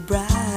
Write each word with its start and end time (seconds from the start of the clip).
things 0.00 0.10
will 0.10 0.55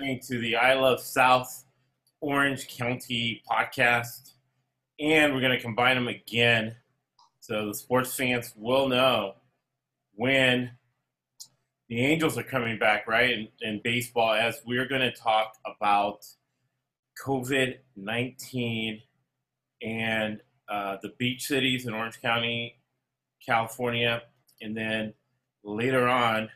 listening 0.00 0.20
to 0.26 0.38
the 0.38 0.56
I 0.56 0.72
Love 0.72 0.98
South 0.98 1.66
Orange 2.22 2.68
County 2.68 3.42
podcast. 3.50 4.32
And 4.98 5.34
we're 5.34 5.42
going 5.42 5.52
to 5.52 5.60
combine 5.60 5.96
them 5.96 6.08
again 6.08 6.74
so 7.40 7.66
the 7.66 7.74
sports 7.74 8.14
fans 8.14 8.54
will 8.56 8.88
know 8.88 9.34
when 10.14 10.70
the 11.90 12.00
Angels 12.00 12.38
are 12.38 12.42
coming 12.42 12.78
back, 12.78 13.06
right? 13.06 13.30
In, 13.30 13.48
in 13.60 13.80
baseball, 13.84 14.32
as 14.32 14.62
we're 14.64 14.88
going 14.88 15.02
to 15.02 15.12
talk 15.12 15.58
about 15.66 16.24
COVID 17.22 17.76
19 17.94 19.02
and 19.82 20.40
uh, 20.70 20.96
the 21.02 21.12
beach 21.18 21.46
cities 21.46 21.86
in 21.86 21.92
Orange 21.92 22.22
County, 22.22 22.80
California. 23.44 24.22
And 24.62 24.74
then 24.74 25.12
later 25.62 26.08
on, 26.08 26.48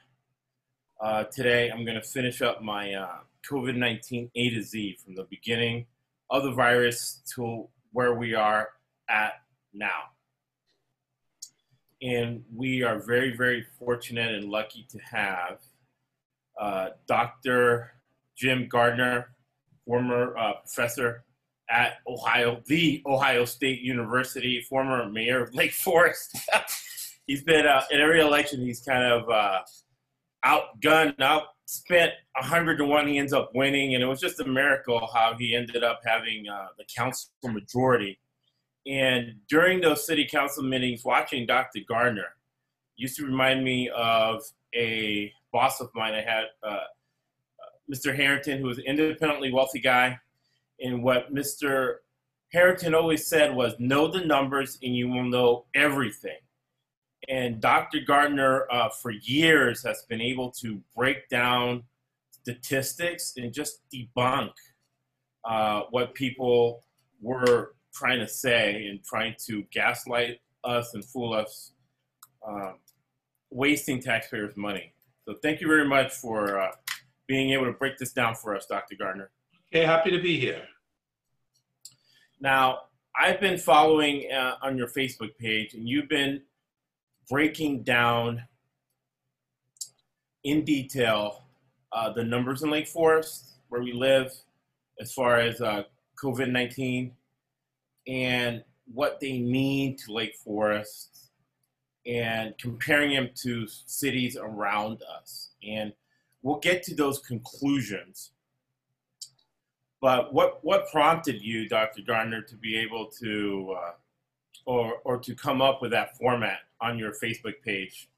uh, 0.98 1.24
today, 1.24 1.68
I'm 1.68 1.84
going 1.84 2.00
to 2.00 2.06
finish 2.06 2.40
up 2.40 2.62
my 2.62 2.94
uh, 2.94 3.18
COVID 3.50 3.76
19 3.76 4.30
A 4.34 4.50
to 4.50 4.62
Z 4.62 4.98
from 5.04 5.14
the 5.14 5.24
beginning 5.24 5.86
of 6.30 6.42
the 6.42 6.52
virus 6.52 7.22
to 7.34 7.68
where 7.92 8.14
we 8.14 8.34
are 8.34 8.70
at 9.08 9.34
now. 9.72 10.10
And 12.02 12.44
we 12.54 12.82
are 12.82 12.98
very, 12.98 13.36
very 13.36 13.64
fortunate 13.78 14.34
and 14.34 14.50
lucky 14.50 14.86
to 14.90 14.98
have 14.98 15.58
uh, 16.60 16.88
Dr. 17.06 17.92
Jim 18.36 18.68
Gardner, 18.68 19.30
former 19.86 20.36
uh, 20.36 20.54
professor 20.54 21.24
at 21.70 21.94
Ohio, 22.06 22.60
the 22.66 23.02
Ohio 23.06 23.44
State 23.44 23.80
University, 23.80 24.60
former 24.68 25.08
mayor 25.08 25.42
of 25.42 25.54
Lake 25.54 25.72
Forest. 25.72 26.36
he's 27.26 27.42
been 27.42 27.66
uh, 27.66 27.82
in 27.90 28.00
every 28.00 28.20
election, 28.20 28.60
he's 28.60 28.80
kind 28.80 29.04
of 29.04 29.28
uh, 29.30 29.60
outgunned, 30.44 31.16
outspent 31.18 31.53
100 31.66 32.76
to 32.78 32.84
1. 32.84 33.08
He 33.08 33.18
ends 33.18 33.32
up 33.32 33.50
winning, 33.54 33.94
and 33.94 34.02
it 34.02 34.06
was 34.06 34.20
just 34.20 34.40
a 34.40 34.44
miracle 34.44 35.08
how 35.12 35.34
he 35.38 35.54
ended 35.54 35.82
up 35.82 36.00
having 36.04 36.48
uh, 36.48 36.68
the 36.76 36.84
council 36.94 37.30
majority. 37.44 38.18
And 38.86 39.36
during 39.48 39.80
those 39.80 40.06
city 40.06 40.28
council 40.30 40.62
meetings, 40.62 41.04
watching 41.04 41.46
Dr. 41.46 41.80
Gardner 41.88 42.36
used 42.96 43.16
to 43.16 43.24
remind 43.24 43.64
me 43.64 43.90
of 43.96 44.42
a 44.74 45.32
boss 45.52 45.80
of 45.80 45.88
mine 45.94 46.14
I 46.14 46.20
had, 46.20 46.44
uh, 46.62 46.84
Mr. 47.92 48.14
Harrington, 48.14 48.60
who 48.60 48.66
was 48.66 48.78
an 48.78 48.84
independently 48.84 49.52
wealthy 49.52 49.80
guy. 49.80 50.18
And 50.80 51.02
what 51.02 51.34
Mr. 51.34 51.96
Harrington 52.52 52.94
always 52.94 53.26
said 53.26 53.54
was, 53.54 53.74
know 53.78 54.08
the 54.08 54.24
numbers 54.24 54.78
and 54.82 54.94
you 54.94 55.08
will 55.08 55.24
know 55.24 55.64
everything 55.74 56.38
and 57.28 57.60
Dr. 57.60 58.00
Gardner 58.00 58.66
uh, 58.70 58.88
for 58.88 59.10
years 59.10 59.82
has 59.82 60.02
been 60.08 60.20
able 60.20 60.50
to 60.52 60.80
break 60.96 61.28
down 61.28 61.84
statistics 62.30 63.34
and 63.36 63.52
just 63.52 63.80
debunk 63.92 64.50
uh, 65.44 65.82
what 65.90 66.14
people 66.14 66.84
were 67.20 67.74
trying 67.92 68.20
to 68.20 68.28
say 68.28 68.86
and 68.86 69.02
trying 69.04 69.34
to 69.46 69.62
gaslight 69.72 70.40
us 70.64 70.94
and 70.94 71.04
fool 71.04 71.32
us, 71.32 71.72
um, 72.46 72.74
wasting 73.50 74.00
taxpayers' 74.00 74.56
money. 74.56 74.92
So 75.26 75.34
thank 75.42 75.60
you 75.60 75.68
very 75.68 75.86
much 75.86 76.12
for 76.12 76.60
uh, 76.60 76.72
being 77.26 77.50
able 77.50 77.66
to 77.66 77.72
break 77.72 77.96
this 77.98 78.12
down 78.12 78.34
for 78.34 78.56
us, 78.56 78.66
Dr. 78.66 78.96
Gardner. 78.96 79.30
Okay, 79.72 79.84
happy 79.84 80.10
to 80.10 80.20
be 80.20 80.38
here. 80.38 80.62
Now, 82.40 82.80
I've 83.18 83.40
been 83.40 83.58
following 83.58 84.30
uh, 84.30 84.56
on 84.60 84.76
your 84.76 84.88
Facebook 84.88 85.36
page, 85.38 85.74
and 85.74 85.88
you've 85.88 86.08
been 86.08 86.42
breaking 87.28 87.82
down 87.82 88.42
in 90.44 90.64
detail 90.64 91.44
uh, 91.92 92.12
the 92.12 92.24
numbers 92.24 92.62
in 92.62 92.70
Lake 92.70 92.88
Forest, 92.88 93.52
where 93.68 93.82
we 93.82 93.92
live, 93.92 94.32
as 95.00 95.12
far 95.12 95.38
as 95.38 95.60
uh, 95.60 95.84
COVID 96.22 96.50
19 96.50 97.12
and 98.06 98.62
what 98.92 99.18
they 99.20 99.38
mean 99.38 99.96
to 99.96 100.12
Lake 100.12 100.34
Forest, 100.44 101.30
and 102.06 102.52
comparing 102.58 103.14
them 103.14 103.30
to 103.42 103.66
cities 103.66 104.36
around 104.36 105.02
us. 105.18 105.50
And 105.66 105.92
we'll 106.42 106.58
get 106.58 106.82
to 106.84 106.94
those 106.94 107.20
conclusions. 107.20 108.32
But 110.02 110.34
what, 110.34 110.62
what 110.62 110.90
prompted 110.90 111.40
you, 111.40 111.66
Dr. 111.66 112.02
Gardner, 112.02 112.42
to 112.42 112.56
be 112.56 112.76
able 112.78 113.06
to, 113.22 113.76
uh, 113.80 113.90
or, 114.66 114.94
or 115.04 115.18
to 115.18 115.34
come 115.34 115.60
up 115.60 115.82
with 115.82 115.90
that 115.92 116.16
format 116.16 116.60
on 116.80 116.98
your 116.98 117.12
Facebook 117.12 117.54
page, 117.64 118.08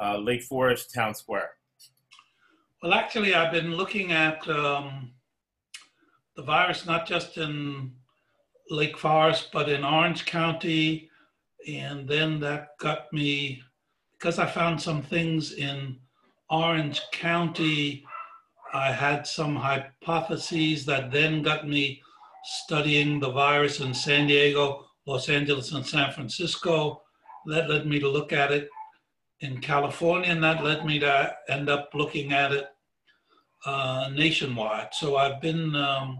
uh, 0.00 0.18
Lake 0.18 0.42
Forest 0.42 0.92
Town 0.94 1.14
Square? 1.14 1.50
Well, 2.82 2.94
actually, 2.94 3.34
I've 3.34 3.52
been 3.52 3.74
looking 3.74 4.12
at 4.12 4.48
um, 4.48 5.12
the 6.36 6.42
virus 6.42 6.86
not 6.86 7.06
just 7.06 7.38
in 7.38 7.92
Lake 8.70 8.98
Forest, 8.98 9.50
but 9.52 9.68
in 9.68 9.84
Orange 9.84 10.26
County. 10.26 11.10
And 11.68 12.08
then 12.08 12.40
that 12.40 12.70
got 12.78 13.12
me, 13.12 13.62
because 14.12 14.38
I 14.38 14.46
found 14.46 14.80
some 14.80 15.02
things 15.02 15.52
in 15.52 15.98
Orange 16.50 17.00
County, 17.12 18.04
I 18.74 18.90
had 18.90 19.26
some 19.26 19.54
hypotheses 19.54 20.84
that 20.86 21.12
then 21.12 21.42
got 21.42 21.68
me 21.68 22.02
studying 22.44 23.20
the 23.20 23.30
virus 23.30 23.80
in 23.80 23.94
San 23.94 24.26
Diego, 24.26 24.86
Los 25.06 25.28
Angeles, 25.28 25.72
and 25.72 25.86
San 25.86 26.12
Francisco. 26.12 27.02
That 27.46 27.68
led 27.68 27.86
me 27.86 27.98
to 27.98 28.08
look 28.08 28.32
at 28.32 28.52
it 28.52 28.68
in 29.40 29.60
California, 29.60 30.30
and 30.30 30.42
that 30.44 30.62
led 30.62 30.86
me 30.86 30.98
to 31.00 31.34
end 31.48 31.68
up 31.68 31.90
looking 31.94 32.32
at 32.32 32.52
it 32.52 32.68
uh, 33.66 34.10
nationwide. 34.14 34.88
So 34.92 35.16
I've 35.16 35.40
been 35.40 35.74
um, 35.74 36.18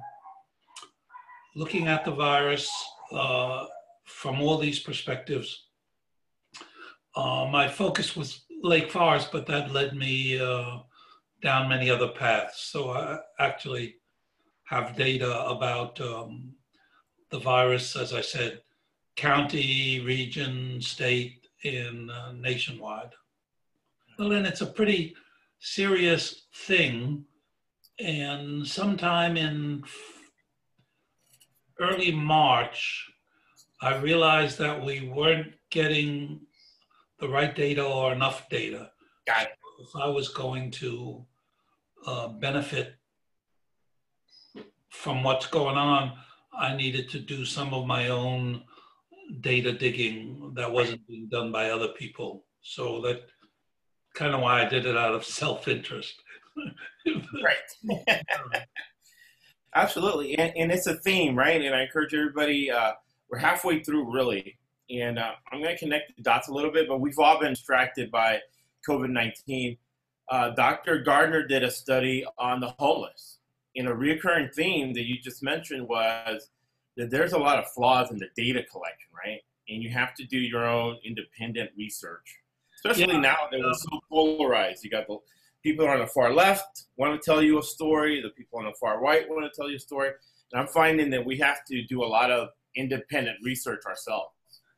looking 1.54 1.86
at 1.88 2.04
the 2.04 2.10
virus 2.10 2.70
uh, 3.12 3.66
from 4.04 4.40
all 4.40 4.58
these 4.58 4.80
perspectives. 4.80 5.68
Uh, 7.14 7.46
my 7.50 7.68
focus 7.68 8.16
was 8.16 8.44
Lake 8.62 8.90
Forest, 8.90 9.30
but 9.32 9.46
that 9.46 9.72
led 9.72 9.94
me 9.94 10.38
uh, 10.38 10.78
down 11.42 11.68
many 11.68 11.90
other 11.90 12.08
paths. 12.08 12.70
So 12.70 12.90
I 12.90 13.18
actually 13.38 13.96
have 14.64 14.96
data 14.96 15.44
about 15.46 16.00
um, 16.00 16.54
the 17.30 17.38
virus, 17.38 17.96
as 17.96 18.12
I 18.12 18.20
said, 18.20 18.62
county, 19.16 20.00
region, 20.00 20.80
state, 20.80 21.46
and 21.64 22.10
uh, 22.10 22.32
nationwide. 22.32 23.12
Well, 24.18 24.28
then 24.28 24.46
it's 24.46 24.60
a 24.60 24.66
pretty 24.66 25.14
serious 25.60 26.46
thing. 26.54 27.24
And 27.98 28.66
sometime 28.66 29.36
in 29.36 29.84
early 31.80 32.12
March, 32.12 33.10
I 33.80 33.96
realized 33.96 34.58
that 34.58 34.84
we 34.84 35.08
weren't 35.08 35.54
getting 35.70 36.40
the 37.18 37.28
right 37.28 37.54
data 37.54 37.84
or 37.84 38.12
enough 38.12 38.48
data. 38.48 38.90
Got 39.26 39.42
it. 39.42 39.48
If 39.80 39.96
I 39.96 40.06
was 40.06 40.28
going 40.28 40.70
to 40.72 41.24
uh, 42.06 42.28
benefit 42.28 42.94
from 44.90 45.22
what's 45.22 45.46
going 45.46 45.76
on, 45.76 46.12
I 46.56 46.76
needed 46.76 47.08
to 47.10 47.18
do 47.18 47.44
some 47.44 47.72
of 47.72 47.86
my 47.86 48.08
own 48.08 48.62
data 49.40 49.72
digging 49.72 50.52
that 50.56 50.70
wasn't 50.70 51.06
being 51.06 51.28
done 51.28 51.52
by 51.52 51.70
other 51.70 51.88
people. 51.88 52.44
So 52.62 53.00
that 53.02 53.22
kind 54.14 54.34
of 54.34 54.40
why 54.40 54.62
I 54.62 54.68
did 54.68 54.86
it 54.86 54.96
out 54.96 55.14
of 55.14 55.24
self-interest. 55.40 56.14
right. 57.42 58.06
Absolutely, 59.74 60.36
and, 60.36 60.52
and, 60.56 60.70
it's 60.70 60.86
a 60.86 60.96
theme, 60.96 61.34
right? 61.34 61.62
And 61.62 61.74
I 61.74 61.82
encourage 61.82 62.12
everybody. 62.14 62.70
Uh, 62.70 62.92
we're 63.30 63.38
halfway 63.38 63.82
through, 63.82 64.12
really, 64.12 64.58
and 64.90 65.18
uh, 65.18 65.32
I'm 65.50 65.62
going 65.62 65.74
to 65.74 65.78
connect 65.78 66.14
the 66.14 66.22
dots 66.22 66.48
a 66.48 66.52
little 66.52 66.70
bit. 66.70 66.88
But 66.88 67.00
we've 67.00 67.18
all 67.18 67.40
been 67.40 67.54
distracted 67.54 68.10
by 68.10 68.40
COVID 68.86 69.08
nineteen. 69.08 69.78
uh, 70.30 70.50
Dr. 70.50 70.98
Gardner 70.98 71.46
did 71.46 71.62
a 71.62 71.70
study 71.70 72.24
on 72.38 72.60
the 72.60 72.74
homeless. 72.78 73.38
And 73.74 73.88
a 73.88 73.92
reoccurring 73.92 74.52
theme 74.54 74.92
that 74.94 75.06
you 75.06 75.18
just 75.22 75.42
mentioned 75.42 75.88
was 75.88 76.50
that 76.96 77.10
there's 77.10 77.32
a 77.32 77.38
lot 77.38 77.58
of 77.58 77.66
flaws 77.72 78.10
in 78.10 78.18
the 78.18 78.28
data 78.36 78.62
collection, 78.70 79.08
right? 79.14 79.40
And 79.68 79.82
you 79.82 79.90
have 79.90 80.14
to 80.14 80.24
do 80.26 80.38
your 80.38 80.66
own 80.66 80.96
independent 81.04 81.70
research, 81.76 82.38
especially 82.76 83.12
Yeah. 83.14 83.20
now 83.20 83.36
that 83.50 83.60
we're 83.60 83.72
so 83.74 84.00
polarized. 84.10 84.84
You 84.84 84.90
got 84.90 85.06
the 85.06 85.18
people 85.62 85.86
on 85.86 86.00
the 86.00 86.06
far 86.06 86.32
left 86.32 86.84
want 86.96 87.20
to 87.20 87.24
tell 87.24 87.42
you 87.42 87.58
a 87.58 87.62
story, 87.62 88.20
the 88.20 88.30
people 88.30 88.58
on 88.58 88.64
the 88.66 88.74
far 88.80 89.00
right 89.00 89.28
want 89.28 89.50
to 89.50 89.56
tell 89.58 89.70
you 89.70 89.76
a 89.76 89.80
story. 89.80 90.10
And 90.52 90.60
I'm 90.60 90.66
finding 90.68 91.08
that 91.10 91.24
we 91.24 91.38
have 91.38 91.64
to 91.66 91.82
do 91.84 92.02
a 92.02 92.06
lot 92.06 92.30
of 92.30 92.48
independent 92.76 93.38
research 93.42 93.82
ourselves. 93.86 94.32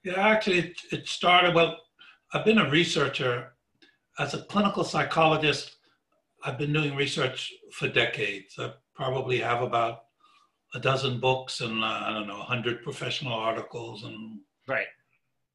Yeah, 0.04 0.20
actually, 0.20 0.58
it, 0.58 0.80
it 0.92 1.08
started. 1.08 1.54
Well, 1.54 1.78
I've 2.32 2.44
been 2.44 2.58
a 2.58 2.68
researcher 2.70 3.54
as 4.18 4.34
a 4.34 4.42
clinical 4.42 4.84
psychologist. 4.84 5.76
I've 6.44 6.58
been 6.58 6.72
doing 6.72 6.94
research 6.94 7.52
for 7.72 7.88
decades. 7.88 8.58
I 8.58 8.72
probably 8.94 9.38
have 9.40 9.62
about 9.62 10.04
a 10.74 10.80
dozen 10.80 11.20
books 11.20 11.60
and 11.60 11.82
uh, 11.82 12.02
I 12.06 12.12
don't 12.12 12.26
know, 12.26 12.40
a 12.40 12.44
hundred 12.44 12.82
professional 12.82 13.32
articles 13.32 14.04
and 14.04 14.40
Right. 14.66 14.86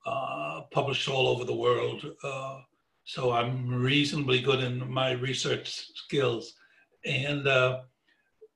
uh, 0.06 0.62
published 0.72 1.10
all 1.10 1.28
over 1.28 1.44
the 1.44 1.56
world. 1.56 2.06
Uh, 2.24 2.60
so 3.04 3.32
I'm 3.32 3.68
reasonably 3.68 4.40
good 4.40 4.64
in 4.64 4.90
my 4.92 5.12
research 5.12 5.68
skills. 5.96 6.54
And 7.06 7.48
uh, 7.48 7.80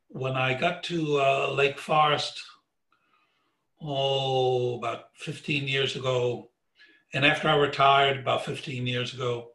when 0.09 0.33
I 0.33 0.53
got 0.53 0.83
to 0.83 1.19
uh, 1.19 1.51
Lake 1.53 1.79
Forest, 1.79 2.39
oh, 3.81 4.77
about 4.77 5.05
15 5.17 5.67
years 5.67 5.95
ago, 5.95 6.49
and 7.13 7.25
after 7.25 7.47
I 7.47 7.55
retired 7.55 8.19
about 8.19 8.45
15 8.45 8.87
years 8.87 9.13
ago, 9.13 9.49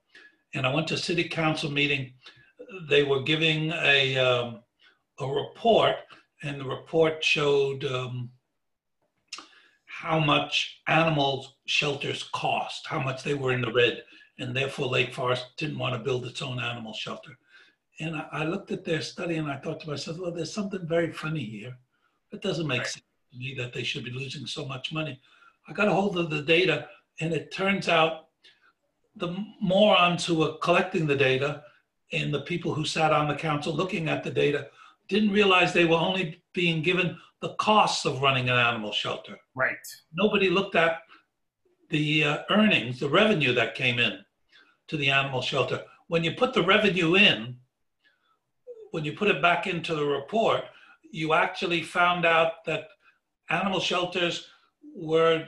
and 0.54 0.66
I 0.66 0.74
went 0.74 0.88
to 0.88 0.96
city 0.96 1.24
council 1.28 1.70
meeting, 1.70 2.12
they 2.88 3.02
were 3.04 3.22
giving 3.22 3.72
a, 3.72 4.16
um, 4.18 4.60
a 5.20 5.26
report, 5.26 5.96
and 6.42 6.60
the 6.60 6.64
report 6.64 7.22
showed 7.22 7.84
um, 7.84 8.30
how 9.86 10.18
much 10.18 10.80
animal 10.86 11.46
shelters 11.66 12.28
cost, 12.32 12.86
how 12.86 13.00
much 13.00 13.22
they 13.22 13.34
were 13.34 13.52
in 13.52 13.60
the 13.60 13.72
red, 13.72 14.02
and 14.38 14.54
therefore 14.54 14.86
Lake 14.86 15.12
Forest 15.12 15.46
didn't 15.56 15.78
want 15.78 15.94
to 15.94 15.98
build 15.98 16.24
its 16.24 16.42
own 16.42 16.60
animal 16.60 16.92
shelter. 16.92 17.36
And 18.00 18.14
I, 18.14 18.26
I 18.30 18.44
looked 18.44 18.70
at 18.70 18.84
their 18.84 19.02
study 19.02 19.36
and 19.36 19.50
I 19.50 19.56
thought 19.56 19.80
to 19.80 19.88
myself, 19.90 20.18
well, 20.18 20.30
there's 20.30 20.52
something 20.52 20.86
very 20.86 21.12
funny 21.12 21.42
here. 21.44 21.76
It 22.32 22.42
doesn't 22.42 22.66
make 22.66 22.80
Right. 22.80 22.86
sense 22.86 23.04
to 23.32 23.38
me 23.38 23.54
that 23.58 23.72
they 23.72 23.82
should 23.82 24.04
be 24.04 24.12
losing 24.12 24.46
so 24.46 24.64
much 24.64 24.92
money. 24.92 25.20
I 25.66 25.72
got 25.72 25.88
a 25.88 25.92
hold 25.92 26.16
of 26.16 26.30
the 26.30 26.42
data, 26.42 26.88
and 27.20 27.32
it 27.32 27.52
turns 27.52 27.88
out 27.88 28.28
the 29.16 29.36
morons 29.60 30.24
who 30.24 30.36
were 30.36 30.58
collecting 30.58 31.06
the 31.06 31.16
data 31.16 31.64
and 32.12 32.32
the 32.32 32.42
people 32.42 32.72
who 32.72 32.84
sat 32.84 33.12
on 33.12 33.26
the 33.26 33.34
council 33.34 33.74
looking 33.74 34.08
at 34.08 34.22
the 34.22 34.30
data 34.30 34.68
didn't 35.08 35.30
realize 35.30 35.72
they 35.72 35.84
were 35.84 35.96
only 35.96 36.42
being 36.52 36.82
given 36.82 37.16
the 37.40 37.54
costs 37.54 38.04
of 38.04 38.20
running 38.20 38.48
an 38.48 38.56
animal 38.56 38.92
shelter 38.92 39.38
Right. 39.54 39.76
nobody 40.12 40.50
looked 40.50 40.76
at 40.76 40.98
the 41.90 42.24
uh, 42.24 42.38
earnings, 42.50 43.00
the 43.00 43.08
revenue 43.08 43.54
that 43.54 43.74
came 43.74 43.98
in 43.98 44.18
to 44.88 44.96
the 44.96 45.10
animal 45.10 45.40
shelter. 45.40 45.82
When 46.08 46.22
you 46.24 46.32
put 46.32 46.52
the 46.52 46.62
revenue 46.62 47.16
in, 47.16 47.56
when 48.90 49.04
you 49.04 49.12
put 49.12 49.28
it 49.28 49.40
back 49.42 49.66
into 49.66 49.94
the 49.94 50.04
report, 50.04 50.64
you 51.10 51.32
actually 51.32 51.82
found 51.82 52.26
out 52.26 52.64
that 52.66 52.88
animal 53.50 53.80
shelters 53.80 54.48
were 54.94 55.46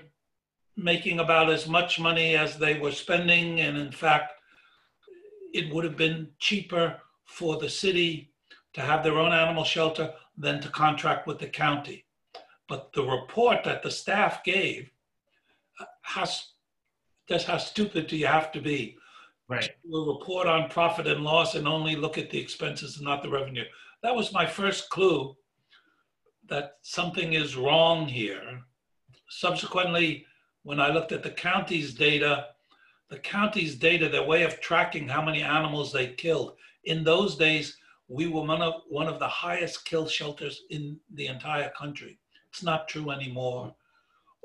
making 0.77 1.21
about 1.21 1.51
as 1.51 1.69
much 1.69 2.01
money 2.01 2.37
as 2.37 2.57
they 2.57 2.79
were 2.79 2.93
spending. 2.93 3.61
And 3.61 3.77
in 3.77 3.93
fact, 3.93 4.33
it 5.53 5.73
would 5.73 5.85
have 5.85 5.97
been 5.97 6.29
cheaper 6.39 6.97
for 7.27 7.59
the 7.59 7.69
city 7.69 8.30
to 8.75 8.81
have 8.81 9.03
their 9.03 9.19
own 9.19 9.33
animal 9.33 9.65
shelter 9.65 10.13
than 10.37 10.61
to 10.61 10.69
contract 10.69 11.27
with 11.27 11.39
the 11.39 11.47
county. 11.47 12.05
But 12.69 12.93
the 12.93 13.03
report 13.03 13.65
that 13.65 13.83
the 13.83 13.91
staff 13.91 14.45
gave, 14.45 14.91
uh, 15.81 15.87
how, 16.03 16.27
that's 17.29 17.45
how 17.45 17.59
stupid 17.59 18.07
do 18.07 18.17
you 18.17 18.27
have 18.27 18.53
to 18.53 18.61
be? 18.61 18.97
Right. 19.49 19.69
To 19.91 20.13
report 20.13 20.47
on 20.47 20.71
profit 20.71 21.09
and 21.09 21.25
loss 21.25 21.57
and 21.57 21.67
only 21.67 21.97
look 21.97 22.17
at 22.17 22.31
the 22.31 22.39
expenses 22.39 22.97
and 22.97 23.05
not 23.05 23.23
the 23.23 23.29
revenue. 23.29 23.65
That 24.03 24.15
was 24.15 24.33
my 24.33 24.47
first 24.47 24.89
clue 24.91 25.37
that 26.49 26.77
something 26.83 27.33
is 27.33 27.57
wrong 27.57 28.07
here. 28.07 28.61
Subsequently, 29.29 30.27
when 30.63 30.81
I 30.81 30.93
looked 30.93 31.13
at 31.13 31.23
the 31.23 31.31
county's 31.31 31.95
data, 31.95 32.47
the 33.09 33.19
county's 33.19 33.75
data, 33.75 34.09
their 34.09 34.27
way 34.27 34.45
of 34.45 34.61
tracking 34.61 35.09
how 35.09 35.23
many 35.23 35.43
animals 35.43 35.93
they 35.93 36.09
killed, 36.09 36.55
in 36.85 37.03
those 37.03 37.37
days, 37.37 37.77
we 38.11 38.27
were 38.27 38.43
one 38.43 38.61
of, 38.61 38.83
one 38.89 39.07
of 39.07 39.21
the 39.21 39.29
highest 39.29 39.85
kill 39.85 40.09
shelters 40.09 40.65
in 40.71 40.99
the 41.15 41.29
entire 41.29 41.71
country. 41.71 42.19
It's 42.51 42.63
not 42.63 42.89
true 42.89 43.11
anymore. 43.11 43.73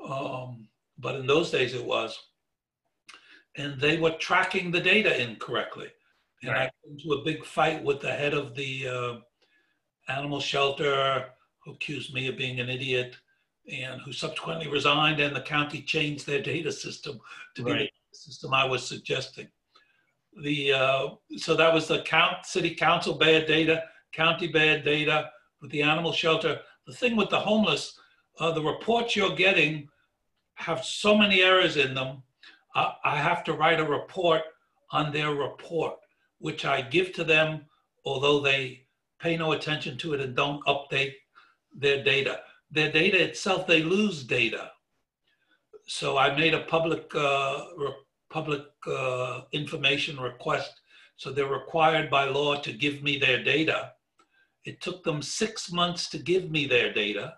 Um, 0.07 0.67
but 0.99 1.15
in 1.15 1.25
those 1.25 1.49
days 1.49 1.73
it 1.73 1.83
was. 1.83 2.17
And 3.57 3.81
they 3.81 3.97
were 3.97 4.11
tracking 4.11 4.69
the 4.69 4.79
data 4.79 5.19
incorrectly. 5.19 5.89
And 6.43 6.51
I 6.51 6.53
Right. 6.53 6.71
got 6.83 6.91
into 6.91 7.13
a 7.13 7.23
big 7.23 7.43
fight 7.43 7.83
with 7.83 8.01
the 8.01 8.11
head 8.11 8.35
of 8.35 8.55
the 8.55 8.87
uh, 8.87 9.15
animal 10.09 10.39
shelter 10.39 11.33
who 11.63 11.71
accused 11.71 12.13
me 12.13 12.27
of 12.27 12.37
being 12.37 12.59
an 12.59 12.69
idiot 12.69 13.17
and 13.67 13.99
who 14.01 14.13
subsequently 14.13 14.67
resigned 14.67 15.19
and 15.19 15.35
the 15.35 15.41
county 15.41 15.81
changed 15.81 16.27
their 16.27 16.41
data 16.41 16.71
system 16.71 17.19
to 17.55 17.63
be 17.63 17.73
the 17.73 18.17
system 18.17 18.53
I 18.53 18.65
was 18.65 18.87
suggesting. 18.87 19.47
The, 20.43 20.73
uh, 20.73 21.07
so 21.37 21.55
that 21.55 21.73
was 21.73 21.87
the 21.87 22.01
count, 22.01 22.45
city 22.45 22.75
council 22.75 23.15
bad 23.15 23.47
data, 23.47 23.83
county 24.11 24.47
bad 24.47 24.83
data 24.83 25.29
with 25.61 25.71
the 25.71 25.81
animal 25.81 26.11
shelter. 26.11 26.59
The 26.87 26.93
thing 26.93 27.15
with 27.15 27.29
the 27.29 27.39
homeless, 27.39 27.97
uh, 28.39 28.51
the 28.51 28.61
reports 28.61 29.15
you're 29.15 29.35
getting 29.35 29.87
have 30.55 30.83
so 30.83 31.17
many 31.17 31.41
errors 31.41 31.77
in 31.77 31.93
them. 31.93 32.21
I, 32.75 32.93
I 33.03 33.15
have 33.17 33.43
to 33.45 33.53
write 33.53 33.79
a 33.79 33.85
report 33.85 34.41
on 34.91 35.11
their 35.11 35.33
report, 35.33 35.95
which 36.39 36.65
I 36.65 36.81
give 36.81 37.13
to 37.13 37.23
them, 37.23 37.65
although 38.05 38.39
they 38.39 38.85
pay 39.19 39.37
no 39.37 39.53
attention 39.53 39.97
to 39.99 40.13
it 40.13 40.21
and 40.21 40.35
don't 40.35 40.63
update 40.65 41.13
their 41.73 42.03
data. 42.03 42.41
Their 42.71 42.91
data 42.91 43.21
itself, 43.21 43.67
they 43.67 43.83
lose 43.83 44.23
data. 44.23 44.71
So 45.87 46.17
I 46.17 46.35
made 46.35 46.53
a 46.53 46.61
public, 46.61 47.13
uh, 47.15 47.65
public 48.35 48.65
uh, 48.85 49.43
information 49.53 50.19
request. 50.19 50.81
So 51.15 51.31
they're 51.31 51.57
required 51.61 52.09
by 52.09 52.25
law 52.25 52.55
to 52.55 52.73
give 52.73 53.01
me 53.01 53.17
their 53.17 53.41
data. 53.41 53.93
It 54.65 54.81
took 54.81 55.05
them 55.05 55.21
six 55.21 55.71
months 55.71 56.09
to 56.09 56.17
give 56.17 56.51
me 56.51 56.67
their 56.67 56.91
data. 56.91 57.35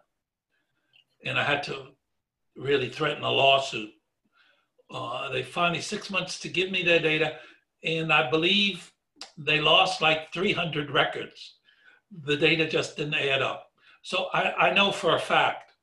And 1.24 1.38
I 1.38 1.44
had 1.44 1.62
to 1.64 1.76
really 2.56 2.90
threaten 2.90 3.24
a 3.24 3.30
lawsuit. 3.30 3.92
Uh, 4.90 5.30
they 5.30 5.44
finally 5.44 5.82
six 5.82 6.10
months 6.10 6.40
to 6.40 6.50
give 6.50 6.72
me 6.72 6.82
their 6.82 7.04
data. 7.12 7.36
And 7.84 8.12
I 8.12 8.32
believe 8.32 8.92
they 9.38 9.60
lost 9.62 10.02
like 10.02 10.34
300 10.34 10.90
records. 10.90 11.58
The 12.24 12.38
data 12.38 12.68
just 12.68 12.98
didn't 12.98 13.22
add 13.36 13.44
up. 13.44 13.68
So 14.02 14.30
I, 14.34 14.70
I 14.70 14.74
know 14.74 14.92
for 14.92 15.16
a 15.16 15.20
fact 15.36 15.74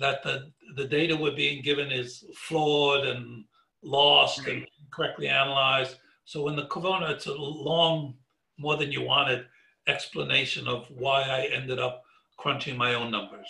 that 0.00 0.22
the, 0.22 0.52
the 0.76 0.86
data 0.86 1.14
we're 1.14 1.36
being 1.36 1.62
given 1.62 1.92
is 1.92 2.24
flawed 2.34 3.04
and 3.04 3.44
lost 3.82 4.46
and 4.46 4.66
correctly 4.90 5.28
analyzed. 5.28 5.96
So 6.24 6.48
in 6.48 6.56
the 6.56 6.66
Corona, 6.66 7.10
it's 7.10 7.26
a 7.26 7.34
long, 7.34 8.14
more 8.58 8.76
than 8.76 8.92
you 8.92 9.02
wanted, 9.02 9.46
explanation 9.86 10.68
of 10.68 10.86
why 10.90 11.22
I 11.22 11.50
ended 11.52 11.78
up 11.78 12.04
crunching 12.38 12.76
my 12.76 12.94
own 12.94 13.10
numbers. 13.10 13.48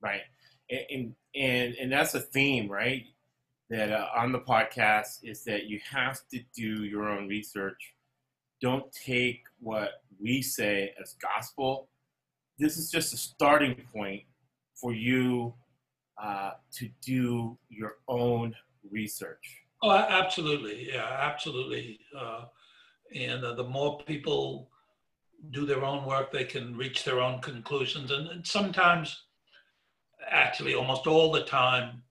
Right. 0.00 0.22
And 0.70 0.80
and 0.90 1.14
and, 1.34 1.74
and 1.74 1.92
that's 1.92 2.14
a 2.14 2.20
theme, 2.20 2.70
right? 2.70 3.04
That 3.70 3.92
uh, 3.92 4.06
on 4.16 4.32
the 4.32 4.40
podcast 4.40 5.20
is 5.22 5.44
that 5.44 5.64
you 5.64 5.80
have 5.90 6.20
to 6.32 6.40
do 6.54 6.84
your 6.84 7.08
own 7.08 7.28
research. 7.28 7.94
Don't 8.60 8.84
take 8.92 9.42
what 9.60 10.02
we 10.20 10.42
say 10.42 10.94
as 11.00 11.16
gospel. 11.20 11.88
This 12.58 12.76
is 12.76 12.90
just 12.90 13.12
a 13.12 13.16
starting 13.16 13.82
point 13.92 14.22
for 14.74 14.94
you 14.94 15.54
uh, 16.22 16.52
to 16.72 16.88
do 17.02 17.58
your 17.68 17.96
own 18.06 18.54
research. 18.90 19.64
Oh, 19.82 19.90
absolutely. 19.90 20.88
Yeah, 20.92 21.06
absolutely. 21.20 22.00
Uh, 22.18 22.44
and 23.14 23.44
uh, 23.44 23.54
the 23.54 23.64
more 23.64 23.98
people 24.04 24.70
do 25.50 25.66
their 25.66 25.84
own 25.84 26.06
work, 26.06 26.32
they 26.32 26.44
can 26.44 26.76
reach 26.76 27.04
their 27.04 27.20
own 27.20 27.40
conclusions. 27.40 28.10
And, 28.10 28.28
and 28.28 28.46
sometimes, 28.46 29.24
actually, 30.30 30.74
almost 30.74 31.06
all 31.06 31.30
the 31.30 31.44
time, 31.44 32.02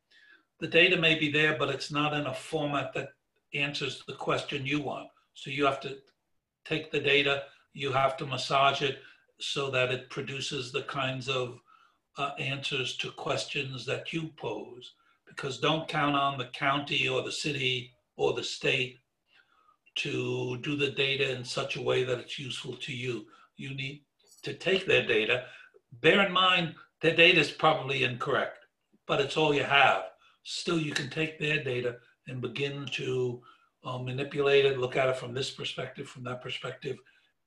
the 0.59 0.67
data 0.67 0.97
may 0.97 1.17
be 1.17 1.31
there, 1.31 1.57
but 1.57 1.69
it's 1.69 1.91
not 1.91 2.13
in 2.13 2.27
a 2.27 2.33
format 2.33 2.93
that 2.93 3.09
answers 3.53 4.03
the 4.07 4.13
question 4.13 4.65
you 4.65 4.81
want. 4.81 5.09
So 5.33 5.49
you 5.49 5.65
have 5.65 5.79
to 5.81 5.97
take 6.63 6.91
the 6.91 6.99
data, 6.99 7.43
you 7.73 7.91
have 7.91 8.15
to 8.17 8.25
massage 8.25 8.81
it 8.81 8.99
so 9.39 9.69
that 9.71 9.91
it 9.91 10.09
produces 10.09 10.71
the 10.71 10.83
kinds 10.83 11.27
of 11.27 11.59
uh, 12.17 12.31
answers 12.37 12.95
to 12.97 13.11
questions 13.11 13.85
that 13.87 14.13
you 14.13 14.29
pose 14.37 14.93
because 15.35 15.59
don't 15.59 15.87
count 15.87 16.15
on 16.15 16.37
the 16.37 16.47
county 16.47 17.07
or 17.07 17.23
the 17.23 17.31
city 17.31 17.91
or 18.15 18.33
the 18.33 18.43
state 18.43 18.99
to 19.95 20.57
do 20.61 20.75
the 20.75 20.91
data 20.91 21.35
in 21.35 21.43
such 21.43 21.75
a 21.75 21.81
way 21.81 22.03
that 22.03 22.19
it's 22.19 22.39
useful 22.39 22.73
to 22.73 22.93
you. 22.93 23.25
You 23.57 23.75
need 23.75 24.03
to 24.43 24.53
take 24.53 24.85
their 24.85 25.05
data. 25.05 25.45
Bear 26.01 26.25
in 26.25 26.31
mind, 26.31 26.75
their 27.01 27.15
data 27.15 27.39
is 27.39 27.51
probably 27.51 28.03
incorrect, 28.03 28.65
but 29.07 29.21
it's 29.21 29.37
all 29.37 29.53
you 29.53 29.63
have. 29.63 30.03
Still, 30.43 30.79
you 30.79 30.93
can 30.93 31.09
take 31.09 31.39
their 31.39 31.63
data 31.63 31.97
and 32.27 32.41
begin 32.41 32.85
to 32.93 33.41
uh, 33.83 33.97
manipulate 33.97 34.65
it, 34.65 34.79
look 34.79 34.95
at 34.95 35.09
it 35.09 35.17
from 35.17 35.33
this 35.33 35.51
perspective, 35.51 36.07
from 36.07 36.23
that 36.23 36.41
perspective, 36.41 36.97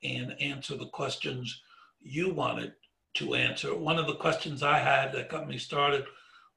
and 0.02 0.40
answer 0.40 0.76
the 0.76 0.88
questions 0.88 1.62
you 2.00 2.32
wanted 2.32 2.72
to 3.14 3.34
answer. 3.34 3.74
One 3.74 3.98
of 3.98 4.06
the 4.06 4.14
questions 4.14 4.62
I 4.62 4.78
had 4.78 5.12
that 5.12 5.30
got 5.30 5.48
me 5.48 5.58
started 5.58 6.04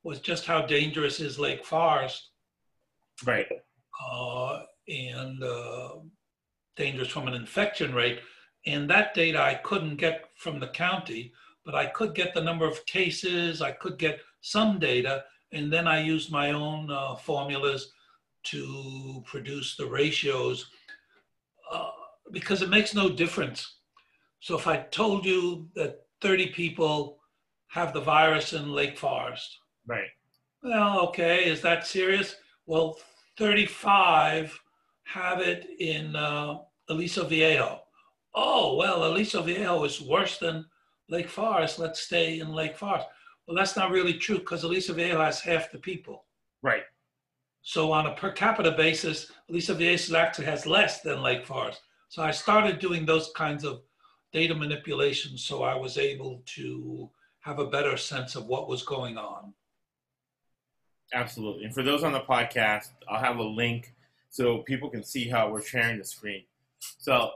was 0.04 0.20
just 0.20 0.46
how 0.46 0.62
dangerous 0.62 1.20
is 1.20 1.40
Lake 1.40 1.66
Forest 1.66 2.30
Right. 3.26 3.48
uh, 4.12 4.62
and 4.88 5.44
uh, 5.44 5.90
dangerous 6.76 7.10
from 7.10 7.28
an 7.28 7.34
infection 7.34 7.94
rate. 7.94 8.20
And 8.66 8.90
that 8.90 9.14
data 9.14 9.42
I 9.42 9.56
couldn't 9.56 9.98
get 9.98 10.30
from 10.36 10.60
the 10.60 10.68
county, 10.70 11.34
but 11.66 11.76
I 11.76 11.86
could 11.88 12.16
get 12.16 12.34
the 12.34 12.42
number 12.42 12.66
of 12.66 12.86
cases, 12.86 13.62
I 13.62 13.72
could 13.72 13.98
get 13.98 14.22
some 14.42 14.80
data, 14.80 15.26
and 15.52 15.72
then 15.72 15.88
I 15.88 16.02
used 16.02 16.32
my 16.32 16.52
own 16.52 16.90
uh, 16.92 17.16
formulas 17.16 17.92
to 18.44 19.24
produce 19.26 19.76
the 19.76 19.86
ratios 19.86 20.70
uh, 21.72 21.90
because 22.32 22.62
it 22.62 22.70
makes 22.70 22.94
no 22.94 23.10
difference. 23.10 23.76
So 24.40 24.58
if 24.58 24.68
I 24.68 24.78
told 24.78 25.26
you 25.26 25.68
that 25.76 26.06
30 26.22 26.48
people 26.48 27.20
have 27.68 27.94
the 27.94 28.02
virus 28.02 28.54
in 28.54 28.72
Lake 28.72 28.98
Forest, 28.98 29.59
Right. 29.90 30.10
well, 30.62 31.00
okay, 31.08 31.46
is 31.46 31.62
that 31.62 31.88
serious? 31.88 32.36
Well, 32.68 32.98
35 33.40 34.58
have 35.06 35.40
it 35.40 35.68
in 35.80 36.16
uh, 36.16 36.60
Aliso 36.90 37.26
Viejo. 37.26 37.82
Oh, 38.36 38.76
well, 38.76 39.12
Aliso 39.12 39.42
Viejo 39.42 39.84
is 39.86 40.00
worse 40.00 40.38
than 40.38 40.66
Lake 41.10 41.28
Forest. 41.28 41.80
Let's 41.80 42.02
stay 42.02 42.40
in 42.40 42.54
Lake 42.54 42.78
Forest. 42.78 43.08
Well, 43.48 43.58
that's 43.58 43.76
not 43.76 43.90
really 43.90 44.14
true 44.14 44.38
because 44.38 44.64
Aliso 44.64 44.94
Viejo 44.94 45.20
has 45.20 45.40
half 45.40 45.72
the 45.72 45.80
people. 45.80 46.26
Right. 46.62 46.84
So 47.64 47.92
on 47.92 48.06
a 48.06 48.14
per 48.14 48.32
capita 48.32 48.72
basis, 48.72 49.32
Aliso 49.50 49.74
Viejo 49.74 50.16
actually 50.16 50.46
has 50.46 50.68
less 50.68 51.02
than 51.02 51.24
Lake 51.24 51.48
Forest. 51.48 51.82
So 52.10 52.22
I 52.22 52.30
started 52.30 52.78
doing 52.78 53.06
those 53.06 53.32
kinds 53.36 53.64
of 53.64 53.82
data 54.32 54.54
manipulations 54.54 55.44
so 55.44 55.64
I 55.64 55.76
was 55.76 55.98
able 55.98 56.44
to 56.46 57.10
have 57.40 57.58
a 57.60 57.66
better 57.66 57.98
sense 57.98 58.36
of 58.36 58.46
what 58.46 58.68
was 58.68 58.84
going 58.84 59.18
on. 59.18 59.54
Absolutely. 61.14 61.66
And 61.66 61.74
for 61.74 61.84
those 61.84 62.04
on 62.04 62.14
the 62.14 62.22
podcast, 62.22 62.90
I'll 63.10 63.20
have 63.20 63.38
a 63.38 63.44
link 63.44 63.94
so 64.30 64.60
people 64.60 64.90
can 64.90 65.04
see 65.04 65.28
how 65.28 65.50
we're 65.50 65.64
sharing 65.64 65.98
the 65.98 66.06
screen. 66.06 66.44
So 67.00 67.32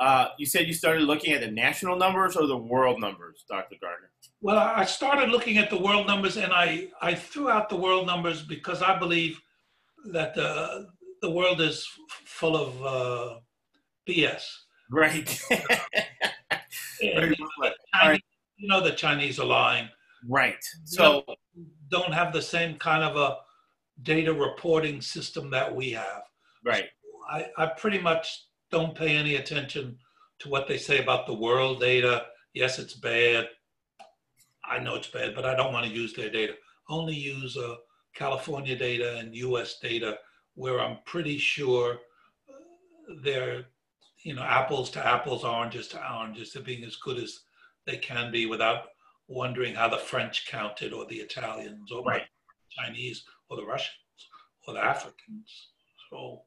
uh, 0.00 0.28
you 0.38 0.46
said 0.46 0.66
you 0.66 0.74
started 0.74 1.02
looking 1.02 1.32
at 1.32 1.40
the 1.40 1.50
national 1.50 1.96
numbers 1.96 2.36
or 2.36 2.46
the 2.46 2.56
world 2.56 3.00
numbers, 3.00 3.44
Dr. 3.48 3.76
Gardner? 3.80 4.10
Well, 4.40 4.58
I 4.58 4.84
started 4.84 5.30
looking 5.30 5.58
at 5.58 5.70
the 5.70 5.78
world 5.78 6.06
numbers 6.06 6.36
and 6.36 6.52
I, 6.52 6.88
I 7.00 7.14
threw 7.14 7.48
out 7.48 7.68
the 7.68 7.76
world 7.76 8.06
numbers 8.06 8.42
because 8.42 8.82
I 8.82 8.98
believe 8.98 9.40
that 10.06 10.34
the, 10.34 10.88
the 11.20 11.30
world 11.30 11.60
is 11.60 11.88
full 12.24 12.56
of 12.56 12.84
uh, 12.84 13.38
BS. 14.08 14.44
Right. 14.90 15.40
And 17.02 17.34
Chinese, 17.92 18.20
you 18.56 18.68
know 18.68 18.80
the 18.80 18.92
Chinese 18.92 19.40
are 19.40 19.46
lying. 19.46 19.88
Right. 20.28 20.62
So, 20.84 21.24
Don't 21.90 22.12
have 22.12 22.32
the 22.32 22.42
same 22.42 22.76
kind 22.76 23.02
of 23.02 23.16
a 23.16 23.38
data 24.02 24.32
reporting 24.32 25.00
system 25.00 25.50
that 25.50 25.74
we 25.74 25.90
have. 25.90 26.22
right. 26.64 26.86
I, 27.30 27.46
I 27.56 27.66
pretty 27.66 28.00
much 28.00 28.46
don't 28.70 28.96
pay 28.96 29.16
any 29.16 29.36
attention 29.36 29.96
to 30.40 30.48
what 30.48 30.66
they 30.66 30.76
say 30.76 30.98
about 30.98 31.26
the 31.26 31.34
world 31.34 31.80
data. 31.80 32.26
Yes, 32.52 32.78
it's 32.80 32.94
bad. 32.94 33.48
I 34.68 34.78
know 34.80 34.96
it's 34.96 35.08
bad, 35.08 35.34
but 35.34 35.46
I 35.46 35.54
don't 35.54 35.72
want 35.72 35.86
to 35.86 35.92
use 35.92 36.14
their 36.14 36.30
data. 36.30 36.54
Only 36.88 37.14
use 37.14 37.56
uh, 37.56 37.76
California 38.14 38.76
data 38.76 39.18
and 39.18 39.34
US 39.36 39.78
data 39.78 40.18
where 40.54 40.80
I'm 40.80 40.98
pretty 41.06 41.38
sure 41.38 41.98
uh, 42.48 43.14
they're, 43.22 43.64
you 44.24 44.34
know, 44.34 44.42
apples 44.42 44.90
to 44.90 45.06
apples, 45.06 45.44
oranges 45.44 45.88
to 45.88 46.12
oranges. 46.12 46.52
They're 46.52 46.62
being 46.62 46.84
as 46.84 46.96
good 46.96 47.18
as 47.18 47.40
they 47.86 47.96
can 47.98 48.32
be 48.32 48.46
without 48.46 48.86
wondering 49.28 49.74
how 49.74 49.88
the 49.88 49.98
French 49.98 50.46
counted 50.46 50.92
or 50.92 51.06
the 51.06 51.16
Italians 51.16 51.90
or 51.90 52.02
Right. 52.02 52.22
the 52.22 52.82
Chinese 52.82 53.24
or 53.48 53.56
the 53.56 53.64
Russians 53.64 53.96
or 54.66 54.74
the 54.74 54.84
Africans. 54.84 55.68
So, 56.10 56.42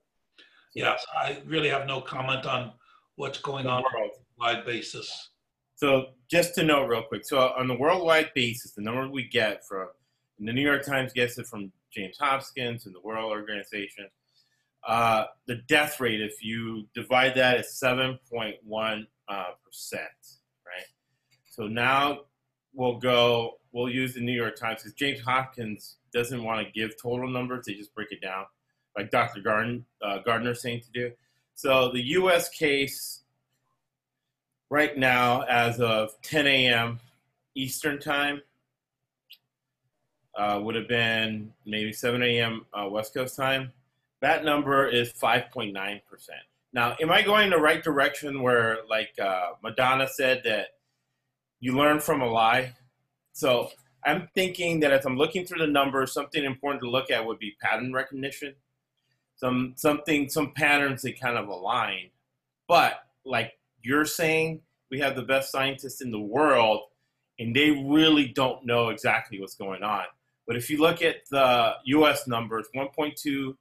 yes, 0.73 1.05
I 1.15 1.41
really 1.45 1.69
have 1.69 1.87
no 1.87 2.01
comment 2.01 2.45
on 2.45 2.73
what's 3.15 3.39
going 3.39 3.67
on 3.67 3.83
on 3.83 4.03
a 4.03 4.09
wide 4.37 4.65
basis. 4.65 5.31
So 5.75 6.13
just 6.29 6.55
to 6.55 6.63
note 6.63 6.87
real 6.87 7.03
quick, 7.03 7.25
so 7.25 7.39
on 7.39 7.67
the 7.67 7.75
worldwide 7.77 8.31
basis, 8.33 8.71
the 8.73 8.81
number 8.81 9.09
we 9.09 9.27
get 9.27 9.65
from 9.65 9.89
and 10.39 10.47
the 10.47 10.53
New 10.53 10.61
York 10.61 10.85
Times 10.85 11.13
gets 11.13 11.37
it 11.37 11.47
from 11.47 11.71
Johns 11.91 12.17
Hopkins 12.19 12.85
and 12.85 12.93
the 12.93 12.99
World 13.01 13.31
Organization. 13.31 14.09
Uh, 14.85 15.25
the 15.47 15.55
death 15.67 15.99
rate, 15.99 16.21
if 16.21 16.43
you 16.43 16.87
divide 16.93 17.35
that, 17.35 17.59
is 17.59 17.79
seven 17.79 18.19
point 18.29 18.55
one 18.63 19.07
uh, 19.27 19.51
percent, 19.65 20.01
right? 20.65 20.85
So 21.49 21.67
now 21.67 22.21
we'll 22.75 22.99
go. 22.99 23.57
We'll 23.71 23.89
use 23.89 24.13
the 24.13 24.21
New 24.21 24.33
York 24.33 24.55
Times 24.55 24.83
because 24.83 24.93
Johns 24.93 25.21
Hopkins 25.21 25.97
doesn't 26.13 26.43
want 26.43 26.65
to 26.65 26.71
give 26.71 27.01
total 27.01 27.27
numbers; 27.27 27.65
they 27.65 27.73
just 27.73 27.93
break 27.95 28.11
it 28.11 28.21
down, 28.21 28.45
like 28.97 29.11
Dr. 29.11 29.41
Gardner 29.41 29.81
uh, 30.01 30.19
Gardner's 30.19 30.61
saying 30.61 30.81
to 30.81 30.91
do. 30.91 31.11
So 31.55 31.91
the 31.91 32.01
U.S. 32.01 32.49
case 32.49 33.21
right 34.69 34.97
now, 34.97 35.41
as 35.43 35.79
of 35.79 36.11
10 36.21 36.47
a.m. 36.47 36.99
Eastern 37.55 37.99
time, 37.99 38.41
uh, 40.37 40.59
would 40.61 40.75
have 40.75 40.87
been 40.87 41.53
maybe 41.65 41.93
7 41.93 42.21
a.m. 42.21 42.65
Uh, 42.73 42.89
West 42.89 43.13
Coast 43.13 43.35
time. 43.35 43.71
That 44.21 44.43
number 44.43 44.87
is 44.87 45.13
5.9%. 45.13 46.01
Now, 46.73 46.95
am 46.99 47.09
I 47.09 47.21
going 47.21 47.49
the 47.49 47.57
right 47.57 47.81
direction 47.81 48.41
where, 48.41 48.79
like 48.89 49.13
uh, 49.21 49.51
Madonna 49.63 50.07
said, 50.09 50.41
that 50.43 50.69
you 51.65 51.75
learn 51.75 51.99
from 51.99 52.21
a 52.21 52.27
lie? 52.27 52.73
So 53.33 53.71
I'm 54.05 54.29
thinking 54.35 54.81
that 54.81 54.91
as 54.91 55.05
I'm 55.05 55.17
looking 55.17 55.45
through 55.45 55.59
the 55.59 55.67
numbers, 55.67 56.13
something 56.13 56.43
important 56.43 56.83
to 56.83 56.89
look 56.89 57.09
at 57.09 57.25
would 57.25 57.39
be 57.39 57.55
pattern 57.59 57.91
recognition. 57.91 58.53
Some 59.37 59.73
something, 59.75 60.29
some 60.29 60.53
patterns 60.53 61.01
that 61.01 61.19
kind 61.19 61.37
of 61.37 61.47
align. 61.47 62.11
But 62.67 62.99
like 63.25 63.53
you're 63.81 64.05
saying, 64.05 64.61
we 64.91 64.99
have 64.99 65.15
the 65.15 65.23
best 65.23 65.51
scientists 65.51 66.01
in 66.01 66.11
the 66.11 66.19
world, 66.19 66.81
and 67.39 67.55
they 67.55 67.71
really 67.71 68.27
don't 68.27 68.63
know 68.63 68.89
exactly 68.89 69.41
what's 69.41 69.55
going 69.55 69.81
on. 69.81 70.03
But 70.45 70.57
if 70.57 70.69
you 70.69 70.77
look 70.77 71.01
at 71.01 71.27
the 71.31 71.73
U.S. 71.85 72.27
numbers, 72.27 72.67
1.2 72.75 73.55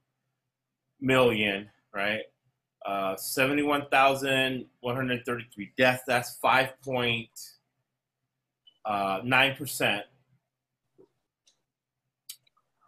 million, 1.01 1.71
right? 1.93 2.21
Uh, 2.85 3.15
71,133 3.15 5.71
deaths. 5.75 6.03
That's 6.05 6.37
5.9 8.87 9.57
percent. 9.57 10.03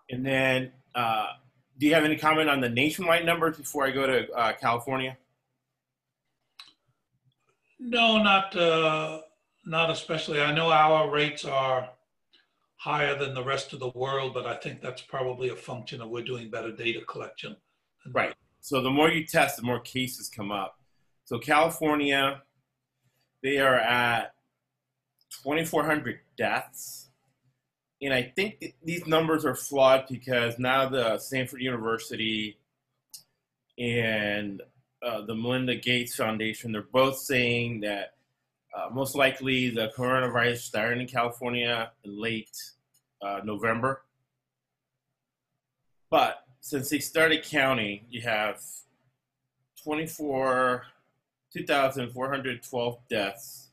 And 0.10 0.26
then, 0.26 0.72
uh, 0.96 1.28
do 1.78 1.86
you 1.86 1.94
have 1.94 2.06
any 2.06 2.16
comment 2.16 2.50
on 2.50 2.62
the 2.62 2.70
nationwide 2.70 3.26
numbers 3.26 3.58
before 3.58 3.86
I 3.86 3.92
go 3.92 4.08
to 4.08 4.32
uh, 4.32 4.54
California? 4.54 5.18
No, 7.80 8.22
not 8.22 8.56
uh, 8.56 9.22
not 9.66 9.90
especially. 9.90 10.42
I 10.42 10.54
know 10.54 10.72
our 10.72 11.10
rates 11.10 11.46
are 11.46 11.90
higher 12.78 13.18
than 13.18 13.34
the 13.34 13.44
rest 13.44 13.74
of 13.74 13.80
the 13.80 13.90
world, 13.90 14.34
but 14.34 14.46
I 14.46 14.56
think 14.56 14.82
that's 14.82 15.02
probably 15.02 15.50
a 15.50 15.56
function 15.56 16.02
of 16.02 16.10
we're 16.10 16.24
doing 16.24 16.50
better 16.50 16.72
data 16.72 17.02
collection. 17.08 17.56
Right. 18.12 18.34
So 18.62 18.82
the 18.82 18.90
more 18.90 19.10
you 19.10 19.26
test, 19.26 19.58
the 19.58 19.64
more 19.64 19.80
cases 19.80 20.30
come 20.30 20.52
up. 20.52 20.80
So 21.26 21.38
California, 21.38 22.42
they 23.44 23.60
are 23.60 23.76
at 23.76 24.34
2,400 25.32 26.20
deaths. 26.38 27.10
And 28.02 28.14
I 28.14 28.24
think 28.36 28.60
th- 28.60 28.76
these 28.84 29.08
numbers 29.08 29.46
are 29.46 29.56
flawed 29.56 30.06
because 30.10 30.60
now 30.60 30.88
the 30.88 31.18
Stanford 31.18 31.62
University 31.62 32.58
and 33.78 34.62
uh, 35.02 35.22
the 35.22 35.36
Melinda 35.36 35.76
Gates 35.76 36.16
Foundation, 36.16 36.72
they're 36.72 36.82
both 36.82 37.18
saying 37.18 37.82
that 37.82 38.14
uh, 38.76 38.90
most 38.92 39.16
likely 39.16 39.70
the 39.70 39.92
coronavirus 39.96 40.60
started 40.60 41.00
in 41.00 41.08
California 41.08 41.92
in 42.04 42.20
late 42.20 42.56
uh, 43.22 43.40
November. 43.44 44.02
But 46.10 46.44
since 46.62 46.90
they 46.90 47.00
started 47.00 47.44
counting, 47.44 48.06
you 48.10 48.22
have 48.22 48.62
24, 49.84 50.84
2,412 51.54 52.98
deaths 53.10 53.67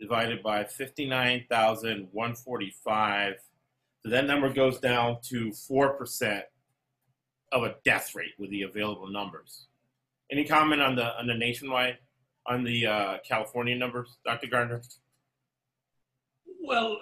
divided 0.00 0.42
by 0.42 0.64
59,145. 0.64 3.34
So 4.02 4.08
that 4.10 4.26
number 4.26 4.52
goes 4.52 4.78
down 4.80 5.18
to 5.28 5.50
4% 5.50 6.42
of 7.52 7.62
a 7.62 7.76
death 7.84 8.14
rate 8.14 8.32
with 8.38 8.50
the 8.50 8.62
available 8.62 9.08
numbers. 9.08 9.66
Any 10.30 10.44
comment 10.44 10.80
on 10.82 10.96
the 10.96 11.16
on 11.18 11.26
the 11.26 11.34
nationwide, 11.34 11.98
on 12.46 12.64
the 12.64 12.86
uh, 12.86 13.18
California 13.26 13.76
numbers, 13.76 14.16
Dr. 14.24 14.46
Gardner? 14.48 14.82
Well, 16.62 16.98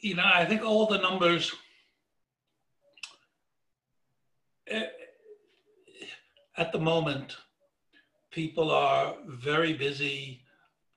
you 0.00 0.14
know, 0.16 0.24
I 0.24 0.44
think 0.44 0.62
all 0.62 0.86
the 0.86 0.98
numbers. 0.98 1.54
eh, 4.68 4.86
At 6.56 6.72
the 6.72 6.78
moment, 6.80 7.36
people 8.30 8.70
are 8.70 9.14
very 9.26 9.72
busy 9.74 10.42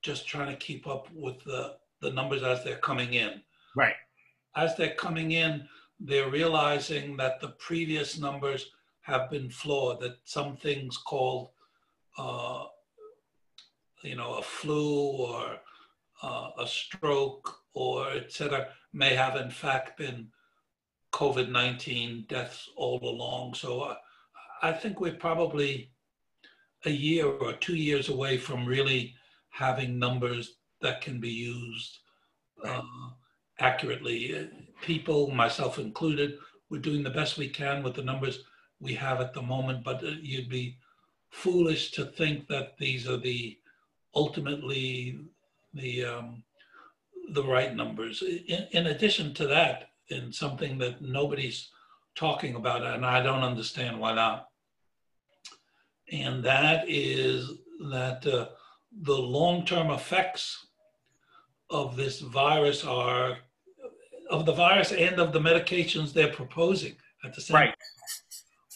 just 0.01 0.27
trying 0.27 0.49
to 0.49 0.55
keep 0.55 0.87
up 0.87 1.07
with 1.13 1.43
the, 1.43 1.75
the 2.01 2.11
numbers 2.11 2.43
as 2.43 2.63
they're 2.63 2.77
coming 2.77 3.13
in. 3.13 3.41
Right. 3.75 3.95
As 4.55 4.75
they're 4.75 4.95
coming 4.95 5.31
in, 5.31 5.67
they're 5.99 6.29
realizing 6.29 7.17
that 7.17 7.39
the 7.41 7.49
previous 7.59 8.17
numbers 8.17 8.71
have 9.01 9.29
been 9.29 9.49
flawed, 9.49 9.99
that 10.01 10.17
some 10.23 10.55
things 10.55 10.97
called, 10.97 11.49
uh, 12.17 12.65
you 14.03 14.15
know, 14.15 14.35
a 14.35 14.41
flu 14.41 14.93
or 14.93 15.57
uh, 16.23 16.49
a 16.59 16.67
stroke 16.67 17.55
or 17.73 18.09
etc. 18.11 18.67
may 18.93 19.13
have 19.13 19.35
in 19.35 19.49
fact 19.49 19.97
been 19.97 20.27
COVID-19 21.13 22.27
deaths 22.27 22.69
all 22.75 22.99
along. 23.03 23.53
So 23.55 23.81
uh, 23.81 23.95
I 24.61 24.71
think 24.71 24.99
we're 24.99 25.13
probably 25.13 25.91
a 26.85 26.89
year 26.89 27.25
or 27.25 27.53
two 27.53 27.75
years 27.75 28.09
away 28.09 28.37
from 28.37 28.65
really 28.65 29.15
having 29.49 29.99
numbers 29.99 30.55
that 30.81 31.01
can 31.01 31.19
be 31.19 31.29
used 31.29 31.99
uh, 32.63 32.81
accurately. 33.59 34.49
People, 34.81 35.31
myself 35.31 35.79
included, 35.79 36.37
we're 36.69 36.79
doing 36.79 37.03
the 37.03 37.09
best 37.09 37.37
we 37.37 37.49
can 37.49 37.83
with 37.83 37.95
the 37.95 38.03
numbers 38.03 38.39
we 38.79 38.93
have 38.93 39.19
at 39.19 39.33
the 39.33 39.41
moment, 39.41 39.83
but 39.83 40.03
uh, 40.03 40.11
you'd 40.21 40.49
be 40.49 40.77
foolish 41.29 41.91
to 41.91 42.05
think 42.05 42.47
that 42.47 42.77
these 42.77 43.07
are 43.07 43.17
the 43.17 43.57
ultimately 44.15 45.19
the 45.73 46.05
um, 46.05 46.43
the 47.33 47.43
right 47.43 47.75
numbers. 47.75 48.21
In, 48.21 48.67
in 48.71 48.87
addition 48.87 49.33
to 49.35 49.47
that, 49.47 49.89
in 50.09 50.31
something 50.31 50.77
that 50.79 51.01
nobody's 51.01 51.69
talking 52.15 52.55
about, 52.55 52.83
and 52.83 53.05
I 53.05 53.21
don't 53.21 53.43
understand 53.43 53.99
why 53.99 54.13
not, 54.13 54.47
and 56.11 56.43
that 56.43 56.85
is 56.87 57.51
that 57.91 58.25
uh, 58.25 58.47
the 59.01 59.17
long-term 59.17 59.91
effects 59.91 60.67
of 61.69 61.95
this 61.95 62.19
virus 62.19 62.83
are 62.83 63.37
of 64.29 64.45
the 64.45 64.53
virus 64.53 64.91
and 64.91 65.19
of 65.19 65.33
the 65.33 65.39
medications 65.39 66.13
they're 66.13 66.33
proposing 66.33 66.95
at 67.23 67.33
the 67.33 67.41
same 67.41 67.55
Right. 67.55 67.75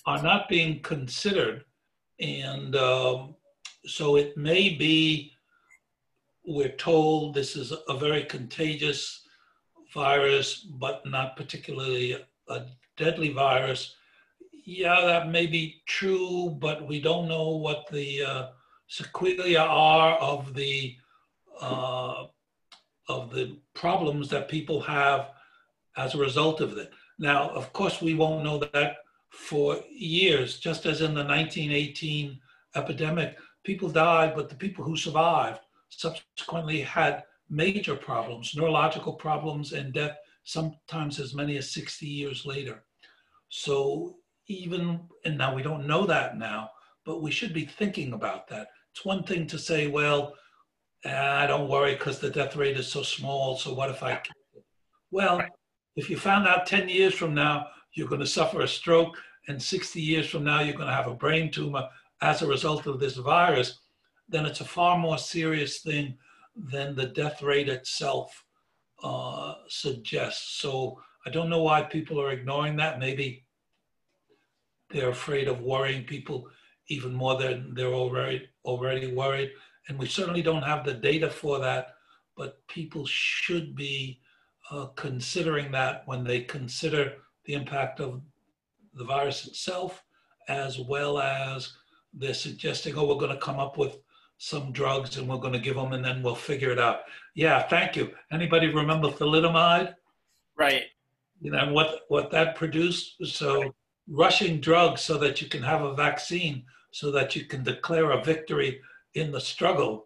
are 0.06 0.22
not 0.22 0.50
being 0.50 0.82
considered. 0.82 1.64
And 2.20 2.76
um, 2.76 3.36
so 3.86 4.16
it 4.16 4.36
may 4.36 4.70
be, 4.70 5.32
we're 6.46 6.76
told 6.76 7.34
this 7.34 7.56
is 7.56 7.74
a 7.88 7.98
very 7.98 8.24
contagious 8.24 9.28
virus, 9.94 10.56
but 10.60 11.06
not 11.06 11.38
particularly 11.38 12.18
a 12.50 12.66
deadly 12.98 13.30
virus. 13.30 13.96
Yeah, 14.66 15.02
that 15.02 15.30
may 15.30 15.46
be 15.46 15.84
true, 15.88 16.58
but 16.60 16.88
we 16.88 17.00
don't 17.00 17.28
know 17.28 17.50
what 17.50 17.88
the 17.92 18.24
uh, 18.24 18.48
sequelae 18.94 19.56
are 19.56 20.14
of 20.18 20.54
the 20.54 20.96
uh, 21.60 22.26
of 23.10 23.32
the 23.32 23.58
problems 23.74 24.30
that 24.30 24.48
people 24.48 24.80
have 24.82 25.32
as 25.98 26.14
a 26.14 26.18
result 26.18 26.62
of 26.62 26.78
it. 26.78 26.92
Now, 27.18 27.50
of 27.50 27.74
course, 27.74 28.02
we 28.02 28.14
won't 28.14 28.44
know 28.44 28.60
that 28.60 28.98
for 29.32 29.80
years, 29.92 30.60
just 30.60 30.86
as 30.86 31.02
in 31.02 31.14
the 31.16 31.24
1918 31.24 32.40
epidemic, 32.76 33.38
people 33.64 33.90
died, 33.90 34.36
but 34.36 34.48
the 34.50 34.56
people 34.64 34.84
who 34.84 34.96
survived 34.96 35.60
subsequently 35.90 36.82
had 36.82 37.24
major 37.50 37.96
problems, 37.96 38.56
neurological 38.56 39.14
problems, 39.14 39.74
and 39.74 39.94
death 39.94 40.18
sometimes 40.44 41.20
as 41.20 41.34
many 41.34 41.58
as 41.58 41.72
60 41.72 42.06
years 42.06 42.46
later. 42.46 42.84
So, 43.50 44.18
even, 44.48 45.02
and 45.26 45.38
now 45.38 45.56
we 45.56 45.64
don't 45.64 45.88
know 45.88 46.06
that 46.06 46.38
now, 46.38 46.70
but 47.06 47.22
we 47.22 47.32
should 47.32 47.54
be 47.54 47.66
thinking 47.66 48.14
about 48.14 48.48
that. 48.48 48.68
It's 48.94 49.04
one 49.04 49.24
thing 49.24 49.48
to 49.48 49.58
say, 49.58 49.88
well, 49.88 50.36
I 51.06 51.48
don't 51.48 51.68
worry 51.68 51.96
because 51.96 52.20
the 52.20 52.30
death 52.30 52.56
rate 52.56 52.78
is 52.78 52.88
so 52.88 53.02
small. 53.02 53.58
So 53.58 53.74
what 53.74 53.90
if 53.90 54.04
I? 54.04 54.22
Well, 55.12 55.42
if 55.96 56.10
you 56.10 56.18
found 56.18 56.48
out 56.48 56.68
10 56.68 56.90
years 56.90 57.14
from 57.14 57.34
now 57.34 57.68
you're 57.94 58.08
going 58.08 58.22
to 58.22 58.28
suffer 58.28 58.62
a 58.62 58.68
stroke, 58.68 59.18
and 59.48 59.62
60 59.62 60.02
years 60.02 60.30
from 60.30 60.44
now 60.44 60.62
you're 60.62 60.76
going 60.76 60.88
to 60.88 60.96
have 60.96 61.08
a 61.08 61.14
brain 61.14 61.52
tumor 61.52 61.88
as 62.22 62.42
a 62.42 62.48
result 62.48 62.88
of 62.88 63.00
this 63.00 63.18
virus, 63.18 63.80
then 64.30 64.46
it's 64.46 64.62
a 64.62 64.66
far 64.66 64.98
more 64.98 65.18
serious 65.18 65.82
thing 65.82 66.18
than 66.56 66.96
the 66.96 67.08
death 67.08 67.42
rate 67.42 67.70
itself 67.70 68.46
uh, 69.04 69.56
suggests. 69.68 70.60
So 70.62 71.02
I 71.26 71.30
don't 71.30 71.50
know 71.50 71.62
why 71.62 71.84
people 71.84 72.22
are 72.22 72.32
ignoring 72.32 72.78
that. 72.78 73.00
Maybe 73.00 73.46
they're 74.90 75.10
afraid 75.10 75.48
of 75.48 75.62
worrying 75.62 76.06
people 76.06 76.48
even 76.88 77.14
more 77.14 77.38
than 77.38 77.74
they're 77.74 77.94
already 77.94 78.48
already 78.66 79.14
worried. 79.14 79.52
And 79.88 80.00
we 80.00 80.08
certainly 80.08 80.42
don't 80.42 80.64
have 80.64 80.86
the 80.86 80.94
data 80.94 81.30
for 81.30 81.60
that, 81.60 81.96
but 82.38 82.66
people 82.68 83.06
should 83.06 83.76
be 83.76 84.22
uh, 84.72 84.88
considering 84.96 85.72
that 85.72 86.04
when 86.06 86.24
they 86.24 86.42
consider 86.42 87.14
the 87.46 87.54
impact 87.54 88.00
of 88.00 88.22
the 88.94 89.04
virus 89.04 89.46
itself, 89.48 90.04
as 90.48 90.80
well 90.80 91.20
as 91.20 91.74
they're 92.14 92.34
suggesting, 92.34 92.96
oh, 92.96 93.08
we're 93.08 93.16
going 93.16 93.32
to 93.32 93.38
come 93.38 93.60
up 93.60 93.78
with 93.78 93.98
some 94.38 94.72
drugs 94.72 95.18
and 95.18 95.28
we're 95.28 95.38
going 95.38 95.54
to 95.54 95.60
give 95.60 95.76
them 95.76 95.94
and 95.94 96.04
then 96.04 96.22
we'll 96.22 96.36
figure 96.36 96.72
it 96.72 96.80
out. 96.80 97.02
Yeah, 97.36 97.62
thank 97.68 97.96
you. 97.96 98.12
Anybody 98.32 98.68
remember 98.74 99.10
thalidomide? 99.10 99.96
Right. 100.58 100.84
You 101.42 101.52
know, 101.52 101.74
what, 101.74 102.02
what 102.08 102.32
that 102.32 102.56
produced? 102.56 103.16
So 103.26 103.74
rushing 104.08 104.60
drugs 104.60 105.02
so 105.02 105.18
that 105.18 105.42
you 105.42 105.48
can 105.48 105.64
have 105.64 105.82
a 105.82 105.96
vaccine 105.96 106.64
so 106.92 107.12
that 107.12 107.36
you 107.36 107.46
can 107.46 107.64
declare 107.64 108.12
a 108.12 108.24
victory 108.24 108.80
in 109.16 109.32
the 109.32 109.42
struggle 109.42 110.06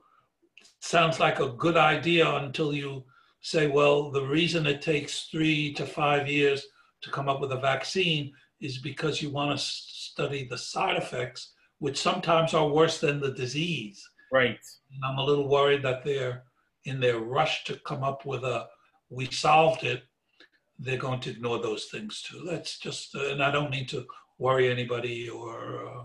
sounds 0.79 1.19
like 1.19 1.39
a 1.39 1.49
good 1.49 1.75
idea 1.77 2.29
until 2.35 2.73
you 2.73 3.03
say, 3.41 3.67
well, 3.67 4.11
the 4.11 4.25
reason 4.25 4.65
it 4.65 4.81
takes 4.81 5.27
three 5.31 5.73
to 5.73 5.85
five 5.85 6.27
years 6.27 6.65
to 7.01 7.11
come 7.11 7.29
up 7.29 7.41
with 7.41 7.51
a 7.51 7.59
vaccine 7.59 8.31
is 8.61 8.77
because 8.79 9.21
you 9.21 9.29
want 9.29 9.51
to 9.51 9.63
study 9.63 10.47
the 10.47 10.57
side 10.57 10.97
effects, 10.97 11.53
which 11.79 11.97
sometimes 11.97 12.53
are 12.53 12.69
worse 12.69 12.99
than 12.99 13.19
the 13.19 13.33
disease. 13.33 14.03
Right. 14.31 14.59
And 14.93 15.03
I'm 15.05 15.17
a 15.17 15.23
little 15.23 15.47
worried 15.47 15.83
that 15.83 16.03
they're 16.03 16.43
in 16.85 16.99
their 16.99 17.19
rush 17.19 17.63
to 17.65 17.75
come 17.85 18.03
up 18.03 18.25
with 18.25 18.43
a, 18.43 18.67
we 19.09 19.29
solved 19.31 19.83
it, 19.83 20.03
they're 20.79 20.97
going 20.97 21.19
to 21.21 21.31
ignore 21.31 21.59
those 21.59 21.85
things 21.85 22.21
too. 22.21 22.43
That's 22.49 22.77
just, 22.77 23.15
uh, 23.15 23.31
and 23.31 23.43
I 23.43 23.51
don't 23.51 23.71
mean 23.71 23.87
to 23.87 24.05
worry 24.37 24.69
anybody 24.69 25.29
or, 25.29 25.87
uh, 25.87 26.03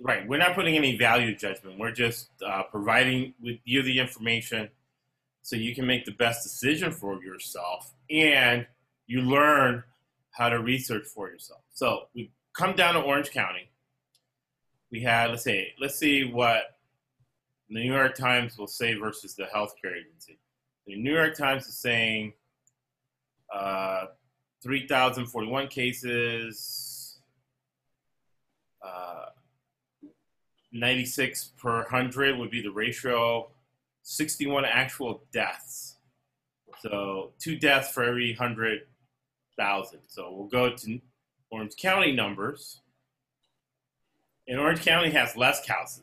Right. 0.00 0.28
We're 0.28 0.38
not 0.38 0.54
putting 0.54 0.76
any 0.76 0.96
value 0.96 1.34
judgment. 1.34 1.78
We're 1.78 1.90
just 1.90 2.30
uh, 2.46 2.62
providing 2.70 3.34
with 3.42 3.56
you 3.64 3.82
the 3.82 3.98
information 3.98 4.68
so 5.42 5.56
you 5.56 5.74
can 5.74 5.86
make 5.86 6.04
the 6.04 6.12
best 6.12 6.44
decision 6.44 6.92
for 6.92 7.20
yourself 7.22 7.92
and 8.08 8.66
you 9.06 9.22
learn 9.22 9.82
how 10.30 10.50
to 10.50 10.60
research 10.60 11.06
for 11.06 11.28
yourself. 11.28 11.62
So 11.72 12.02
we 12.14 12.30
come 12.52 12.76
down 12.76 12.94
to 12.94 13.00
Orange 13.00 13.32
County. 13.32 13.70
We 14.92 15.02
had, 15.02 15.30
let's 15.30 15.42
say, 15.42 15.72
let's 15.80 15.98
see 15.98 16.24
what 16.24 16.76
the 17.68 17.74
New 17.74 17.92
York 17.92 18.14
Times 18.14 18.56
will 18.56 18.68
say 18.68 18.94
versus 18.94 19.34
the 19.34 19.44
healthcare 19.44 19.96
agency. 19.98 20.38
The 20.86 20.96
New 20.96 21.12
York 21.12 21.36
Times 21.36 21.66
is 21.66 21.76
saying 21.76 22.34
uh, 23.54 24.06
3,041 24.62 25.68
cases, 25.68 27.18
uh, 28.84 29.26
96 30.72 31.52
per 31.60 31.76
100 31.78 32.38
would 32.38 32.50
be 32.50 32.62
the 32.62 32.70
ratio, 32.70 33.48
61 34.02 34.64
actual 34.64 35.22
deaths. 35.32 35.96
So 36.80 37.32
two 37.38 37.56
deaths 37.56 37.90
for 37.90 38.04
every 38.04 38.32
100,000. 38.32 40.00
So 40.06 40.32
we'll 40.32 40.48
go 40.48 40.74
to 40.74 41.00
Orange 41.50 41.76
County 41.76 42.12
numbers. 42.12 42.80
And 44.46 44.58
Orange 44.58 44.80
County 44.82 45.10
has 45.10 45.36
less 45.36 45.64
cases. 45.64 46.02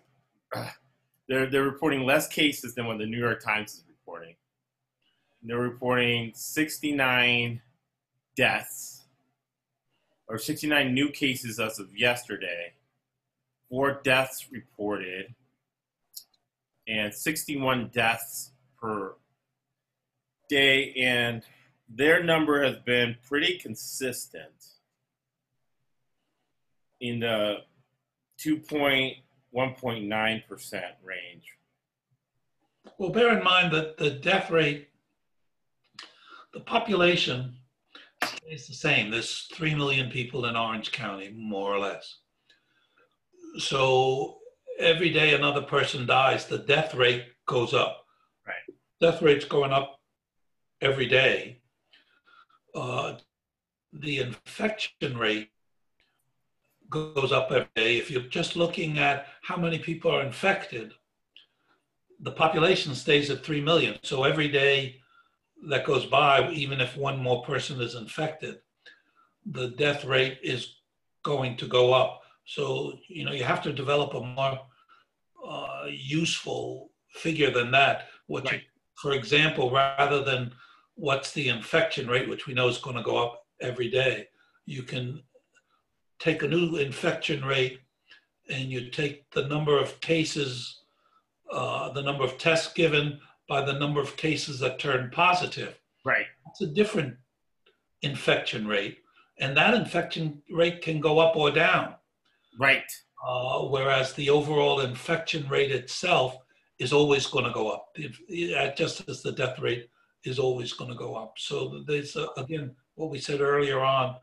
They're, 1.27 1.47
they're 1.47 1.63
reporting 1.63 2.05
less 2.05 2.27
cases 2.27 2.75
than 2.75 2.85
what 2.85 2.99
the 2.99 3.05
New 3.05 3.17
York 3.17 3.43
Times 3.43 3.73
is 3.73 3.83
reporting. 3.87 4.35
They're 5.45 5.59
reporting 5.59 6.31
69 6.33 7.61
deaths 8.35 9.03
or 10.27 10.37
69 10.37 10.93
new 10.93 11.09
cases 11.09 11.59
as 11.59 11.79
of 11.79 11.95
yesterday 11.95 12.73
four 13.69 14.01
deaths 14.03 14.47
reported 14.51 15.33
and 16.87 17.13
61 17.13 17.89
deaths 17.93 18.51
per 18.79 19.15
day 20.49 20.93
and 20.93 21.43
their 21.87 22.23
number 22.23 22.63
has 22.63 22.77
been 22.77 23.15
pretty 23.27 23.57
consistent 23.57 24.65
in 26.99 27.19
the 27.19 27.57
2.1 28.39 29.15
1.9% 29.55 30.83
range. 31.03 31.57
Well, 32.97 33.09
bear 33.09 33.37
in 33.37 33.43
mind 33.43 33.73
that 33.73 33.97
the 33.97 34.09
death 34.09 34.51
rate, 34.51 34.89
the 36.55 36.61
population 36.61 37.53
stays 38.23 38.65
the 38.65 38.73
same. 38.73 39.11
There's 39.11 39.49
3 39.53 39.75
million 39.75 40.09
people 40.09 40.45
in 40.45 40.55
Orange 40.55 40.91
County, 40.93 41.29
more 41.35 41.75
or 41.75 41.79
less. 41.79 42.19
So 43.59 44.37
every 44.79 45.11
day 45.11 45.33
another 45.33 45.61
person 45.61 46.05
dies, 46.05 46.45
the 46.45 46.59
death 46.59 46.95
rate 46.95 47.25
goes 47.45 47.73
up. 47.73 48.05
Right. 48.47 48.55
Death 49.01 49.21
rate's 49.21 49.43
going 49.43 49.73
up 49.73 49.99
every 50.81 51.07
day. 51.07 51.59
Uh, 52.73 53.15
the 53.91 54.19
infection 54.19 55.17
rate 55.17 55.49
goes 56.89 57.33
up 57.33 57.51
every 57.51 57.67
day. 57.75 57.97
If 57.97 58.09
you're 58.09 58.21
just 58.21 58.55
looking 58.55 58.97
at 58.97 59.27
how 59.41 59.57
many 59.57 59.77
people 59.77 60.09
are 60.09 60.23
infected, 60.23 60.93
the 62.21 62.31
population 62.31 62.95
stays 62.95 63.29
at 63.29 63.43
3 63.43 63.59
million. 63.59 63.97
So 64.03 64.23
every 64.23 64.47
day 64.47 65.01
that 65.67 65.85
goes 65.85 66.05
by, 66.05 66.49
even 66.51 66.81
if 66.81 66.95
one 66.97 67.17
more 67.17 67.43
person 67.43 67.81
is 67.81 67.95
infected, 67.95 68.59
the 69.45 69.69
death 69.69 70.05
rate 70.05 70.39
is 70.43 70.75
going 71.23 71.57
to 71.57 71.67
go 71.67 71.93
up. 71.93 72.21
So, 72.45 72.93
you 73.07 73.25
know, 73.25 73.31
you 73.31 73.43
have 73.43 73.63
to 73.63 73.73
develop 73.73 74.13
a 74.13 74.21
more 74.21 74.59
uh, 75.47 75.85
useful 75.89 76.91
figure 77.09 77.51
than 77.51 77.71
that. 77.71 78.07
What 78.27 78.45
Right. 78.45 78.53
you, 78.53 78.59
for 78.95 79.13
example, 79.13 79.71
rather 79.71 80.23
than 80.23 80.53
what's 80.95 81.31
the 81.31 81.49
infection 81.49 82.07
rate, 82.07 82.29
which 82.29 82.47
we 82.47 82.53
know 82.53 82.67
is 82.67 82.77
going 82.77 82.95
to 82.95 83.03
go 83.03 83.17
up 83.17 83.45
every 83.61 83.89
day, 83.89 84.27
you 84.65 84.83
can 84.83 85.23
take 86.19 86.43
a 86.43 86.47
new 86.47 86.77
infection 86.77 87.43
rate 87.43 87.79
and 88.49 88.71
you 88.71 88.89
take 88.89 89.29
the 89.31 89.47
number 89.47 89.79
of 89.79 89.99
cases, 90.01 90.81
uh, 91.51 91.89
the 91.91 92.01
number 92.01 92.23
of 92.23 92.37
tests 92.37 92.73
given 92.73 93.19
by 93.47 93.63
the 93.63 93.73
number 93.73 94.01
of 94.01 94.17
cases 94.17 94.59
that 94.59 94.79
turn 94.79 95.09
positive. 95.11 95.79
Right. 96.03 96.25
It's 96.49 96.61
a 96.61 96.67
different 96.67 97.15
infection 98.01 98.67
rate, 98.67 98.99
and 99.39 99.55
that 99.57 99.73
infection 99.73 100.41
rate 100.49 100.81
can 100.81 100.99
go 100.99 101.19
up 101.19 101.35
or 101.35 101.51
down. 101.51 101.95
Right. 102.59 102.91
Uh, 103.25 103.61
whereas 103.63 104.13
the 104.13 104.29
overall 104.29 104.81
infection 104.81 105.47
rate 105.49 105.71
itself 105.71 106.37
is 106.79 106.93
always 106.93 107.25
going 107.25 107.45
to 107.45 107.51
go 107.51 107.69
up, 107.69 107.87
If- 107.95 108.75
just 108.75 109.07
as 109.09 109.21
the 109.21 109.31
death 109.31 109.59
rate 109.59 109.89
is 110.23 110.39
always 110.39 110.73
going 110.73 110.91
to 110.91 110.97
go 110.97 111.15
up. 111.15 111.33
So 111.37 111.83
there's, 111.87 112.15
uh, 112.15 112.27
again, 112.37 112.75
what 112.95 113.09
we 113.09 113.19
said 113.19 113.41
earlier 113.41 113.79
on, 113.81 114.15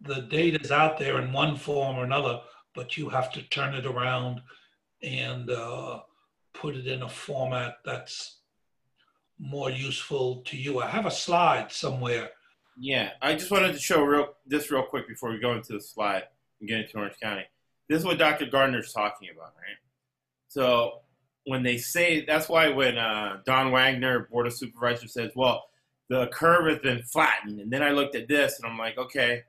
the 0.00 0.22
data 0.22 0.58
is 0.60 0.70
out 0.70 0.98
there 0.98 1.20
in 1.20 1.32
one 1.32 1.56
form 1.56 1.96
or 1.96 2.04
another, 2.04 2.40
but 2.74 2.96
you 2.96 3.08
have 3.08 3.30
to 3.32 3.42
turn 3.42 3.74
it 3.74 3.86
around 3.86 4.40
and 5.02 5.50
uh, 5.50 6.00
put 6.60 6.76
it 6.76 6.86
in 6.86 7.02
a 7.02 7.08
format 7.08 7.78
that's 7.84 8.36
more 9.38 9.70
useful 9.70 10.42
to 10.46 10.56
you. 10.56 10.80
I 10.80 10.86
have 10.86 11.06
a 11.06 11.10
slide 11.10 11.72
somewhere. 11.72 12.30
Yeah, 12.78 13.10
I 13.22 13.34
just 13.34 13.50
wanted 13.50 13.72
to 13.72 13.78
show 13.78 14.02
real 14.02 14.34
this 14.46 14.70
real 14.70 14.82
quick 14.82 15.08
before 15.08 15.30
we 15.30 15.38
go 15.38 15.52
into 15.52 15.72
the 15.72 15.80
slide 15.80 16.24
and 16.60 16.68
get 16.68 16.80
into 16.80 16.98
Orange 16.98 17.18
County. 17.20 17.44
This 17.88 18.00
is 18.00 18.04
what 18.04 18.18
Dr. 18.18 18.46
Gardner's 18.46 18.92
talking 18.92 19.28
about, 19.34 19.54
right? 19.56 19.76
So 20.48 21.00
when 21.46 21.62
they 21.62 21.78
say 21.78 22.24
that's 22.24 22.48
why 22.48 22.68
when 22.68 22.98
uh, 22.98 23.38
Don 23.46 23.72
Wagner, 23.72 24.28
Board 24.30 24.46
of 24.46 24.52
Supervisors, 24.52 25.12
says, 25.12 25.32
"Well, 25.34 25.64
the 26.08 26.28
curve 26.28 26.66
has 26.66 26.78
been 26.78 27.02
flattened," 27.02 27.60
and 27.60 27.72
then 27.72 27.82
I 27.82 27.90
looked 27.90 28.14
at 28.14 28.28
this 28.28 28.60
and 28.60 28.70
I'm 28.70 28.78
like, 28.78 28.98
"Okay, 28.98 29.44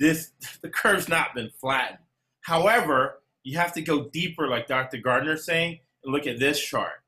this 0.00 0.32
the 0.62 0.68
curve's 0.68 1.08
not 1.08 1.34
been 1.34 1.50
flattened." 1.60 1.98
However, 2.40 3.22
you 3.42 3.58
have 3.58 3.72
to 3.74 3.82
go 3.82 4.08
deeper, 4.08 4.48
like 4.48 4.66
Dr. 4.66 4.98
Gardner's 4.98 5.44
saying, 5.44 5.80
look 6.06 6.26
at 6.26 6.38
this 6.38 6.60
chart 6.60 7.02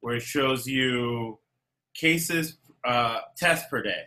where 0.00 0.16
it 0.16 0.22
shows 0.22 0.66
you 0.66 1.38
cases, 1.94 2.58
uh, 2.84 3.20
tests 3.36 3.66
per 3.70 3.82
day. 3.82 4.04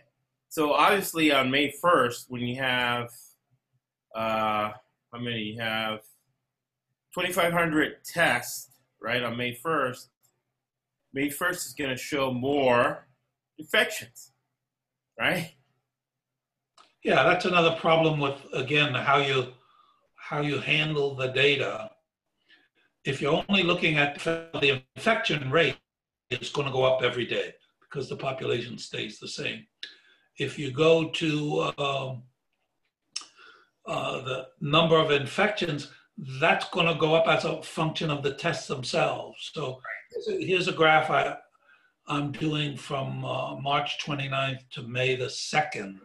So 0.48 0.72
obviously 0.72 1.32
on 1.32 1.50
May 1.50 1.72
1st, 1.82 2.26
when 2.28 2.42
you 2.42 2.56
have, 2.56 3.10
uh, 4.14 4.72
how 5.12 5.18
many 5.18 5.40
you 5.40 5.60
have? 5.60 6.00
2,500 7.14 8.04
tests, 8.04 8.70
right, 9.02 9.22
on 9.22 9.36
May 9.36 9.54
1st. 9.54 10.06
May 11.12 11.28
1st 11.28 11.66
is 11.66 11.74
going 11.76 11.90
to 11.90 11.96
show 11.96 12.32
more 12.32 13.08
infections, 13.58 14.32
right? 15.18 15.54
Yeah, 17.02 17.22
that's 17.22 17.44
another 17.44 17.76
problem 17.76 18.20
with 18.20 18.36
again 18.52 18.92
how 18.92 19.18
you 19.18 19.52
how 20.16 20.40
you 20.40 20.58
handle 20.58 21.14
the 21.14 21.28
data. 21.28 21.87
If 23.08 23.22
you're 23.22 23.42
only 23.48 23.62
looking 23.62 23.96
at 23.96 24.18
the 24.22 24.82
infection 24.94 25.50
rate, 25.50 25.78
it's 26.28 26.50
going 26.50 26.66
to 26.66 26.72
go 26.72 26.84
up 26.84 27.02
every 27.02 27.24
day 27.24 27.54
because 27.80 28.06
the 28.06 28.16
population 28.16 28.76
stays 28.76 29.18
the 29.18 29.26
same. 29.26 29.66
If 30.36 30.58
you 30.58 30.70
go 30.70 31.08
to 31.08 31.72
um, 31.78 32.22
uh, 33.86 34.20
the 34.20 34.48
number 34.60 34.98
of 34.98 35.10
infections, 35.10 35.90
that's 36.38 36.68
going 36.68 36.84
to 36.84 37.00
go 37.00 37.14
up 37.14 37.26
as 37.28 37.46
a 37.46 37.62
function 37.62 38.10
of 38.10 38.22
the 38.22 38.34
tests 38.34 38.68
themselves. 38.68 39.52
So 39.54 39.80
here's 40.26 40.68
a, 40.68 40.72
graph 40.72 41.08
I, 41.08 41.34
I'm 42.08 42.30
doing 42.30 42.76
from 42.76 43.24
uh, 43.24 43.56
March 43.56 44.04
29th 44.04 44.68
to 44.72 44.82
May 44.82 45.16
the 45.16 45.28
2nd. 45.28 45.96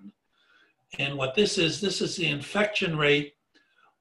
And 1.00 1.18
what 1.18 1.36
this 1.36 1.58
is, 1.58 1.82
this 1.82 2.00
is 2.00 2.16
the 2.16 2.28
infection 2.28 2.98
rate, 2.98 3.34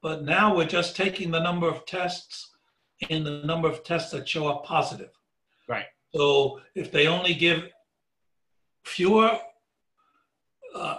but 0.01 0.23
now 0.23 0.55
we're 0.55 0.63
just 0.63 0.95
taking 0.95 1.31
the 1.31 1.43
number 1.43 1.67
of 1.67 1.85
tests 1.85 2.51
and 3.09 3.25
the 3.25 3.41
number 3.43 3.67
of 3.67 3.83
tests 3.83 4.11
that 4.11 4.27
show 4.27 4.47
up 4.47 4.65
positive. 4.65 5.11
Right. 5.67 5.85
So 6.13 6.61
if 6.75 6.91
they 6.91 7.07
only 7.07 7.33
give 7.33 7.69
fewer 8.83 9.39
uh, 10.75 10.97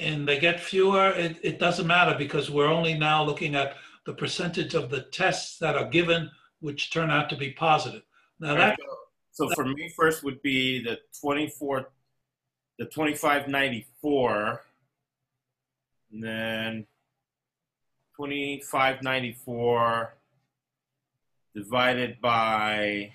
and 0.00 0.26
they 0.26 0.38
get 0.38 0.60
fewer, 0.60 1.10
it, 1.10 1.36
it 1.42 1.58
doesn't 1.58 1.86
matter 1.86 2.16
because 2.16 2.50
we're 2.50 2.68
only 2.68 2.94
now 2.94 3.22
looking 3.24 3.54
at 3.54 3.76
the 4.06 4.14
percentage 4.14 4.74
of 4.74 4.90
the 4.90 5.02
tests 5.02 5.58
that 5.58 5.76
are 5.76 5.88
given 5.88 6.30
which 6.60 6.90
turn 6.90 7.10
out 7.10 7.30
to 7.30 7.36
be 7.36 7.52
positive. 7.52 8.02
Now 8.40 8.56
Right, 8.56 8.76
that 8.76 8.78
so, 9.30 9.48
so 9.48 9.54
for 9.54 9.64
me 9.64 9.92
1st 9.98 10.24
would 10.24 10.42
be 10.42 10.82
the 10.82 10.98
24, 11.20 11.90
the 12.78 12.86
2594, 12.86 14.62
and 16.12 16.22
then 16.22 16.86
2594 18.16 20.14
divided 21.58 22.20
by 22.20 23.12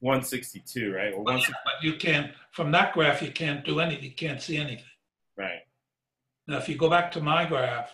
162, 0.00 0.92
right? 0.92 1.12
But 1.12 1.18
160, 1.18 1.52
but 1.64 1.84
you 1.84 1.96
can't, 1.96 2.32
from 2.50 2.72
that 2.72 2.92
graph, 2.92 3.22
you 3.22 3.30
can't 3.30 3.64
do 3.64 3.80
anything, 3.80 4.04
you 4.04 4.14
can't 4.14 4.42
see 4.42 4.56
anything. 4.56 4.84
right? 5.36 5.60
Now, 6.48 6.58
if 6.58 6.68
you 6.68 6.76
go 6.76 6.90
back 6.90 7.12
to 7.12 7.20
my 7.20 7.44
graph, 7.44 7.90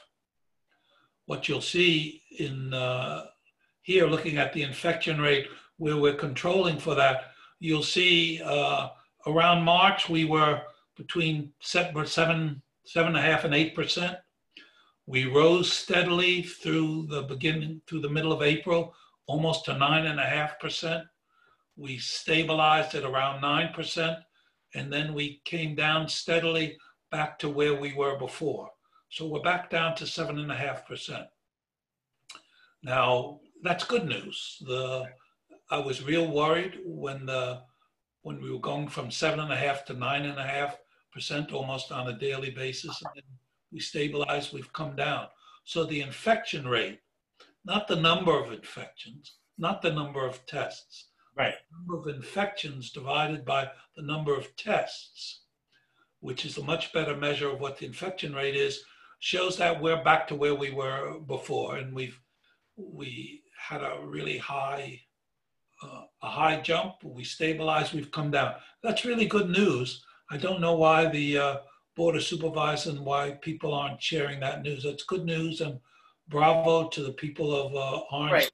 what 1.26 1.48
you'll 1.48 1.60
see 1.60 2.22
in 2.38 2.72
uh, 2.72 3.26
here, 3.82 4.06
looking 4.06 4.38
at 4.38 4.52
the 4.52 4.62
infection 4.62 5.20
rate, 5.20 5.48
where 5.76 5.96
we're 5.96 6.14
controlling 6.14 6.78
for 6.78 6.94
that, 6.94 7.32
you'll 7.58 7.82
see 7.82 8.40
uh, 8.42 8.88
around 9.26 9.62
March, 9.62 10.08
we 10.08 10.24
were 10.24 10.62
between 10.96 11.52
seven, 11.60 12.06
seven, 12.06 12.62
seven 12.84 13.08
and 13.08 13.18
a 13.18 13.20
half 13.20 13.44
and 13.44 13.54
eight 13.54 13.74
percent. 13.74 14.16
We 15.06 15.26
rose 15.26 15.72
steadily 15.72 16.42
through 16.42 17.06
the 17.06 17.22
beginning, 17.22 17.80
through 17.86 18.00
the 18.00 18.10
middle 18.10 18.32
of 18.32 18.42
April, 18.42 18.94
almost 19.26 19.64
to 19.66 19.78
nine 19.78 20.06
and 20.06 20.18
a 20.18 20.24
half 20.24 20.58
percent. 20.58 21.04
We 21.76 21.98
stabilized 21.98 22.94
at 22.94 23.04
around 23.04 23.40
nine 23.40 23.72
percent, 23.72 24.18
and 24.74 24.92
then 24.92 25.14
we 25.14 25.40
came 25.44 25.74
down 25.74 26.08
steadily 26.08 26.76
back 27.10 27.38
to 27.38 27.48
where 27.48 27.74
we 27.74 27.94
were 27.94 28.18
before. 28.18 28.70
So 29.08 29.26
we're 29.26 29.40
back 29.40 29.70
down 29.70 29.94
to 29.96 30.06
seven 30.06 30.38
and 30.38 30.50
a 30.50 30.56
half 30.56 30.86
percent. 30.86 31.26
Now, 32.82 33.40
that's 33.62 33.84
good 33.84 34.06
news. 34.06 34.62
The, 34.66 35.06
I 35.70 35.78
was 35.78 36.02
real 36.02 36.30
worried 36.30 36.80
when 36.84 37.26
the, 37.26 37.62
when 38.22 38.42
we 38.42 38.50
were 38.50 38.58
going 38.58 38.88
from 38.88 39.10
seven 39.10 39.40
and 39.40 39.52
a 39.52 39.56
half 39.56 39.84
to 39.86 39.94
nine 39.94 40.24
and 40.24 40.38
a 40.38 40.46
half 40.46 40.76
percent 41.12 41.52
almost 41.52 41.92
on 41.92 42.08
a 42.08 42.18
daily 42.18 42.50
basis. 42.50 43.00
And 43.14 43.24
we 43.76 43.80
stabilized, 43.80 44.54
we've 44.54 44.72
come 44.72 44.96
down. 44.96 45.26
So 45.64 45.84
the 45.84 46.00
infection 46.00 46.66
rate, 46.66 47.00
not 47.66 47.86
the 47.86 47.96
number 47.96 48.32
of 48.42 48.50
infections, 48.50 49.34
not 49.58 49.82
the 49.82 49.92
number 49.92 50.26
of 50.26 50.46
tests, 50.46 51.08
Right. 51.36 51.56
number 51.70 51.98
of 51.98 52.16
infections 52.16 52.90
divided 52.90 53.44
by 53.44 53.70
the 53.94 54.02
number 54.02 54.34
of 54.34 54.56
tests, 54.56 55.42
which 56.20 56.46
is 56.46 56.56
a 56.56 56.64
much 56.64 56.94
better 56.94 57.14
measure 57.14 57.50
of 57.50 57.60
what 57.60 57.76
the 57.76 57.84
infection 57.84 58.34
rate 58.34 58.56
is, 58.56 58.82
shows 59.18 59.58
that 59.58 59.82
we're 59.82 60.02
back 60.02 60.26
to 60.28 60.34
where 60.34 60.54
we 60.54 60.70
were 60.70 61.20
before, 61.20 61.76
and 61.76 61.94
we've 61.94 62.18
we 62.76 63.42
had 63.58 63.82
a 63.82 64.00
really 64.02 64.38
high 64.38 65.02
uh, 65.82 66.04
a 66.22 66.30
high 66.30 66.62
jump. 66.62 66.94
We 67.04 67.24
stabilized. 67.24 67.92
We've 67.92 68.10
come 68.10 68.30
down. 68.30 68.54
That's 68.82 69.04
really 69.04 69.26
good 69.26 69.50
news. 69.50 70.02
I 70.30 70.38
don't 70.38 70.62
know 70.62 70.76
why 70.76 71.08
the 71.08 71.36
uh, 71.36 71.56
board 71.96 72.14
of 72.14 72.22
supervisors 72.22 72.94
and 72.94 73.04
why 73.04 73.32
people 73.40 73.72
aren't 73.74 74.02
sharing 74.02 74.38
that 74.40 74.62
news. 74.62 74.84
That's 74.84 75.02
good 75.04 75.24
news, 75.24 75.60
and 75.60 75.80
bravo 76.28 76.88
to 76.88 77.02
the 77.02 77.12
people 77.12 77.54
of 77.54 77.74
uh, 77.74 78.00
Orange. 78.12 78.32
Right. 78.32 78.50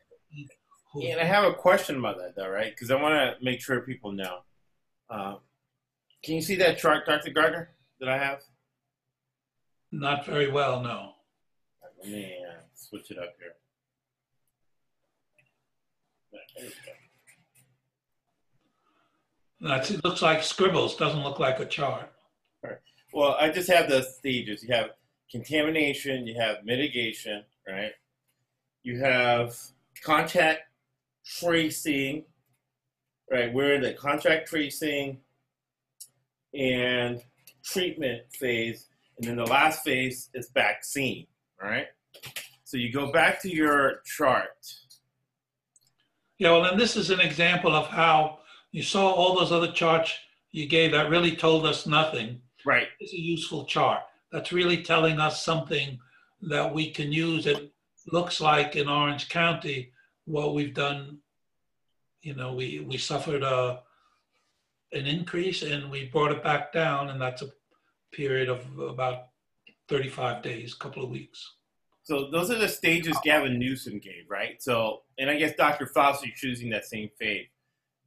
who- 0.92 1.02
And 1.02 1.20
I 1.20 1.24
have 1.24 1.44
a 1.44 1.52
question 1.54 1.98
about 1.98 2.18
that, 2.18 2.34
though, 2.36 2.48
right? 2.48 2.72
Because 2.72 2.90
I 2.90 2.94
want 3.00 3.14
to 3.14 3.44
make 3.44 3.60
sure 3.60 3.80
people 3.80 4.12
know. 4.12 4.38
Uh, 5.10 5.36
can 6.24 6.36
you 6.36 6.42
see 6.42 6.54
that 6.56 6.78
chart, 6.78 7.04
Dr. 7.04 7.30
Gardner, 7.32 7.70
that 8.00 8.08
I 8.08 8.16
have? 8.16 8.40
Not 9.90 10.24
very 10.24 10.50
well, 10.50 10.80
no. 10.82 11.12
Let 12.02 12.10
me 12.10 12.36
uh, 12.48 12.60
switch 12.74 13.10
it 13.10 13.18
up 13.18 13.34
here. 13.38 13.54
There 16.32 16.64
we 16.64 16.68
go. 16.70 16.92
That's, 19.68 19.90
it 19.90 20.02
looks 20.04 20.22
like 20.22 20.42
scribbles, 20.42 20.96
doesn't 20.96 21.22
look 21.22 21.38
like 21.38 21.60
a 21.60 21.66
chart. 21.66 22.10
Well, 23.12 23.36
I 23.38 23.50
just 23.50 23.70
have 23.70 23.90
the 23.90 24.02
stages. 24.02 24.62
You 24.62 24.74
have 24.74 24.90
contamination, 25.30 26.26
you 26.26 26.38
have 26.40 26.64
mitigation, 26.64 27.44
right? 27.68 27.92
You 28.82 29.00
have 29.00 29.56
contact 30.02 30.62
tracing, 31.24 32.24
right? 33.30 33.52
We're 33.52 33.74
in 33.74 33.82
the 33.82 33.92
contact 33.92 34.48
tracing 34.48 35.18
and 36.54 37.22
treatment 37.64 38.22
phase, 38.32 38.88
and 39.18 39.28
then 39.28 39.36
the 39.36 39.46
last 39.46 39.84
phase 39.84 40.30
is 40.34 40.50
vaccine, 40.52 41.26
right? 41.60 41.86
So 42.64 42.76
you 42.76 42.92
go 42.92 43.12
back 43.12 43.40
to 43.42 43.54
your 43.54 44.00
chart. 44.04 44.74
Yeah, 46.38 46.52
well, 46.52 46.64
and 46.64 46.80
this 46.80 46.96
is 46.96 47.10
an 47.10 47.20
example 47.20 47.74
of 47.74 47.86
how 47.86 48.40
you 48.70 48.82
saw 48.82 49.10
all 49.10 49.36
those 49.36 49.52
other 49.52 49.70
charts 49.70 50.12
you 50.50 50.66
gave 50.66 50.92
that 50.92 51.10
really 51.10 51.36
told 51.36 51.66
us 51.66 51.86
nothing. 51.86 52.40
Right, 52.64 52.88
It's 53.00 53.12
a 53.12 53.20
useful 53.20 53.64
chart. 53.64 54.02
That's 54.30 54.52
really 54.52 54.82
telling 54.82 55.18
us 55.18 55.44
something 55.44 55.98
that 56.42 56.72
we 56.72 56.90
can 56.90 57.12
use. 57.12 57.46
It 57.46 57.72
looks 58.10 58.40
like 58.40 58.76
in 58.76 58.88
Orange 58.88 59.28
County, 59.28 59.92
what 60.24 60.54
we've 60.54 60.74
done, 60.74 61.18
you 62.22 62.34
know, 62.34 62.52
we, 62.54 62.80
we 62.80 62.98
suffered 62.98 63.42
a, 63.42 63.80
an 64.92 65.06
increase 65.06 65.62
and 65.62 65.90
we 65.90 66.06
brought 66.06 66.32
it 66.32 66.42
back 66.42 66.72
down, 66.72 67.10
and 67.10 67.20
that's 67.20 67.42
a 67.42 67.50
period 68.12 68.48
of 68.48 68.64
about 68.78 69.24
35 69.88 70.42
days, 70.42 70.74
couple 70.74 71.02
of 71.02 71.10
weeks. 71.10 71.54
So 72.04 72.30
those 72.30 72.50
are 72.50 72.58
the 72.58 72.68
stages 72.68 73.16
Gavin 73.22 73.58
Newsom 73.58 74.00
gave, 74.00 74.24
right? 74.28 74.60
So, 74.60 75.02
and 75.18 75.30
I 75.30 75.36
guess 75.36 75.54
Dr. 75.56 75.86
Fauci 75.86 76.32
is 76.32 76.38
choosing 76.38 76.70
that 76.70 76.84
same 76.84 77.10
phase. 77.18 77.46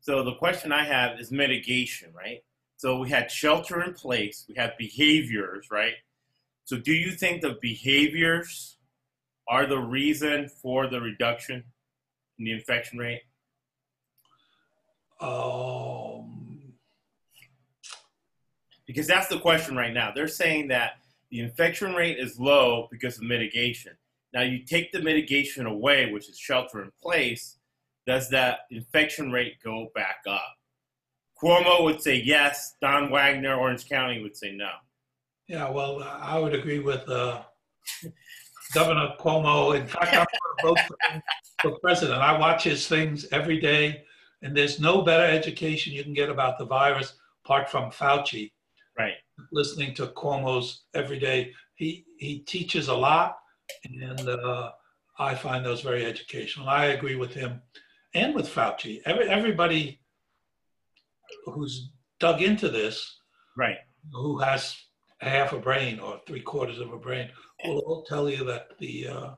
So 0.02 0.24
the 0.24 0.36
question 0.36 0.72
I 0.72 0.86
have 0.86 1.20
is 1.20 1.32
mitigation, 1.32 2.12
right? 2.14 2.44
So 2.78 3.00
we 3.00 3.10
had 3.10 3.32
shelter 3.32 3.84
in 3.84 3.94
place, 3.94 4.46
we 4.50 4.56
had 4.56 4.74
behaviors, 4.78 5.68
right? 5.72 5.94
So 6.66 6.78
do 6.78 6.94
you 6.94 7.12
think 7.12 7.42
the 7.42 7.58
behaviors 7.62 8.78
are 9.48 9.66
the 9.66 9.80
reason 9.80 10.50
for 10.50 10.88
the 10.88 11.00
reduction 11.00 11.64
in 12.38 12.46
the 12.46 12.52
infection 12.52 12.98
rate? 13.00 13.22
Um, 15.22 16.74
Because 18.86 19.08
that's 19.08 19.28
the 19.28 19.40
question 19.40 19.76
right 19.76 19.94
now. 19.94 20.12
They're 20.14 20.28
saying 20.28 20.68
that 20.70 20.94
the 21.32 21.40
infection 21.40 21.94
rate 21.94 22.18
is 22.20 22.40
low 22.40 22.88
because 22.92 23.18
of 23.18 23.24
mitigation. 23.24 23.94
Now 24.34 24.42
you 24.42 24.60
take 24.60 24.92
the 24.92 25.02
mitigation 25.02 25.66
away, 25.66 26.12
which 26.12 26.30
is 26.30 26.38
shelter 26.38 26.84
in 26.84 26.92
place, 27.02 27.58
does 28.06 28.30
that 28.30 28.60
infection 28.70 29.32
rate 29.32 29.56
go 29.64 29.92
back 29.96 30.18
up? 30.28 30.55
Cuomo 31.42 31.84
would 31.84 32.02
say 32.02 32.16
yes. 32.16 32.76
Don 32.82 33.10
Wagner, 33.10 33.56
Orange 33.56 33.88
County 33.88 34.22
would 34.22 34.36
say 34.36 34.52
no. 34.52 34.70
Yeah, 35.48 35.70
well, 35.70 36.02
I 36.04 36.40
would 36.40 36.54
agree 36.54 36.80
with 36.80 37.08
uh, 37.10 37.42
Governor 38.74 39.14
Cuomo. 39.20 39.80
In 39.80 39.86
fact, 39.86 40.14
I'm 40.14 40.26
going 40.26 40.26
to 40.26 40.64
vote 40.64 40.80
for 40.88 40.98
him 41.10 41.22
for 41.62 41.80
president. 41.80 42.22
I 42.22 42.38
watch 42.38 42.64
his 42.64 42.88
things 42.88 43.28
every 43.32 43.60
day, 43.60 44.04
and 44.42 44.56
there's 44.56 44.80
no 44.80 45.02
better 45.02 45.24
education 45.24 45.94
you 45.94 46.04
can 46.04 46.14
get 46.14 46.30
about 46.30 46.58
the 46.58 46.66
virus 46.66 47.16
apart 47.44 47.70
from 47.70 47.92
Fauci. 47.92 48.52
Right. 48.98 49.16
Listening 49.52 49.94
to 49.96 50.08
Cuomo's 50.08 50.84
every 50.94 51.20
day, 51.20 51.52
he 51.76 52.06
he 52.18 52.40
teaches 52.40 52.88
a 52.88 52.96
lot, 52.96 53.38
and 53.84 54.28
uh, 54.28 54.72
I 55.20 55.36
find 55.36 55.66
those 55.66 55.82
very 55.82 56.06
educational. 56.06 56.70
I 56.70 56.86
agree 56.86 57.16
with 57.16 57.34
him 57.34 57.62
and 58.14 58.34
with 58.34 58.48
Fauci. 58.48 59.02
Every, 59.06 59.28
everybody 59.28 60.00
who's 61.46 61.90
dug 62.20 62.42
into 62.42 62.70
this 62.70 63.20
Right. 63.58 63.78
who 64.12 64.38
has 64.40 64.76
half 65.20 65.54
a 65.54 65.60
brain 65.60 66.00
or 66.00 66.20
three 66.28 66.42
quarters 66.42 66.80
of 66.80 66.92
a 66.92 66.98
brain 66.98 67.30
will 67.64 67.80
all 67.80 68.04
tell 68.04 68.30
you 68.30 68.44
that 68.46 68.78
the 68.80 69.08
uh, 69.08 69.30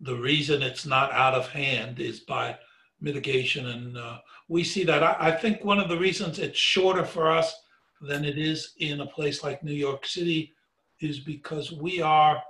the 0.00 0.14
reason 0.16 0.62
it's 0.62 0.86
not 0.86 1.12
out 1.12 1.34
of 1.34 1.48
hand 1.48 2.00
is 2.00 2.20
by 2.20 2.56
mitigation, 3.00 3.66
and 3.66 3.96
uh, 3.98 4.18
we 4.48 4.62
see 4.64 4.84
that. 4.84 5.02
I, 5.02 5.16
I 5.18 5.30
think 5.32 5.64
one 5.64 5.78
of 5.78 5.88
the 5.88 5.98
reasons 5.98 6.38
it's 6.38 6.58
shorter 6.58 7.04
for 7.04 7.30
us 7.30 7.52
than 8.00 8.24
it 8.24 8.38
is 8.38 8.72
in 8.78 9.00
a 9.00 9.06
place 9.06 9.42
like 9.42 9.62
New 9.62 9.74
York 9.74 10.06
City 10.06 10.52
is 11.00 11.20
because 11.20 11.72
we 11.72 12.00
are 12.00 12.42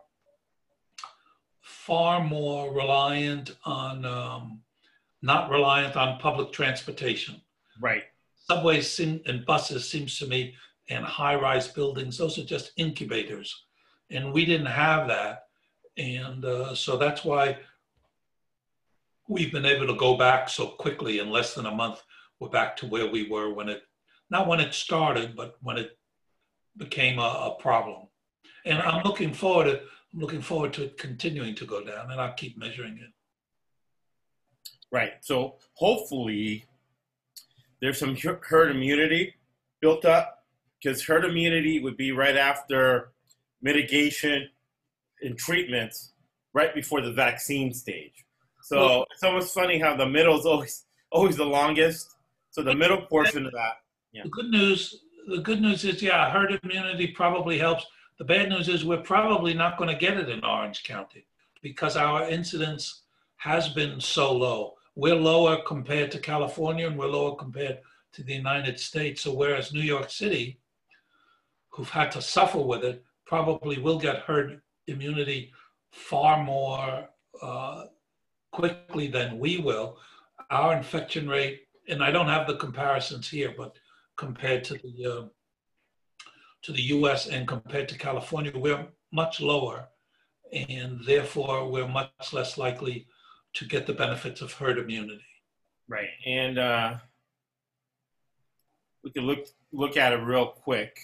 far 1.60 2.22
more 2.22 2.72
reliant 2.74 3.56
on 3.64 4.04
um, 4.04 4.60
not 5.22 5.50
reliant 5.50 5.96
on 5.96 6.18
public 6.18 6.52
transportation 6.52 7.40
Right. 7.80 8.04
Subways 8.48 8.90
seem, 8.90 9.20
and 9.26 9.46
buses 9.46 9.88
seems 9.88 10.18
to 10.18 10.26
me 10.26 10.54
and 10.88 11.04
high-rise 11.04 11.68
buildings 11.68 12.18
those 12.18 12.38
are 12.38 12.44
just 12.44 12.72
incubators. 12.76 13.64
And 14.10 14.32
we 14.32 14.44
didn't 14.44 14.66
have 14.66 15.08
that. 15.08 15.44
And 15.96 16.44
uh, 16.44 16.74
so 16.74 16.96
that's 16.96 17.24
why 17.24 17.58
we've 19.28 19.52
been 19.52 19.66
able 19.66 19.86
to 19.86 19.94
go 19.94 20.16
back 20.16 20.48
so 20.48 20.66
quickly 20.66 21.18
in 21.18 21.30
less 21.30 21.54
than 21.54 21.66
a 21.66 21.74
month. 21.74 22.02
We're 22.40 22.48
back 22.48 22.76
to 22.78 22.86
where 22.86 23.10
we 23.10 23.28
were 23.28 23.52
when 23.52 23.68
it 23.68 23.82
not 24.30 24.48
when 24.48 24.60
it 24.60 24.72
started 24.72 25.36
but 25.36 25.56
when 25.60 25.76
it 25.76 25.98
became 26.76 27.18
a, 27.18 27.52
a 27.52 27.56
problem. 27.60 28.08
And 28.64 28.78
i'm 28.78 29.02
looking 29.04 29.32
forward 29.32 29.64
to 29.64 29.80
i'm 30.12 30.20
looking 30.20 30.42
forward 30.42 30.72
to 30.74 30.84
it 30.84 30.98
continuing 30.98 31.54
to 31.56 31.66
go 31.66 31.84
down 31.84 32.10
and 32.10 32.20
i'll 32.20 32.34
keep 32.34 32.58
measuring 32.58 32.98
it. 32.98 33.12
Right. 34.90 35.12
So 35.20 35.56
hopefully 35.74 36.66
there's 37.82 37.98
some 37.98 38.16
herd 38.16 38.70
immunity 38.70 39.34
built 39.80 40.04
up 40.04 40.44
because 40.80 41.02
herd 41.04 41.24
immunity 41.24 41.82
would 41.82 41.96
be 41.96 42.12
right 42.12 42.36
after 42.36 43.10
mitigation 43.60 44.48
and 45.20 45.36
treatments 45.36 46.12
right 46.54 46.74
before 46.74 47.00
the 47.00 47.12
vaccine 47.12 47.74
stage. 47.74 48.24
So 48.62 48.76
Well- 48.78 49.06
it's 49.12 49.24
almost 49.24 49.52
funny 49.52 49.78
how 49.78 49.96
the 49.96 50.06
middle 50.06 50.38
is 50.38 50.46
always 50.52 50.84
always 51.10 51.36
the 51.36 51.44
longest. 51.44 52.16
So 52.52 52.62
the 52.62 52.74
middle 52.74 53.02
portion 53.02 53.44
of 53.44 53.52
that. 53.52 53.82
The 54.14 54.28
good 54.30 54.50
news, 54.50 55.02
the 55.26 55.38
good 55.38 55.60
news 55.60 55.84
is, 55.84 56.02
yeah, 56.02 56.30
herd 56.30 56.58
immunity 56.62 57.08
probably 57.08 57.58
helps. 57.58 57.84
The 58.18 58.24
bad 58.24 58.48
news 58.48 58.68
is 58.68 58.84
we're 58.84 59.02
probably 59.02 59.52
not 59.52 59.76
going 59.76 59.90
to 59.90 59.96
get 59.96 60.16
it 60.16 60.28
in 60.28 60.44
Orange 60.44 60.84
County 60.84 61.26
because 61.62 61.96
our 61.96 62.28
incidence 62.28 63.02
has 63.36 63.68
been 63.70 64.00
so 64.00 64.32
low. 64.32 64.74
We're 64.94 65.16
lower 65.16 65.62
compared 65.62 66.10
to 66.12 66.18
California 66.18 66.86
and 66.86 66.98
we're 66.98 67.06
lower 67.06 67.36
compared 67.36 67.78
to 68.12 68.22
the 68.22 68.34
United 68.34 68.78
States. 68.78 69.22
So 69.22 69.32
whereas 69.32 69.72
New 69.72 69.80
York 69.80 70.10
City, 70.10 70.60
who've 71.70 71.88
had 71.88 72.10
to 72.12 72.22
suffer 72.22 72.60
with 72.60 72.84
it, 72.84 73.02
probably 73.26 73.78
will 73.78 73.98
get 73.98 74.20
herd 74.20 74.60
immunity 74.86 75.52
far 75.90 76.42
more 76.42 77.08
uh, 77.40 77.84
quickly 78.52 79.06
than 79.06 79.38
we 79.38 79.58
will. 79.58 79.96
Our 80.50 80.76
infection 80.76 81.28
rate, 81.28 81.62
and 81.88 82.04
I 82.04 82.10
don't 82.10 82.28
have 82.28 82.46
the 82.46 82.56
comparisons 82.56 83.28
here, 83.28 83.54
but 83.56 83.76
compared 84.16 84.64
to 84.64 84.74
the 84.74 85.06
uh, 85.06 85.26
to 86.62 86.72
the 86.72 86.82
U.S. 86.82 87.26
and 87.26 87.48
compared 87.48 87.88
to 87.88 87.98
California, 87.98 88.52
we're 88.54 88.86
much 89.12 89.40
lower, 89.40 89.88
and 90.52 91.00
therefore 91.04 91.68
we're 91.68 91.88
much 91.88 92.32
less 92.32 92.56
likely 92.56 93.06
to 93.54 93.64
get 93.64 93.86
the 93.86 93.92
benefits 93.92 94.40
of 94.40 94.52
herd 94.52 94.78
immunity. 94.78 95.24
Right. 95.88 96.08
And 96.26 96.58
uh, 96.58 96.94
we 99.04 99.10
can 99.10 99.24
look 99.24 99.46
look 99.72 99.96
at 99.96 100.12
it 100.12 100.16
real 100.16 100.46
quick. 100.46 100.98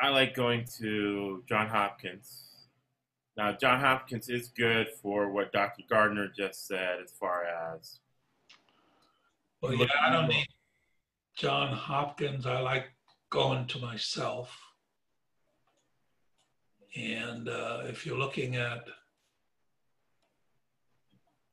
I 0.00 0.10
like 0.10 0.34
going 0.34 0.64
to 0.78 1.42
John 1.48 1.68
Hopkins. 1.68 2.44
Now, 3.36 3.52
John 3.52 3.80
Hopkins 3.80 4.28
is 4.28 4.48
good 4.48 4.88
for 5.00 5.30
what 5.30 5.52
Dr. 5.52 5.82
Gardner 5.88 6.28
just 6.36 6.66
said 6.66 6.98
as 7.02 7.12
far 7.12 7.44
as 7.44 8.00
Well, 9.60 9.74
yeah, 9.74 9.86
I 10.02 10.12
don't 10.12 10.28
need 10.28 10.46
John 11.36 11.72
Hopkins. 11.72 12.46
I 12.46 12.60
like 12.60 12.86
going 13.30 13.66
to 13.68 13.78
myself. 13.78 14.56
And 16.96 17.48
uh, 17.48 17.82
if 17.84 18.06
you're 18.06 18.18
looking 18.18 18.56
at 18.56 18.86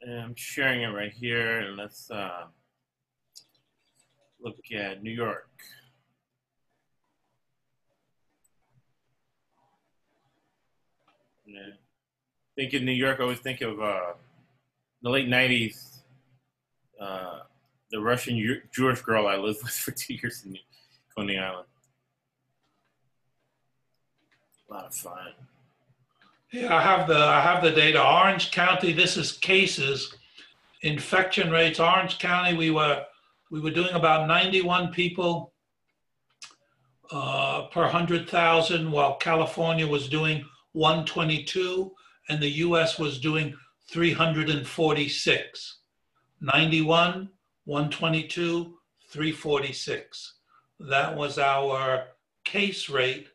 I'm 0.07 0.35
sharing 0.35 0.83
it 0.83 0.87
right 0.87 1.11
here, 1.11 1.59
and 1.61 1.77
let's 1.77 2.11
uh, 2.11 2.43
look 4.39 4.57
at 4.75 5.01
New 5.01 5.11
York. 5.11 5.49
Yeah. 11.47 11.61
Think 12.55 12.73
in 12.73 12.85
New 12.85 12.91
York, 12.91 13.19
I 13.19 13.23
always 13.23 13.39
think 13.39 13.61
of 13.61 13.81
uh, 13.81 14.13
the 15.01 15.09
late 15.09 15.27
'90s. 15.27 16.01
Uh, 16.99 17.39
the 17.91 17.99
Russian 17.99 18.61
Jewish 18.71 19.01
girl 19.01 19.27
I 19.27 19.37
lived 19.37 19.59
with 19.63 19.71
for 19.71 19.91
two 19.91 20.13
years 20.13 20.43
in 20.45 20.57
Coney 21.15 21.39
Island. 21.39 21.67
A 24.69 24.73
lot 24.73 24.85
of 24.85 24.93
fun. 24.93 25.33
I 26.63 26.81
have 26.81 27.07
the 27.07 27.17
I 27.17 27.41
have 27.41 27.61
the 27.61 27.71
data. 27.71 28.01
Orange 28.01 28.51
County, 28.51 28.93
this 28.93 29.17
is 29.17 29.33
cases, 29.33 30.15
infection 30.83 31.51
rates. 31.51 31.79
Orange 31.79 32.17
County, 32.17 32.55
we 32.55 32.71
were 32.71 33.03
we 33.51 33.59
were 33.59 33.71
doing 33.71 33.93
about 33.93 34.27
91 34.27 34.91
people 34.91 35.53
uh, 37.11 37.63
per 37.67 37.81
100,000, 37.81 38.91
while 38.91 39.15
California 39.17 39.85
was 39.85 40.07
doing 40.09 40.45
122, 40.71 41.91
and 42.29 42.41
the 42.41 42.49
U.S. 42.49 42.97
was 42.97 43.19
doing 43.19 43.53
346. 43.89 45.77
91, 46.41 47.29
122, 47.65 48.77
346. 49.09 50.33
That 50.79 51.15
was 51.15 51.37
our 51.37 52.07
case 52.43 52.89
rate. 52.89 53.27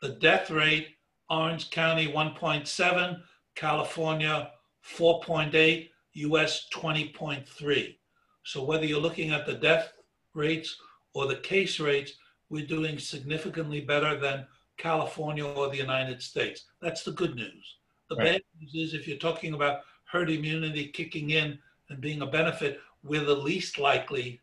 The 0.00 0.10
death 0.10 0.50
rate 0.50 0.96
Orange 1.32 1.70
County 1.70 2.12
1.7, 2.12 3.20
California 3.54 4.50
4.8, 4.84 5.88
US 6.12 6.68
20.3. 6.74 7.96
So 8.44 8.62
whether 8.62 8.84
you're 8.84 9.00
looking 9.00 9.30
at 9.30 9.46
the 9.46 9.54
death 9.54 9.94
rates 10.34 10.76
or 11.14 11.26
the 11.26 11.36
case 11.36 11.80
rates, 11.80 12.12
we're 12.50 12.66
doing 12.66 12.98
significantly 12.98 13.80
better 13.80 14.20
than 14.20 14.46
California 14.76 15.46
or 15.46 15.70
the 15.70 15.76
United 15.78 16.20
States. 16.20 16.66
That's 16.82 17.02
the 17.02 17.12
good 17.12 17.34
news. 17.34 17.76
The 18.10 18.16
Right. 18.16 18.24
bad 18.32 18.42
news 18.60 18.74
is 18.74 18.94
if 18.94 19.08
you're 19.08 19.16
talking 19.16 19.54
about 19.54 19.84
herd 20.04 20.28
immunity 20.30 20.88
kicking 20.88 21.30
in 21.30 21.58
and 21.88 21.98
being 21.98 22.20
a 22.20 22.26
benefit, 22.26 22.78
we're 23.02 23.24
the 23.24 23.34
least 23.34 23.78
likely 23.78 24.40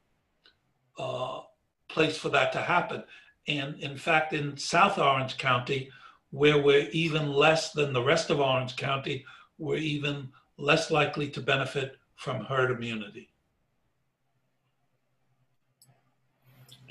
uh, 0.97 1.41
place 1.87 2.17
for 2.17 2.29
that 2.29 2.51
to 2.53 2.61
happen. 2.61 3.03
And 3.47 3.79
in 3.79 3.95
fact, 3.95 4.33
in 4.33 4.57
South 4.57 4.97
Orange 4.97 5.37
County, 5.37 5.91
where 6.31 6.61
we're 6.61 6.89
even 6.91 7.31
less 7.31 7.71
than 7.71 7.93
the 7.93 8.03
rest 8.03 8.29
of 8.29 8.39
Orange 8.39 8.75
County, 8.75 9.25
we're 9.57 9.77
even 9.77 10.29
less 10.57 10.91
likely 10.91 11.29
to 11.29 11.41
benefit 11.41 11.97
from 12.15 12.45
herd 12.45 12.71
immunity. 12.71 13.29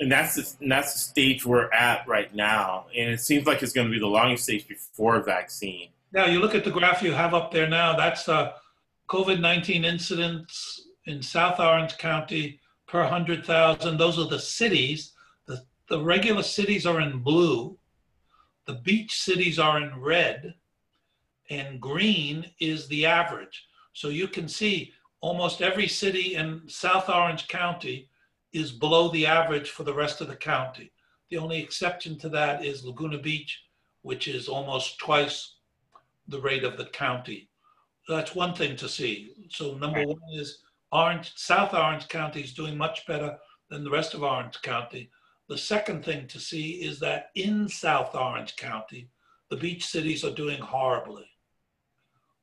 And 0.01 0.11
that's 0.11 0.37
the, 0.37 0.63
and 0.63 0.71
that's 0.71 0.93
the 0.93 0.99
stage 1.01 1.45
we're 1.45 1.73
at 1.73 2.07
right 2.07 2.33
now, 2.35 2.87
and 2.97 3.11
it 3.11 3.21
seems 3.21 3.47
like 3.47 3.63
it's 3.63 3.73
going 3.73 3.89
to 3.89 3.93
be 3.93 3.99
the 3.99 4.07
longest 4.07 4.45
stage 4.45 4.67
before 4.69 5.21
vaccine. 5.23 5.89
Now, 6.13 6.27
you 6.27 6.39
look 6.39 6.55
at 6.55 6.65
the 6.65 6.71
graph 6.71 7.03
you 7.03 7.13
have 7.13 7.35
up 7.35 7.51
there 7.51 7.69
now, 7.69 7.97
that's 7.97 8.25
the 8.25 8.55
COVID 9.09 9.41
19 9.41 9.85
incidents 9.85 10.87
in 11.07 11.23
South 11.23 11.59
Orange 11.59 11.99
County 11.99 12.61
per 12.87 13.01
100,000. 13.01 13.97
Those 13.97 14.19
are 14.19 14.29
the 14.29 14.39
cities. 14.39 15.13
The, 15.47 15.65
the 15.89 16.01
regular 16.01 16.43
cities 16.43 16.87
are 16.87 17.01
in 17.01 17.19
blue, 17.19 17.77
the 18.69 18.75
beach 18.75 19.19
cities 19.19 19.59
are 19.59 19.79
in 19.79 19.99
red, 19.99 20.55
and 21.49 21.81
green 21.81 22.45
is 22.61 22.87
the 22.87 23.07
average. 23.07 23.65
So 23.95 24.09
you 24.09 24.29
can 24.29 24.47
see 24.47 24.93
almost 25.23 25.63
every 25.63 25.89
city 25.89 26.35
in 26.35 26.61
South 26.67 27.09
Orange 27.09 27.49
County 27.49 28.11
is 28.53 28.71
below 28.71 29.09
the 29.09 29.27
average 29.27 29.71
for 29.71 29.85
the 29.85 29.95
rest 29.95 30.21
of 30.21 30.29
the 30.29 30.37
county. 30.37 30.93
The 31.31 31.39
only 31.39 31.63
exception 31.63 32.19
to 32.19 32.29
that 32.29 32.63
is 32.63 32.85
Laguna 32.85 33.17
Beach, 33.17 33.59
which 34.03 34.29
is 34.29 34.49
almost 34.49 34.99
twice 34.99 35.55
the 36.29 36.41
rate 36.41 36.65
of 36.65 36.77
the 36.77 36.87
county. 36.87 37.49
That's 38.07 38.35
one 38.35 38.55
thing 38.55 38.77
to 38.77 38.89
see. 38.89 39.49
So 39.49 39.77
number 39.79 40.05
one 40.05 40.19
is 40.35 40.59
Orange, 40.93 41.33
South 41.37 41.73
Orange 41.73 42.07
County 42.09 42.43
is 42.43 42.53
doing 42.53 42.77
much 42.77 43.07
better 43.07 43.39
than 43.71 43.83
the 43.83 43.91
rest 43.91 44.13
of 44.13 44.23
Orange 44.23 44.61
County. 44.61 45.11
The 45.49 45.59
second 45.59 46.05
thing 46.05 46.27
to 46.29 46.39
see 46.39 46.73
is 46.73 47.01
that 47.01 47.31
in 47.35 47.69
South 47.69 48.15
Orange 48.15 48.57
County, 48.57 49.09
the 49.49 49.57
beach 49.57 49.87
cities 49.87 50.23
are 50.23 50.35
doing 50.35 50.61
horribly. 50.61 51.25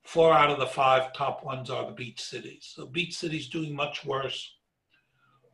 Four 0.04 0.34
out 0.34 0.50
of 0.50 0.60
the 0.60 0.66
five 0.66 1.14
top 1.14 1.44
ones 1.44 1.70
are 1.70 1.86
the 1.86 1.92
beach 1.92 2.22
cities. 2.22 2.72
So 2.76 2.88
beach 2.88 3.16
cities 3.16 3.48
doing 3.48 3.76
much 3.76 4.06
worse 4.06 4.56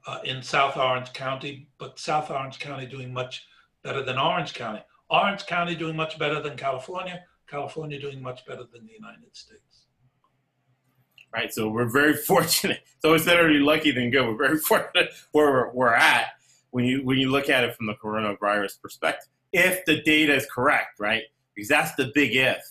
uh, 0.07 0.19
in 0.23 0.41
South 0.41 0.77
Orange 0.77 1.11
County, 1.11 1.67
but 1.77 1.99
South 1.99 2.31
Orange 2.31 2.57
County 2.59 2.85
doing 2.85 3.13
much 3.13 3.45
better 3.83 4.01
than 4.01 4.17
Orange 4.17 4.53
County. 4.53 4.81
Orange 5.09 5.45
County 5.45 5.75
doing 5.75 5.95
much 5.95 6.17
better 6.17 6.41
than 6.41 6.55
California. 6.55 7.21
California 7.47 7.99
doing 7.99 8.21
much 8.21 8.45
better 8.45 8.63
than 8.63 8.85
the 8.85 8.93
United 8.93 9.35
States. 9.35 9.87
right? 11.33 11.53
So 11.53 11.67
we're 11.67 11.89
very 11.89 12.13
fortunate. 12.31 12.81
So 12.99 13.13
it's 13.13 13.25
better 13.25 13.47
to 13.47 13.53
be 13.53 13.59
lucky 13.59 13.91
than 13.91 14.09
good. 14.09 14.25
We're 14.25 14.37
very 14.47 14.57
fortunate 14.69 15.11
where 15.33 15.69
we're 15.73 15.93
at 15.93 16.27
when 16.71 16.86
you 16.86 17.03
when 17.03 17.17
you 17.17 17.29
look 17.29 17.49
at 17.49 17.63
it 17.63 17.75
from 17.75 17.88
the 17.88 17.95
coronavirus 17.95 18.81
perspective. 18.81 19.29
If 19.53 19.86
the 19.86 20.01
data 20.01 20.34
is 20.34 20.45
correct, 20.45 20.99
right? 20.99 21.23
Because 21.55 21.69
that's 21.69 21.93
the 21.95 22.12
big 22.15 22.36
if. 22.36 22.63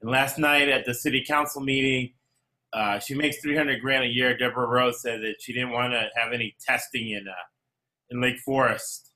And 0.00 0.10
last 0.10 0.38
night 0.38 0.68
at 0.68 0.86
the 0.86 0.94
city 0.94 1.24
council 1.26 1.60
meeting, 1.60 2.12
uh, 2.72 3.00
she 3.00 3.14
makes 3.14 3.38
300 3.38 3.80
grand 3.80 4.04
a 4.04 4.08
year. 4.08 4.36
Deborah 4.36 4.66
Rose 4.66 5.02
said 5.02 5.20
that 5.22 5.36
she 5.40 5.52
didn't 5.52 5.70
want 5.70 5.92
to 5.92 6.08
have 6.14 6.32
any 6.32 6.54
testing 6.64 7.10
in 7.10 7.26
uh, 7.28 7.32
in 8.10 8.20
Lake 8.20 8.38
Forest. 8.38 9.08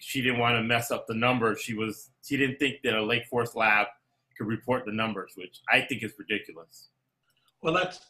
She 0.00 0.22
didn't 0.22 0.38
want 0.38 0.56
to 0.56 0.62
mess 0.62 0.92
up 0.92 1.06
the 1.08 1.14
numbers. 1.14 1.60
She 1.60 1.74
was 1.74 2.10
she 2.22 2.36
didn't 2.36 2.58
think 2.58 2.76
that 2.84 2.94
a 2.94 3.02
Lake 3.02 3.26
Forest 3.26 3.56
lab 3.56 3.88
could 4.36 4.46
report 4.46 4.84
the 4.86 4.92
numbers, 4.92 5.32
which 5.34 5.60
I 5.70 5.80
think 5.80 6.02
is 6.04 6.12
ridiculous. 6.18 6.88
Well, 7.60 7.74
that's, 7.74 8.00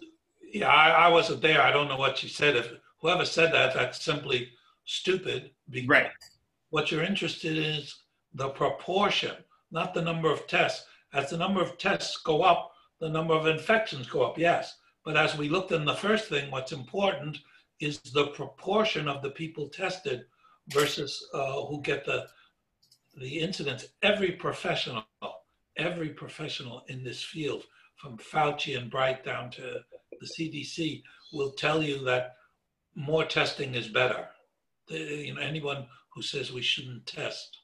yeah, 0.53 0.69
I, 0.69 1.07
I 1.07 1.09
wasn't 1.09 1.41
there. 1.41 1.63
I 1.63 1.73
don't 1.73 1.89
know 1.89 1.97
what 1.97 2.19
she 2.19 2.29
said. 2.29 2.55
If 2.55 2.71
whoever 3.01 3.25
said 3.25 3.53
that, 3.55 3.75
that's 3.75 4.03
simply 4.03 4.51
stupid. 4.89 5.51
because 5.71 5.89
Right. 5.89 6.11
What 6.71 6.91
you're 6.91 7.05
interested 7.05 7.57
in 7.57 7.65
is 7.65 7.95
the 8.35 8.49
proportion, 8.49 9.37
not 9.71 9.95
the 9.95 10.03
number 10.03 10.31
of 10.31 10.47
tests. 10.47 10.87
As 11.13 11.31
the 11.31 11.37
number 11.37 11.63
of 11.63 11.79
tests 11.79 12.17
go 12.19 12.43
up, 12.43 12.73
the 13.01 13.09
number 13.09 13.35
of 13.35 13.47
infections 13.47 14.09
go 14.09 14.23
up, 14.23 14.39
yes. 14.39 14.77
But 15.05 15.17
as 15.17 15.37
we 15.37 15.49
looked 15.49 15.73
in 15.73 15.85
the 15.85 15.95
first 15.95 16.29
thing, 16.29 16.51
what's 16.51 16.73
important 16.73 17.39
is 17.81 18.01
the 18.01 18.29
proportion 18.29 19.09
of 19.09 19.23
the 19.23 19.31
people 19.31 19.69
tested 19.69 20.25
versus 20.69 21.29
uh, 21.33 21.63
who 21.67 21.81
get 21.83 22.05
the 22.05 22.27
the 23.17 23.39
incidents. 23.41 23.87
Every 24.03 24.33
professional, 24.33 25.05
every 25.77 26.11
professional 26.11 26.85
in 26.89 27.03
this 27.03 27.23
field, 27.23 27.65
from 27.97 28.17
Fauci 28.19 28.79
and 28.79 28.91
Bright 28.91 29.25
down 29.25 29.51
to 29.53 29.81
the 30.21 30.27
CDC, 30.27 31.03
will 31.33 31.53
tell 31.53 31.83
you 31.83 32.05
that 32.05 32.37
more 32.95 33.25
testing 33.25 33.75
is 33.75 33.89
better. 33.89 34.29
The- 34.89 34.99
you 35.27 35.35
know, 35.35 35.41
anyone 35.41 35.87
who 36.15 36.23
says 36.23 36.53
we 36.53 36.63
shouldn't 36.63 37.07
test, 37.07 37.59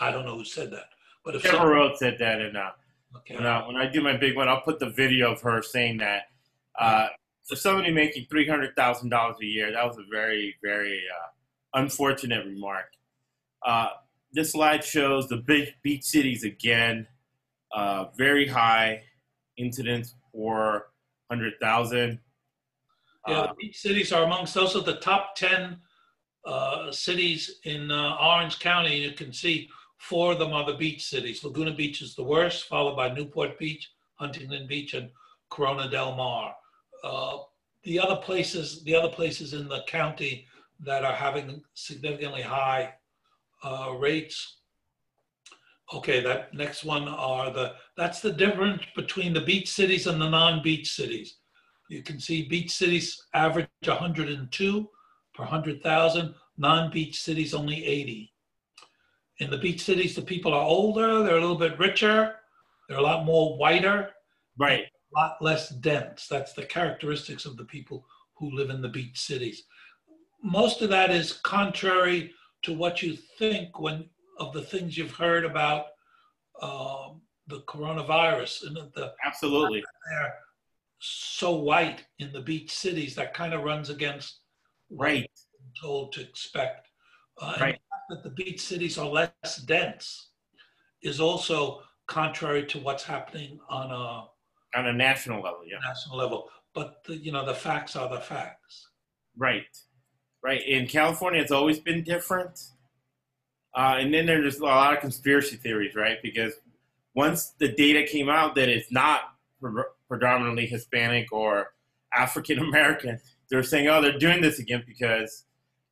I 0.00 0.10
don't 0.10 0.24
know 0.26 0.36
who 0.36 0.44
said 0.44 0.70
that, 0.72 0.90
but 1.24 1.34
if 1.36 1.42
Deborah 1.42 1.58
someone, 1.58 1.76
Rose 1.76 1.98
said 1.98 2.16
that, 2.18 2.40
and 2.40 2.56
uh, 2.56 2.70
okay, 3.18 3.34
when, 3.36 3.46
I, 3.46 3.66
when 3.66 3.76
I 3.76 3.86
do 3.86 4.02
my 4.02 4.16
big 4.16 4.36
one, 4.36 4.48
I'll 4.48 4.60
put 4.62 4.78
the 4.78 4.90
video 4.90 5.32
of 5.32 5.40
her 5.42 5.62
saying 5.62 5.98
that. 5.98 6.24
Uh, 6.78 7.08
for 7.44 7.56
somebody 7.56 7.92
making 7.92 8.26
three 8.28 8.46
hundred 8.46 8.74
thousand 8.76 9.08
dollars 9.10 9.36
a 9.40 9.46
year, 9.46 9.72
that 9.72 9.86
was 9.86 9.96
a 9.98 10.04
very, 10.10 10.56
very 10.62 11.00
uh, 11.08 11.78
unfortunate 11.80 12.44
remark. 12.44 12.86
Uh, 13.64 13.90
this 14.32 14.52
slide 14.52 14.84
shows 14.84 15.28
the 15.28 15.36
big 15.38 15.68
beach 15.82 16.02
cities 16.02 16.42
again, 16.44 17.06
uh, 17.74 18.06
very 18.18 18.46
high 18.46 19.02
incidence 19.56 20.14
per 20.34 20.86
hundred 21.30 21.54
thousand. 21.60 22.18
yeah, 23.28 23.38
Uh, 23.40 23.46
the 23.46 23.54
beach 23.54 23.78
cities 23.78 24.12
are 24.12 24.24
amongst 24.24 24.52
those 24.52 24.74
are 24.76 24.82
the 24.82 24.96
top 24.96 25.34
ten 25.36 25.80
uh, 26.46 26.92
cities 26.92 27.58
in 27.64 27.90
uh, 27.90 28.16
Orange 28.20 28.60
County. 28.60 28.98
You 28.98 29.12
can 29.12 29.32
see 29.32 29.68
four 29.98 30.32
of 30.32 30.38
them 30.38 30.52
are 30.52 30.64
the 30.64 30.78
beach 30.78 31.04
cities. 31.04 31.42
Laguna 31.42 31.74
Beach 31.74 32.00
is 32.00 32.14
the 32.14 32.22
worst, 32.22 32.66
followed 32.66 32.96
by 32.96 33.12
Newport 33.12 33.58
Beach, 33.58 33.90
Huntington 34.14 34.66
Beach, 34.66 34.94
and 34.94 35.10
Corona 35.50 35.90
Del 35.90 36.14
Mar. 36.14 36.54
Uh, 37.02 37.38
the 37.82 37.98
other 37.98 38.16
places, 38.16 38.82
the 38.84 38.94
other 38.94 39.08
places 39.08 39.52
in 39.54 39.68
the 39.68 39.82
county 39.88 40.46
that 40.80 41.04
are 41.04 41.14
having 41.14 41.62
significantly 41.74 42.42
high 42.42 42.94
uh, 43.64 43.94
rates. 43.98 44.58
Okay, 45.94 46.20
that 46.20 46.52
next 46.52 46.84
one 46.84 47.08
are 47.08 47.50
the, 47.50 47.74
that's 47.96 48.20
the 48.20 48.32
difference 48.32 48.82
between 48.94 49.32
the 49.32 49.40
beach 49.40 49.68
cities 49.68 50.06
and 50.06 50.20
the 50.20 50.28
non-beach 50.28 50.92
cities. 50.92 51.36
You 51.88 52.02
can 52.02 52.18
see 52.18 52.48
beach 52.48 52.72
cities 52.72 53.24
average 53.34 53.68
102 53.84 54.88
per 55.36 55.42
100,000, 55.42 56.34
non-beach 56.56 57.20
cities 57.20 57.54
only 57.54 57.84
80. 57.84 58.32
In 59.38 59.50
the 59.50 59.58
beach 59.58 59.82
cities, 59.82 60.14
the 60.14 60.22
people 60.22 60.54
are 60.54 60.62
older, 60.62 61.22
they're 61.22 61.36
a 61.36 61.40
little 61.40 61.56
bit 61.56 61.78
richer, 61.78 62.36
they're 62.88 62.98
a 62.98 63.02
lot 63.02 63.26
more 63.26 63.58
whiter, 63.58 64.10
right. 64.58 64.84
a 65.14 65.18
lot 65.18 65.36
less 65.42 65.68
dense. 65.68 66.26
That's 66.26 66.54
the 66.54 66.64
characteristics 66.64 67.44
of 67.44 67.56
the 67.56 67.64
people 67.64 68.06
who 68.34 68.50
live 68.50 68.70
in 68.70 68.80
the 68.80 68.88
beach 68.88 69.18
cities. 69.18 69.64
Most 70.42 70.80
of 70.80 70.88
that 70.90 71.10
is 71.10 71.34
contrary 71.34 72.32
to 72.62 72.72
what 72.72 73.02
you 73.02 73.16
think 73.38 73.78
when 73.78 74.08
of 74.38 74.52
the 74.52 74.62
things 74.62 74.96
you've 74.96 75.12
heard 75.12 75.44
about 75.44 75.86
um, 76.62 77.20
the 77.46 77.60
coronavirus 77.62 78.66
and 78.66 78.76
the 78.76 79.12
Absolutely. 79.24 79.82
they're 80.10 80.34
so 80.98 81.54
white 81.54 82.04
in 82.18 82.32
the 82.32 82.40
beach 82.40 82.72
cities 82.72 83.14
that 83.14 83.34
kind 83.34 83.54
of 83.54 83.62
runs 83.62 83.90
against 83.90 84.40
Right. 84.90 85.30
told 85.80 86.12
to 86.14 86.22
expect. 86.22 86.88
Uh, 87.40 87.56
Right. 87.60 87.78
that 88.08 88.22
the 88.22 88.30
beach 88.30 88.60
cities 88.60 88.96
are 88.98 89.06
less 89.06 89.56
dense 89.66 90.30
is 91.02 91.20
also 91.20 91.82
contrary 92.06 92.64
to 92.66 92.78
what's 92.78 93.02
happening 93.04 93.60
on 93.68 93.90
a 93.90 94.28
On 94.78 94.86
a 94.86 94.92
national 94.92 95.42
level, 95.42 95.60
yeah. 95.66 95.78
national 95.86 96.16
level. 96.16 96.48
But 96.74 97.02
the, 97.04 97.16
you 97.16 97.32
know 97.32 97.44
the 97.44 97.54
facts 97.54 97.96
are 97.96 98.08
the 98.08 98.20
facts. 98.20 98.88
Right. 99.36 99.66
Right. 100.42 100.62
In 100.66 100.86
California, 100.86 101.40
it's 101.40 101.50
always 101.52 101.78
been 101.80 102.02
different. 102.04 102.58
Uh, 103.74 103.96
and 103.98 104.14
then 104.14 104.24
there's 104.26 104.58
a 104.58 104.64
lot 104.64 104.94
of 104.94 105.00
conspiracy 105.00 105.56
theories, 105.56 105.94
right? 105.94 106.18
Because 106.22 106.54
once 107.14 107.50
the 107.58 107.68
data 107.68 108.04
came 108.06 108.28
out 108.28 108.54
that 108.54 108.68
it's 108.68 108.90
not 108.92 109.20
pre- 109.60 109.82
predominantly 110.08 110.66
Hispanic 110.66 111.32
or 111.32 111.72
African 112.14 112.58
American, 112.60 113.20
they're 113.50 113.62
saying, 113.62 113.88
oh, 113.88 114.00
they're 114.00 114.18
doing 114.18 114.40
this 114.40 114.58
again 114.58 114.84
because 114.86 115.44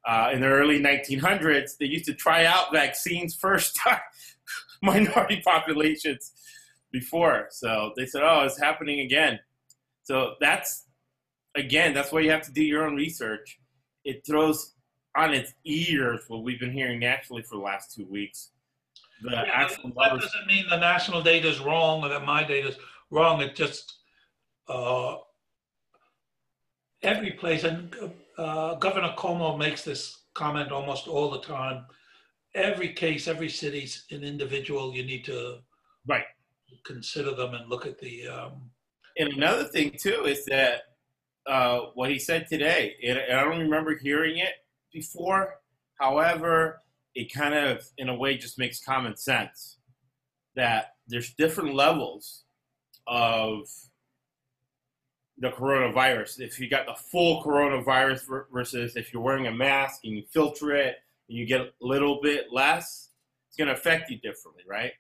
uh, 0.07 0.30
in 0.32 0.40
the 0.40 0.46
early 0.46 0.80
1900s, 0.80 1.76
they 1.78 1.86
used 1.86 2.05
to 2.07 2.14
try 2.14 2.44
out 2.44 2.72
vaccines 2.72 3.34
first 3.34 3.78
on 3.90 3.98
minority 4.82 5.42
populations 5.44 6.32
before. 6.92 7.48
So 7.50 7.92
they 7.96 8.07
said, 8.07 8.22
oh, 8.22 8.42
it's 8.44 8.61
happening 8.61 9.00
again. 9.00 9.38
So 10.02 10.34
that's, 10.40 10.84
again, 11.55 11.94
that's 11.94 12.12
why 12.12 12.20
you 12.20 12.30
have 12.30 12.42
to 12.42 12.52
do 12.52 12.62
your 12.62 12.86
own 12.86 12.94
research. 12.96 13.59
It 14.05 14.24
throws 14.26 14.74
on 15.16 15.32
its 15.32 15.55
ears 15.64 16.22
what 16.28 16.42
we've 16.42 16.61
been 16.61 16.72
hearing 16.72 16.98
nationally 16.98 17.42
for 17.42 17.57
the 17.57 17.62
last 17.62 17.94
two 17.94 18.07
weeks. 18.07 18.50
The 19.22 19.36
actual 19.36 19.90
that 19.96 20.20
doesn't 20.20 20.46
mean 20.46 20.66
the 20.68 20.76
national 20.76 21.22
data 21.22 21.48
is 21.48 21.61
wrong 21.61 22.02
or 22.02 22.09
that 22.09 22.24
my 22.24 22.44
data 22.44 22.68
is 22.68 22.76
wrong. 23.11 23.40
It 23.40 23.55
just 23.55 24.00
uh, 24.68 25.16
every 27.05 27.32
place, 27.32 27.64
and 27.64 27.94
uh, 28.38 28.74
Governor 28.76 29.14
Cuomo 29.16 29.57
makes 29.57 29.84
this 29.84 30.18
comment 30.34 30.72
almost 30.72 31.07
all 31.07 31.30
the 31.30 31.40
time. 31.40 31.86
Every 32.55 32.92
case, 32.92 33.28
every 33.28 33.48
city's 33.48 34.05
an 34.11 34.24
individual. 34.24 34.94
You 34.94 35.05
need 35.05 35.24
to 35.26 35.59
right. 36.07 36.24
consider 36.84 37.32
them 37.34 37.55
and 37.55 37.68
look 37.68 37.86
at 37.86 37.98
the. 37.98 38.28
Um, 38.28 38.70
And 39.18 39.32
another 39.32 39.64
thing 39.64 39.92
too 39.98 40.24
is 40.26 40.44
that 40.46 40.82
uh, 41.46 41.78
what 41.94 42.11
he 42.11 42.18
said 42.18 42.46
today. 42.48 42.96
And 43.07 43.18
I 43.18 43.44
don't 43.44 43.61
remember 43.61 43.96
hearing 43.96 44.38
it 44.38 44.55
before. 44.92 45.61
However, 46.00 46.80
it 47.14 47.32
kind 47.32 47.55
of, 47.55 47.86
in 47.98 48.09
a 48.09 48.14
way, 48.14 48.36
just 48.36 48.59
makes 48.59 48.82
common 48.82 49.16
sense 49.16 49.78
that 50.57 50.94
there's 51.07 51.34
different 51.34 51.74
levels 51.74 52.44
of 53.07 53.68
the 55.39 55.51
coronavirus. 55.51 56.41
If 56.41 56.61
you 56.61 56.68
got 56.68 56.87
the 56.87 56.95
full 56.95 57.43
coronavirus 57.43 58.47
versus 58.53 58.97
if 58.97 59.12
you're 59.12 59.22
wearing 59.22 59.47
a 59.47 59.53
mask 59.53 60.01
and 60.05 60.16
you 60.16 60.24
filter 60.30 60.74
it 60.74 60.97
and 61.28 61.39
you 61.39 61.47
get 61.47 61.61
a 61.61 61.72
little 61.80 62.20
bit 62.22 62.47
less, 62.53 63.11
it's 63.49 63.57
going 63.57 63.68
to 63.68 63.74
affect 63.74 64.11
you 64.11 64.18
differently, 64.18 64.62
right? 64.68 64.93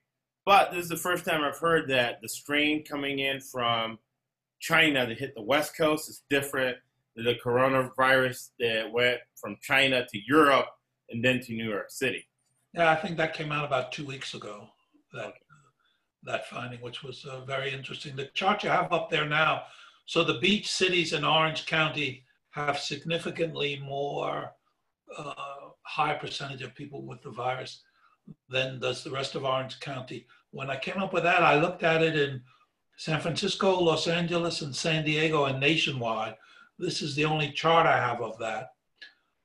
But 0.44 0.72
this 0.72 0.82
is 0.82 0.88
the 0.88 0.96
first 0.96 1.24
time 1.24 1.42
I've 1.42 1.58
heard 1.58 1.88
that 1.88 2.20
the 2.20 2.28
strain 2.28 2.84
coming 2.84 3.20
in 3.20 3.40
from 3.40 3.98
China 4.60 5.06
that 5.06 5.18
hit 5.18 5.34
the 5.34 5.42
West 5.42 5.76
Coast 5.76 6.08
is 6.08 6.22
different 6.28 6.76
than 7.16 7.24
the 7.24 7.34
coronavirus 7.34 8.50
that 8.58 8.92
went 8.92 9.18
from 9.36 9.56
China 9.62 10.04
to 10.06 10.20
Europe 10.26 10.66
and 11.10 11.24
then 11.24 11.40
to 11.40 11.52
New 11.52 11.68
York 11.68 11.90
City. 11.90 12.26
yeah, 12.74 12.90
I 12.90 12.96
think 12.96 13.16
that 13.16 13.34
came 13.34 13.52
out 13.52 13.64
about 13.64 13.92
two 13.92 14.04
weeks 14.04 14.34
ago. 14.34 14.68
That 15.12 15.34
that 16.24 16.48
finding, 16.48 16.80
which 16.80 17.02
was 17.02 17.24
uh, 17.24 17.44
very 17.44 17.72
interesting. 17.72 18.16
The 18.16 18.26
chart 18.34 18.64
you 18.64 18.70
have 18.70 18.92
up 18.92 19.10
there 19.10 19.26
now. 19.26 19.64
So 20.06 20.22
the 20.22 20.38
beach 20.38 20.70
cities 20.70 21.12
in 21.12 21.24
Orange 21.24 21.66
County 21.66 22.24
have 22.50 22.78
significantly 22.78 23.80
more 23.82 24.52
uh, 25.16 25.34
high 25.82 26.14
percentage 26.14 26.62
of 26.62 26.74
people 26.74 27.02
with 27.02 27.22
the 27.22 27.30
virus 27.30 27.82
than 28.48 28.80
does 28.80 29.02
the 29.02 29.10
rest 29.10 29.34
of 29.34 29.44
Orange 29.44 29.80
County. 29.80 30.26
When 30.50 30.70
I 30.70 30.76
came 30.76 30.98
up 30.98 31.12
with 31.12 31.24
that, 31.24 31.42
I 31.42 31.60
looked 31.60 31.82
at 31.82 32.02
it 32.02 32.16
in 32.16 32.42
San 32.96 33.20
Francisco, 33.20 33.78
Los 33.78 34.06
Angeles, 34.06 34.62
and 34.62 34.74
San 34.74 35.04
Diego, 35.04 35.46
and 35.46 35.58
nationwide. 35.58 36.36
This 36.78 37.02
is 37.02 37.14
the 37.14 37.24
only 37.24 37.50
chart 37.50 37.86
I 37.86 37.96
have 37.96 38.20
of 38.20 38.38
that. 38.38 38.70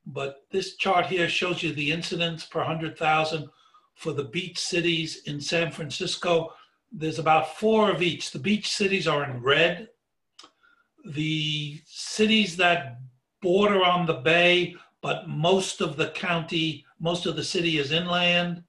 But 0.05 0.45
this 0.51 0.75
chart 0.75 1.05
here 1.05 1.29
shows 1.29 1.61
you 1.61 1.73
the 1.73 1.91
incidence 1.91 2.45
per 2.45 2.59
100,000 2.59 3.47
for 3.95 4.13
the 4.13 4.23
beach 4.23 4.57
cities 4.57 5.23
in 5.25 5.41
San 5.41 5.71
Francisco. 5.71 6.53
There's 6.91 7.19
about 7.19 7.57
four 7.57 7.91
of 7.91 8.01
each. 8.01 8.31
The 8.31 8.39
beach 8.39 8.69
cities 8.69 9.07
are 9.07 9.29
in 9.29 9.41
red. 9.41 9.89
The 11.05 11.81
cities 11.85 12.57
that 12.57 12.99
border 13.41 13.83
on 13.83 14.05
the 14.05 14.15
bay, 14.15 14.75
but 15.01 15.27
most 15.27 15.81
of 15.81 15.95
the 15.95 16.09
county, 16.09 16.85
most 16.99 17.25
of 17.25 17.35
the 17.35 17.43
city 17.43 17.77
is 17.77 17.91
inland, 17.91 18.63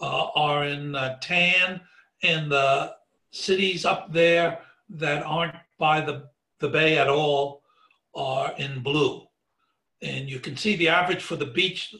uh, 0.00 0.28
are 0.34 0.64
in 0.64 0.94
uh, 0.94 1.18
tan. 1.20 1.80
And 2.22 2.50
the 2.50 2.94
cities 3.30 3.84
up 3.84 4.12
there 4.12 4.60
that 4.90 5.22
aren't 5.24 5.54
by 5.78 6.00
the, 6.00 6.28
the 6.60 6.68
bay 6.68 6.98
at 6.98 7.08
all 7.08 7.62
are 8.14 8.54
in 8.58 8.82
blue. 8.82 9.24
And 10.02 10.28
you 10.28 10.40
can 10.40 10.56
see 10.56 10.76
the 10.76 10.88
average 10.88 11.22
for 11.22 11.36
the 11.36 11.46
beach, 11.46 11.94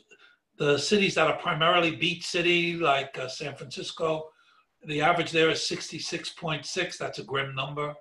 the 0.58 0.78
cities 0.78 1.14
that 1.14 1.26
are 1.26 1.38
primarily 1.38 1.94
beach 1.94 2.26
city, 2.26 2.74
like 2.74 3.18
uh, 3.18 3.28
San 3.28 3.54
Francisco, 3.54 4.30
the 4.84 5.00
average 5.00 5.32
there 5.32 5.50
is 5.50 5.60
66.6. 5.60 6.98
That's 6.98 7.18
a 7.18 7.24
grim 7.24 7.54
number. 7.54 7.94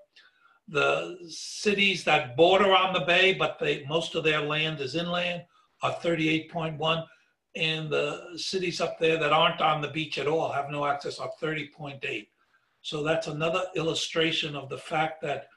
The 0.67 1.17
cities 1.29 2.03
that 2.03 2.35
border 2.35 2.75
on 2.75 2.93
the 2.93 3.01
bay, 3.05 3.33
but 3.33 3.57
they, 3.59 3.85
most 3.85 4.15
of 4.15 4.23
their 4.23 4.41
land 4.41 4.79
is 4.81 4.95
inland, 4.95 5.43
are 5.81 5.93
38.1. 5.93 7.05
And 7.55 7.89
the 7.89 8.33
cities 8.35 8.81
up 8.81 8.99
there 8.99 9.17
that 9.17 9.33
aren't 9.33 9.61
on 9.61 9.81
the 9.81 9.87
beach 9.87 10.17
at 10.17 10.27
all, 10.27 10.51
have 10.51 10.69
no 10.69 10.85
access, 10.85 11.19
are 11.19 11.31
30.8. 11.41 12.27
So 12.81 13.03
that's 13.03 13.27
another 13.27 13.63
illustration 13.75 14.55
of 14.55 14.69
the 14.69 14.77
fact 14.77 15.21
that 15.21 15.47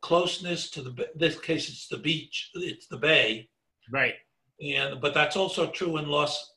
closeness 0.00 0.68
to 0.70 0.82
the, 0.82 1.08
this 1.14 1.38
case, 1.38 1.68
it's 1.68 1.88
the 1.88 1.96
beach, 1.96 2.50
it's 2.54 2.86
the 2.86 2.98
bay, 2.98 3.48
Right. 3.90 4.14
and 4.60 5.00
but 5.00 5.14
that's 5.14 5.36
also 5.36 5.70
true 5.70 5.96
in 5.98 6.08
Los 6.08 6.52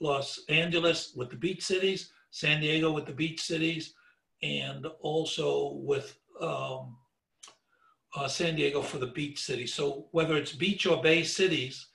Los 0.00 0.40
Angeles 0.48 1.14
with 1.14 1.30
the 1.30 1.36
beach 1.36 1.62
cities, 1.62 2.10
San 2.30 2.60
Diego 2.60 2.90
with 2.92 3.06
the 3.06 3.12
beach 3.12 3.40
cities, 3.40 3.94
and 4.42 4.86
also 5.00 5.72
with 5.74 6.18
um, 6.40 6.96
uh, 8.14 8.28
San 8.28 8.56
Diego 8.56 8.82
for 8.82 8.98
the 8.98 9.06
beach 9.06 9.38
cities. 9.40 9.74
So 9.74 10.06
whether 10.12 10.36
it's 10.36 10.52
beach 10.52 10.86
or 10.86 11.02
bay 11.02 11.22
cities, 11.22 11.86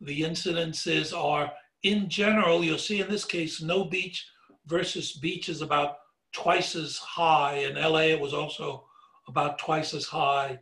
the 0.00 0.22
incidences 0.22 1.16
are 1.16 1.52
in 1.82 2.08
general. 2.08 2.64
You'll 2.64 2.78
see 2.78 3.00
in 3.00 3.08
this 3.08 3.24
case, 3.24 3.60
no 3.62 3.84
beach 3.84 4.26
versus 4.66 5.12
beach 5.18 5.48
is 5.48 5.62
about 5.62 5.96
twice 6.32 6.74
as 6.76 6.96
high. 6.98 7.54
In 7.58 7.74
LA, 7.74 8.12
it 8.14 8.20
was 8.20 8.34
also 8.34 8.84
about 9.28 9.58
twice 9.58 9.92
as 9.94 10.06
high, 10.06 10.58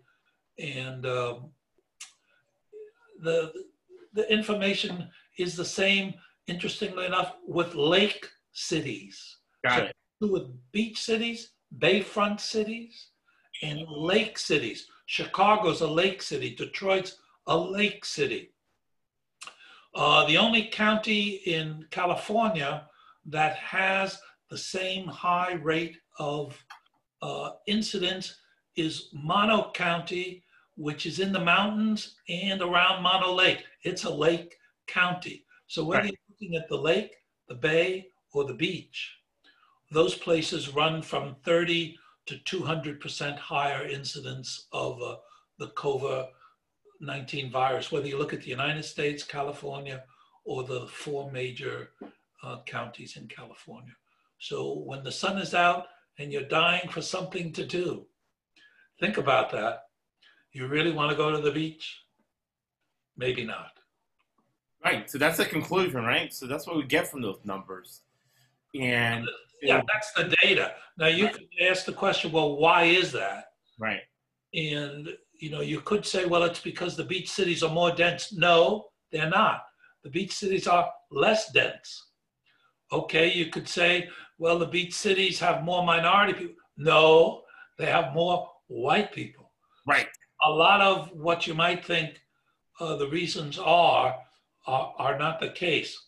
and 0.58 1.06
um, 1.06 1.50
the 3.20 3.52
the 4.14 4.30
information 4.32 5.08
is 5.38 5.56
the 5.56 5.64
same, 5.64 6.14
interestingly 6.46 7.04
enough, 7.04 7.34
with 7.46 7.74
lake 7.74 8.26
cities. 8.52 9.36
Got 9.64 9.78
So- 9.78 9.84
it. 9.84 9.92
With 10.32 10.72
beach 10.72 10.98
cities, 11.02 11.50
bayfront 11.78 12.40
cities, 12.40 13.08
and 13.62 13.80
lake 13.86 14.38
cities. 14.38 14.88
Chicago's 15.06 15.80
a 15.80 15.86
lake 15.88 16.20
city. 16.20 16.54
Detroit's 16.54 17.18
a 17.46 17.56
lake 17.56 18.04
city. 18.04 18.50
Uh, 19.94 20.26
the 20.26 20.36
only 20.36 20.66
county 20.66 21.40
in 21.46 21.86
California 21.90 22.86
that 23.24 23.56
has 23.56 24.20
the 24.50 24.58
same 24.58 25.06
high 25.06 25.54
rate 25.54 25.96
of 26.18 26.62
uh, 27.22 27.50
incidence 27.66 28.36
is 28.76 29.08
Mono 29.14 29.70
County, 29.72 30.44
which 30.76 31.06
is 31.06 31.18
in 31.18 31.32
the 31.32 31.40
mountains 31.40 32.16
and 32.28 32.60
around 32.60 33.02
Mono 33.02 33.32
Lake. 33.32 33.64
It's 33.82 34.04
a 34.04 34.10
lake 34.10 34.54
county. 34.86 35.44
So 35.66 35.84
whether 35.84 36.02
Right. 36.02 36.10
you're 36.10 36.36
looking 36.50 36.56
at 36.56 36.68
the 36.68 36.76
lake, 36.76 37.14
the 37.48 37.54
bay, 37.54 38.08
or 38.32 38.44
the 38.44 38.54
beach, 38.54 39.16
those 39.90 40.14
places 40.14 40.74
run 40.74 41.00
from 41.00 41.36
30 41.44 41.96
to 42.26 42.36
200% 42.36 43.38
higher 43.38 43.86
incidence 43.86 44.66
of 44.72 45.00
uh, 45.02 45.16
the 45.58 45.68
COVID 45.68 46.28
19 47.00 47.50
virus, 47.50 47.92
whether 47.92 48.06
you 48.06 48.18
look 48.18 48.32
at 48.32 48.40
the 48.40 48.48
United 48.48 48.84
States, 48.84 49.22
California, 49.22 50.04
or 50.44 50.62
the 50.64 50.86
four 50.86 51.30
major 51.30 51.90
uh, 52.42 52.58
counties 52.66 53.16
in 53.16 53.26
California. 53.28 53.92
So 54.38 54.78
when 54.78 55.02
the 55.02 55.12
sun 55.12 55.38
is 55.38 55.54
out 55.54 55.86
and 56.18 56.32
you're 56.32 56.42
dying 56.42 56.88
for 56.88 57.02
something 57.02 57.52
to 57.52 57.66
do, 57.66 58.06
think 59.00 59.18
about 59.18 59.50
that. 59.52 59.84
You 60.52 60.68
really 60.68 60.92
want 60.92 61.10
to 61.10 61.16
go 61.16 61.30
to 61.30 61.40
the 61.42 61.50
beach? 61.50 62.00
Maybe 63.16 63.44
not. 63.44 63.72
Right. 64.84 65.10
So 65.10 65.18
that's 65.18 65.38
the 65.38 65.44
conclusion, 65.44 66.04
right? 66.04 66.32
So 66.32 66.46
that's 66.46 66.66
what 66.66 66.76
we 66.76 66.84
get 66.84 67.08
from 67.08 67.22
those 67.22 67.40
numbers. 67.44 68.02
And 68.78 69.26
Yeah, 69.62 69.82
that's 69.92 70.12
the 70.12 70.34
data. 70.42 70.72
Now 70.98 71.06
you 71.06 71.28
could 71.28 71.46
ask 71.68 71.84
the 71.84 71.92
question, 71.92 72.32
well, 72.32 72.56
why 72.56 72.84
is 72.84 73.12
that? 73.12 73.44
Right. 73.78 74.00
And 74.54 75.08
you 75.40 75.50
know, 75.50 75.60
you 75.60 75.80
could 75.80 76.06
say, 76.06 76.24
well, 76.24 76.44
it's 76.44 76.60
because 76.60 76.96
the 76.96 77.04
beach 77.04 77.28
cities 77.30 77.62
are 77.62 77.72
more 77.72 77.90
dense. 77.90 78.32
No, 78.32 78.86
they're 79.12 79.28
not. 79.28 79.62
The 80.04 80.10
beach 80.10 80.32
cities 80.32 80.66
are 80.66 80.90
less 81.10 81.52
dense. 81.52 82.06
Okay, 82.92 83.32
you 83.32 83.46
could 83.46 83.68
say, 83.68 84.08
well, 84.38 84.58
the 84.58 84.66
beach 84.66 84.94
cities 84.94 85.38
have 85.40 85.64
more 85.64 85.84
minority 85.84 86.32
people. 86.32 86.54
No, 86.76 87.42
they 87.78 87.86
have 87.86 88.14
more 88.14 88.48
white 88.68 89.12
people. 89.12 89.52
Right. 89.86 90.06
A 90.44 90.50
lot 90.50 90.80
of 90.80 91.10
what 91.12 91.46
you 91.46 91.54
might 91.54 91.84
think 91.84 92.20
uh, 92.80 92.96
the 92.96 93.08
reasons 93.08 93.58
are, 93.58 94.16
are 94.66 94.94
are 94.98 95.18
not 95.18 95.40
the 95.40 95.50
case. 95.50 95.98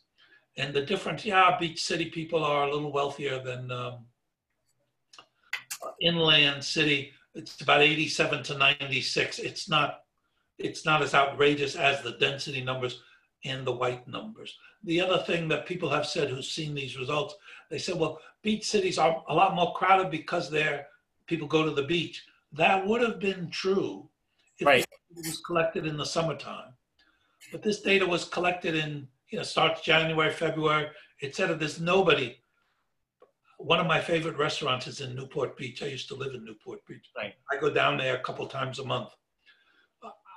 And 0.59 0.75
the 0.75 0.83
difference, 0.83 1.25
yeah, 1.25 1.57
beach 1.59 1.83
city 1.83 2.07
people 2.07 2.45
are 2.45 2.65
a 2.67 2.73
little 2.73 2.93
wealthier 2.93 3.41
than 3.43 3.71
um, 3.71 4.05
inland 6.01 6.63
city. 6.65 7.13
It's 7.35 7.61
about 7.61 7.81
87 7.81 8.43
to 8.45 8.59
96. 8.59 9.39
It's 9.39 9.69
not 9.69 10.01
it's 10.59 10.85
not 10.85 11.03
as 11.03 11.15
outrageous 11.15 11.77
as 11.77 12.03
the 12.03 12.13
density 12.19 12.61
numbers 12.61 13.01
and 13.45 13.65
the 13.65 13.73
white 13.73 14.09
numbers. 14.09 14.59
The 14.83 15.01
other 15.01 15.23
thing 15.23 15.47
that 15.49 15.67
people 15.67 15.89
have 15.89 16.05
said 16.05 16.29
who've 16.29 16.45
seen 16.45 16.75
these 16.75 16.99
results, 16.99 17.37
they 17.71 17.79
said, 17.79 17.95
well, 17.95 18.21
beach 18.43 18.69
cities 18.69 18.99
are 18.99 19.23
a 19.29 19.35
lot 19.35 19.55
more 19.55 19.73
crowded 19.75 20.11
because 20.11 20.51
they're 20.51 20.89
people 21.29 21.47
go 21.47 21.65
to 21.65 21.71
the 21.71 21.85
beach. 21.85 22.25
That 22.53 22.85
would 22.85 23.03
have 23.03 23.21
been 23.21 23.51
true 23.51 24.09
if 24.59 24.67
Right. 24.67 24.81
it 24.81 25.17
was 25.17 25.41
collected 25.47 25.87
in 25.87 25.97
the 25.97 26.07
summertime. 26.07 26.73
But 27.53 27.63
this 27.63 27.81
data 27.81 28.05
was 28.05 28.25
collected 28.25 28.75
in, 28.75 29.07
you 29.31 29.39
know, 29.39 29.45
starts 29.45 29.83
January, 29.83 30.31
February. 30.31 30.89
It 31.21 31.35
said 31.35 31.51
that 31.51 31.59
there's 31.59 31.81
nobody. 31.81 32.37
One 33.59 33.81
of 33.81 33.87
my 33.87 34.01
favorite 34.01 34.39
restaurants 34.39 34.87
is 34.87 35.01
in 35.01 35.15
Newport 35.15 35.57
Beach. 35.57 35.83
I 35.83 35.87
used 35.87 36.09
to 36.09 36.15
live 36.15 36.35
in 36.35 36.45
Newport 36.45 36.81
Beach. 36.87 37.11
Right. 37.17 37.35
I 37.53 37.57
go 37.61 37.71
down 37.71 37.99
there 37.99 38.17
a 38.17 38.23
couple 38.23 38.47
times 38.47 38.79
a 38.79 38.85
month. 38.85 39.11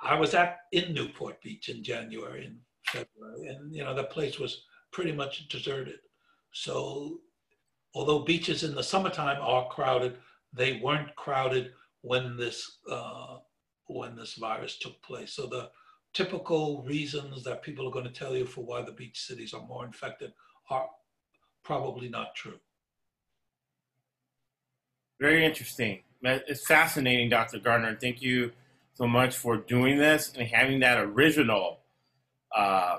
I 0.02 0.18
was 0.18 0.34
at 0.34 0.58
in 0.72 0.92
Newport 0.92 1.40
Beach 1.42 1.68
in 1.68 1.84
January 1.84 2.46
and 2.46 2.58
February, 2.86 3.46
and 3.46 3.74
you 3.74 3.84
know 3.84 3.94
the 3.94 4.04
place 4.04 4.38
was 4.38 4.64
pretty 4.92 5.12
much 5.12 5.48
deserted. 5.48 6.00
So, 6.52 7.20
although 7.94 8.24
beaches 8.24 8.64
in 8.64 8.74
the 8.74 8.82
summertime 8.82 9.38
are 9.40 9.68
crowded, 9.68 10.18
they 10.52 10.80
weren't 10.82 11.14
crowded 11.14 11.70
when 12.00 12.36
this 12.36 12.78
uh, 12.90 13.36
when 13.86 14.16
this 14.16 14.34
virus 14.34 14.78
took 14.78 15.00
place. 15.02 15.34
So 15.34 15.46
the 15.46 15.70
typical 16.12 16.82
reasons 16.82 17.42
that 17.44 17.62
people 17.62 17.86
are 17.86 17.90
going 17.90 18.04
to 18.04 18.10
tell 18.10 18.36
you 18.36 18.44
for 18.44 18.62
why 18.64 18.82
the 18.82 18.92
beach 18.92 19.20
cities 19.20 19.54
are 19.54 19.66
more 19.66 19.84
infected 19.84 20.32
are 20.70 20.88
probably 21.62 22.08
not 22.08 22.34
true. 22.34 22.58
Very 25.20 25.44
interesting. 25.44 26.00
It's 26.22 26.66
fascinating, 26.66 27.28
Dr. 27.28 27.58
Gardner. 27.58 27.96
Thank 28.00 28.22
you 28.22 28.52
so 28.94 29.06
much 29.06 29.36
for 29.36 29.56
doing 29.56 29.98
this 29.98 30.32
and 30.36 30.46
having 30.46 30.80
that 30.80 30.98
original, 30.98 31.80
uh, 32.54 32.98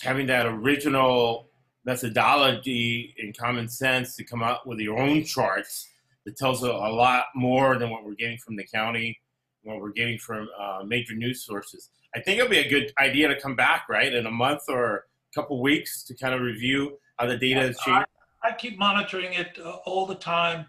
having 0.00 0.26
that 0.26 0.46
original 0.46 1.48
methodology 1.84 3.14
and 3.18 3.36
common 3.36 3.68
sense 3.68 4.16
to 4.16 4.24
come 4.24 4.42
up 4.42 4.66
with 4.66 4.78
your 4.78 4.98
own 4.98 5.24
charts 5.24 5.88
that 6.24 6.36
tells 6.36 6.62
a, 6.62 6.68
a 6.68 6.92
lot 6.92 7.24
more 7.34 7.78
than 7.78 7.90
what 7.90 8.04
we're 8.04 8.14
getting 8.14 8.38
from 8.38 8.56
the 8.56 8.64
county, 8.64 9.18
what 9.62 9.80
we're 9.80 9.92
getting 9.92 10.18
from 10.18 10.48
uh, 10.58 10.80
major 10.84 11.14
news 11.14 11.44
sources. 11.44 11.90
I 12.14 12.20
think 12.20 12.38
it'll 12.38 12.50
be 12.50 12.58
a 12.58 12.68
good 12.68 12.92
idea 12.98 13.28
to 13.28 13.40
come 13.40 13.56
back, 13.56 13.88
right, 13.88 14.12
in 14.12 14.26
a 14.26 14.30
month 14.30 14.62
or 14.68 14.96
a 14.96 15.02
couple 15.34 15.60
weeks 15.60 16.02
to 16.04 16.14
kind 16.14 16.34
of 16.34 16.40
review 16.40 16.98
how 17.18 17.26
the 17.26 17.36
data 17.36 17.60
has 17.60 17.78
changed. 17.78 18.06
I 18.42 18.52
keep 18.52 18.78
monitoring 18.78 19.34
it 19.34 19.58
uh, 19.62 19.76
all 19.84 20.06
the 20.06 20.14
time. 20.14 20.66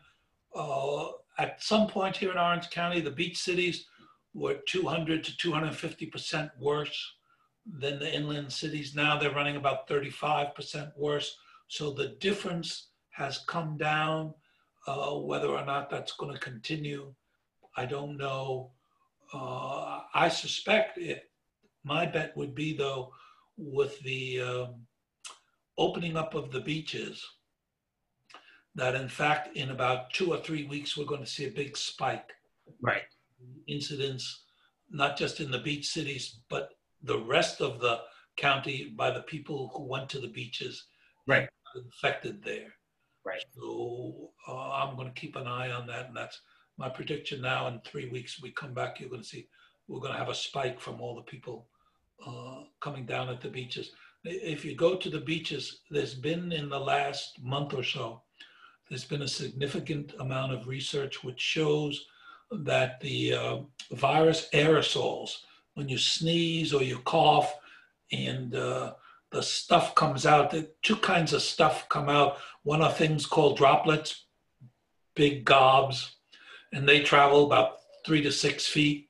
Uh, 0.54 1.08
at 1.38 1.64
some 1.64 1.88
point 1.88 2.18
here 2.18 2.32
in 2.32 2.38
Orange 2.38 2.70
County, 2.70 3.00
the 3.00 3.12
beach 3.12 3.38
cities 3.38 3.86
were 4.34 4.56
200 4.68 5.24
to 5.24 5.38
250 5.38 6.06
percent 6.08 6.52
worse 6.60 7.14
than 7.66 8.00
the 8.00 8.14
inland 8.14 8.52
cities. 8.52 8.96
Now 8.96 9.18
they're 9.18 9.34
running 9.34 9.56
about 9.56 9.88
35 9.88 10.54
percent 10.54 10.90
worse. 10.98 11.38
So 11.68 11.92
the 11.92 12.10
difference 12.20 12.90
has 13.12 13.40
come 13.48 13.78
down. 13.78 14.34
Uh, 14.88 15.12
whether 15.12 15.48
or 15.48 15.64
not 15.64 15.92
that's 15.92 16.14
going 16.14 16.34
to 16.34 16.40
continue, 16.40 17.14
I 17.78 17.86
don't 17.86 18.18
know. 18.18 18.72
Uh, 19.34 20.02
I 20.14 20.30
suspect 20.30 20.98
it. 20.98 21.24
My 21.84 22.06
bet 22.06 22.36
would 22.36 22.54
be 22.54 22.76
though, 22.76 23.12
with 23.58 24.00
the 24.02 24.42
um, 24.42 24.76
opening 25.78 26.18
up 26.18 26.36
of 26.36 26.52
the 26.52 26.62
beaches, 26.62 27.24
that 28.76 28.96
in 28.96 29.08
fact, 29.10 29.56
in 29.56 29.72
about 29.72 30.12
two 30.14 30.34
or 30.34 30.38
three 30.38 30.66
weeks, 30.66 30.96
we're 30.96 31.06
going 31.06 31.24
to 31.24 31.28
see 31.30 31.46
a 31.46 31.52
big 31.52 31.76
spike 31.78 32.32
Right. 32.82 33.04
incidents, 33.68 34.44
not 34.90 35.18
just 35.18 35.40
in 35.40 35.52
the 35.52 35.60
beach 35.60 35.88
cities, 35.88 36.40
but 36.50 36.70
the 37.04 37.20
rest 37.20 37.62
of 37.62 37.80
the 37.80 38.02
county 38.38 38.94
by 38.96 39.12
the 39.12 39.24
people 39.24 39.72
who 39.74 39.84
went 39.84 40.10
to 40.10 40.20
the 40.20 40.28
beaches. 40.28 40.88
Right. 41.28 41.50
Infected 41.76 42.44
there. 42.44 42.74
Right. 43.26 43.44
So 43.56 44.32
uh, 44.48 44.72
I'm 44.72 44.96
going 44.96 45.08
to 45.08 45.20
keep 45.20 45.36
an 45.36 45.48
eye 45.48 45.72
on 45.72 45.88
that. 45.88 46.08
And 46.08 46.16
that's 46.16 46.40
my 46.82 46.90
prediction 46.90 47.42
now. 47.42 47.68
In 47.68 47.80
three 47.86 48.10
weeks, 48.10 48.42
we 48.42 48.52
come 48.52 48.74
back, 48.74 49.00
you're 49.00 49.10
going 49.10 49.22
to 49.22 49.28
see, 49.28 49.48
we're 49.88 50.02
going 50.02 50.14
to 50.14 50.20
have 50.20 50.30
a 50.30 50.36
spike 50.36 50.82
from 50.82 51.00
all 51.00 51.16
the 51.16 51.22
people 51.22 51.68
uh, 52.26 52.64
coming 52.82 53.06
down 53.06 53.30
at 53.30 53.40
the 53.40 53.50
beaches. 53.50 53.92
If 54.24 54.66
you 54.66 54.76
go 54.76 54.96
to 54.96 55.10
the 55.10 55.22
beaches, 55.22 55.82
there's 55.90 56.16
been 56.16 56.52
in 56.52 56.70
the 56.70 56.80
last 56.80 57.42
month 57.42 57.74
or 57.74 57.84
so, 57.84 58.24
there's 58.90 59.06
been 59.06 59.22
a 59.22 59.28
significant 59.28 60.14
amount 60.20 60.54
of 60.54 60.68
research 60.68 61.24
which 61.24 61.40
shows 61.40 62.06
that 62.52 63.00
the 63.00 63.34
uh, 63.34 63.58
virus 63.94 64.50
aerosols, 64.54 65.38
when 65.76 65.88
you 65.88 65.98
sneeze 65.98 66.74
or 66.74 66.84
you 66.84 66.98
cough 67.00 67.56
and 68.12 68.56
uh, 68.56 68.94
the 69.32 69.42
stuff 69.42 69.96
comes 69.96 70.26
out, 70.26 70.54
two 70.82 70.98
kinds 70.98 71.32
of 71.32 71.42
stuff 71.42 71.88
come 71.90 72.10
out. 72.10 72.38
One 72.64 72.82
are 72.82 72.92
things 72.92 73.26
called 73.26 73.58
droplets, 73.58 74.26
big 75.16 75.46
gobs, 75.46 76.18
and 76.74 76.88
they 76.88 77.02
travel 77.02 77.46
about 77.46 77.78
three 78.06 78.22
to 78.22 78.32
six 78.32 78.68
feet. 78.68 79.10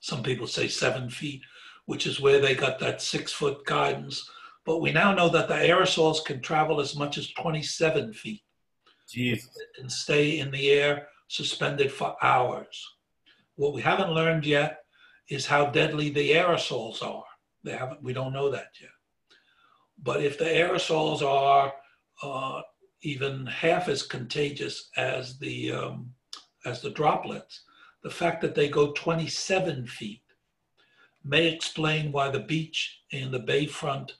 Some 0.00 0.22
people 0.22 0.46
say 0.46 0.68
seven 0.68 1.08
feet, 1.10 1.42
which 1.86 2.06
is 2.06 2.20
where 2.20 2.40
they 2.40 2.54
got 2.54 2.78
that 2.80 3.02
six 3.02 3.32
foot 3.32 3.64
guidance. 3.64 4.28
But 4.64 4.80
we 4.80 4.92
now 4.92 5.14
know 5.14 5.28
that 5.30 5.48
the 5.48 5.54
aerosols 5.54 6.24
can 6.24 6.40
travel 6.40 6.80
as 6.80 6.94
much 6.96 7.16
as 7.16 7.30
27 7.30 8.12
feet 8.12 8.42
and 9.78 9.90
stay 9.90 10.38
in 10.38 10.50
the 10.50 10.70
air 10.70 11.08
suspended 11.28 11.90
for 11.90 12.16
hours. 12.22 12.86
What 13.56 13.72
we 13.72 13.80
haven't 13.82 14.12
learned 14.12 14.44
yet 14.44 14.80
is 15.28 15.46
how 15.46 15.66
deadly 15.66 16.10
the 16.10 16.32
aerosols 16.32 17.02
are. 17.02 17.24
They 17.64 17.72
haven't, 17.72 18.02
we 18.02 18.12
don't 18.12 18.32
know 18.32 18.50
that 18.50 18.68
yet. 18.80 18.90
But 20.02 20.22
if 20.22 20.38
the 20.38 20.44
aerosols 20.44 21.22
are 21.22 21.72
uh, 22.22 22.62
even 23.02 23.46
half 23.46 23.88
as 23.88 24.02
contagious 24.02 24.90
as 24.96 25.38
the 25.38 25.72
um, 25.72 26.10
as 26.68 26.82
the 26.82 26.90
droplets, 26.90 27.62
the 28.02 28.10
fact 28.10 28.40
that 28.42 28.54
they 28.54 28.68
go 28.68 28.92
27 28.92 29.86
feet 29.86 30.22
may 31.24 31.48
explain 31.48 32.12
why 32.12 32.30
the 32.30 32.40
beach 32.40 33.00
and 33.12 33.32
the 33.32 33.40
bayfront 33.40 34.12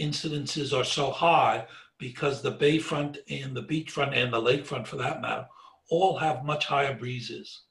incidences 0.00 0.76
are 0.76 0.84
so 0.84 1.10
high 1.10 1.66
because 1.98 2.42
the 2.42 2.52
bayfront 2.52 3.18
and 3.30 3.56
the 3.56 3.62
beachfront 3.62 4.14
and 4.14 4.32
the 4.32 4.40
lakefront 4.40 4.86
for 4.86 4.96
that 4.96 5.22
matter 5.22 5.46
all 5.88 6.18
have 6.18 6.44
much 6.44 6.66
higher 6.66 6.94
breezes. 6.94 7.62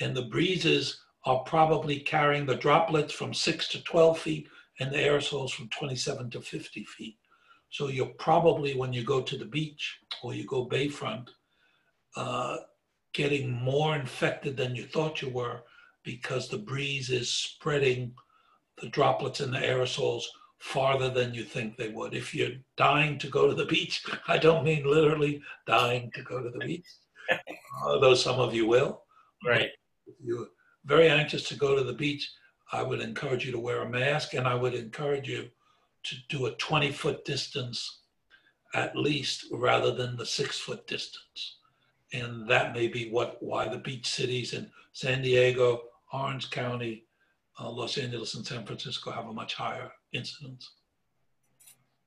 And 0.00 0.14
the 0.14 0.22
breezes 0.22 1.00
are 1.24 1.40
probably 1.40 1.98
carrying 1.98 2.46
the 2.46 2.54
droplets 2.54 3.12
from 3.12 3.34
six 3.34 3.68
to 3.68 3.82
12 3.82 4.18
feet 4.18 4.48
and 4.78 4.92
the 4.92 4.98
aerosols 4.98 5.50
from 5.50 5.68
27 5.70 6.30
to 6.30 6.40
50 6.40 6.84
feet. 6.84 7.16
So 7.70 7.88
you're 7.88 8.06
probably, 8.06 8.74
when 8.76 8.92
you 8.92 9.02
go 9.02 9.20
to 9.22 9.36
the 9.36 9.44
beach 9.44 9.98
or 10.22 10.34
you 10.34 10.46
go 10.46 10.68
bayfront, 10.68 11.28
uh, 12.14 12.58
getting 13.16 13.50
more 13.50 13.96
infected 13.96 14.58
than 14.58 14.76
you 14.76 14.84
thought 14.84 15.22
you 15.22 15.30
were 15.30 15.62
because 16.04 16.48
the 16.48 16.58
breeze 16.58 17.08
is 17.08 17.30
spreading 17.30 18.12
the 18.82 18.90
droplets 18.90 19.40
and 19.40 19.54
the 19.54 19.58
aerosols 19.58 20.24
farther 20.58 21.08
than 21.08 21.32
you 21.32 21.42
think 21.42 21.76
they 21.76 21.88
would. 21.88 22.12
If 22.12 22.34
you're 22.34 22.58
dying 22.76 23.18
to 23.20 23.28
go 23.28 23.48
to 23.48 23.54
the 23.54 23.64
beach, 23.64 24.04
I 24.28 24.36
don't 24.36 24.64
mean 24.64 24.84
literally 24.84 25.40
dying 25.66 26.10
to 26.14 26.22
go 26.22 26.42
to 26.42 26.50
the 26.50 26.58
beach, 26.58 26.84
although 27.86 28.14
some 28.14 28.38
of 28.38 28.54
you 28.54 28.66
will. 28.66 29.02
Right. 29.42 29.70
If 30.06 30.14
you're 30.22 30.48
very 30.84 31.08
anxious 31.08 31.48
to 31.48 31.56
go 31.56 31.74
to 31.74 31.84
the 31.84 31.94
beach, 31.94 32.30
I 32.70 32.82
would 32.82 33.00
encourage 33.00 33.46
you 33.46 33.52
to 33.52 33.58
wear 33.58 33.80
a 33.80 33.88
mask 33.88 34.34
and 34.34 34.46
I 34.46 34.54
would 34.54 34.74
encourage 34.74 35.26
you 35.26 35.48
to 36.04 36.16
do 36.28 36.46
a 36.46 36.54
20 36.56 36.92
foot 36.92 37.24
distance 37.24 38.00
at 38.74 38.94
least 38.94 39.46
rather 39.50 39.94
than 39.94 40.16
the 40.16 40.26
six 40.26 40.58
foot 40.58 40.86
distance. 40.86 41.55
And 42.16 42.48
that 42.48 42.72
may 42.72 42.88
be 42.88 43.10
what 43.10 43.42
why 43.42 43.68
the 43.68 43.78
beach 43.78 44.08
cities 44.08 44.54
in 44.54 44.70
San 44.92 45.22
Diego, 45.22 45.82
Orange 46.12 46.50
County, 46.50 47.04
uh, 47.60 47.70
Los 47.70 47.98
Angeles, 47.98 48.34
and 48.34 48.46
San 48.46 48.64
Francisco 48.64 49.10
have 49.10 49.26
a 49.26 49.32
much 49.32 49.54
higher 49.54 49.90
incidence. 50.12 50.70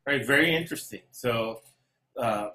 Right, 0.07 0.25
very 0.25 0.55
interesting. 0.55 1.01
So, 1.11 1.61
uh, 2.17 2.49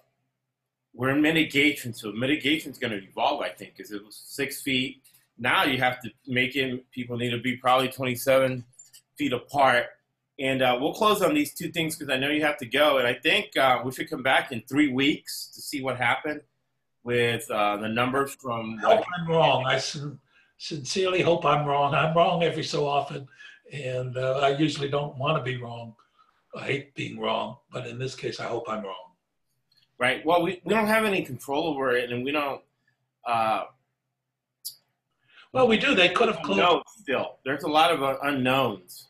we're 0.93 1.11
in 1.11 1.23
mitigation, 1.23 1.93
so 1.93 2.11
mitigation 2.13 2.73
is 2.73 2.79
going 2.79 2.93
to 2.93 3.03
evolve, 3.05 3.41
I 3.41 3.51
think, 3.51 3.77
because 3.77 3.93
it 3.93 4.05
was 4.05 4.17
six 4.17 4.63
feet. 4.63 5.03
Now 5.39 5.65
you 5.65 5.79
have 5.79 6.01
to 6.03 6.11
make 6.27 6.57
it. 6.57 6.91
People 6.91 7.17
need 7.17 7.31
to 7.31 7.39
be 7.39 7.57
probably 7.57 7.89
27 7.89 8.65
feet 9.17 9.33
apart. 9.33 9.87
And 10.41 10.63
uh, 10.63 10.77
we'll 10.81 10.95
close 10.95 11.23
on 11.23 11.35
these 11.35 11.55
two 11.55 11.71
things 11.71 11.97
because 11.97 12.13
I 12.13 12.19
know 12.19 12.31
you 12.31 12.43
have 12.43 12.59
to 12.59 12.67
go. 12.67 12.99
And 12.99 13.07
I 13.07 13.15
think 13.15 13.57
uh, 13.57 13.81
we 13.85 13.93
should 13.93 14.11
come 14.11 14.23
back 14.23 14.51
in 14.51 14.63
three 14.69 14.93
weeks 14.93 15.51
to 15.55 15.61
see 15.61 15.83
what 15.83 15.97
happened 15.97 16.41
with 17.05 17.49
uh, 17.51 17.77
the 17.77 17.89
numbers 17.89 18.35
from. 18.41 18.81
I 18.85 18.97
hope 18.97 19.05
I'm 19.19 19.29
wrong. 19.29 19.65
I 19.67 19.79
sin- 19.79 20.19
sincerely 20.59 21.23
hope 21.23 21.45
I'm 21.45 21.67
wrong. 21.67 21.95
I'm 21.95 22.17
wrong 22.17 22.43
every 22.43 22.65
so 22.65 22.87
often, 22.87 23.29
and 23.73 24.17
uh, 24.17 24.41
I 24.43 24.49
usually 24.57 24.89
don't 24.89 25.17
want 25.19 25.37
to 25.39 25.43
be 25.45 25.61
wrong. 25.63 25.95
I 26.57 26.65
hate 26.65 26.95
being 26.95 27.19
wrong, 27.21 27.59
but 27.71 27.87
in 27.87 27.99
this 27.99 28.15
case, 28.15 28.41
I 28.41 28.45
hope 28.47 28.65
I'm 28.69 28.83
wrong. 28.85 29.13
Right. 29.99 30.25
Well, 30.27 30.43
we, 30.43 30.61
we 30.65 30.75
don't 30.75 30.87
have 30.89 31.05
any 31.05 31.23
control 31.23 31.69
over 31.69 31.97
it, 31.97 32.11
and 32.11 32.25
we 32.25 32.33
don't. 32.33 32.61
Uh, 33.27 33.65
well, 35.53 35.69
we 35.69 35.79
do. 35.79 35.95
They 35.95 36.09
could 36.09 36.29
have 36.29 36.43
closed. 36.43 36.59
No, 36.59 36.83
still, 37.03 37.39
there's 37.45 37.63
a 37.65 37.69
lot 37.69 37.93
of 37.93 38.03
uh, 38.03 38.17
unknowns. 38.23 39.09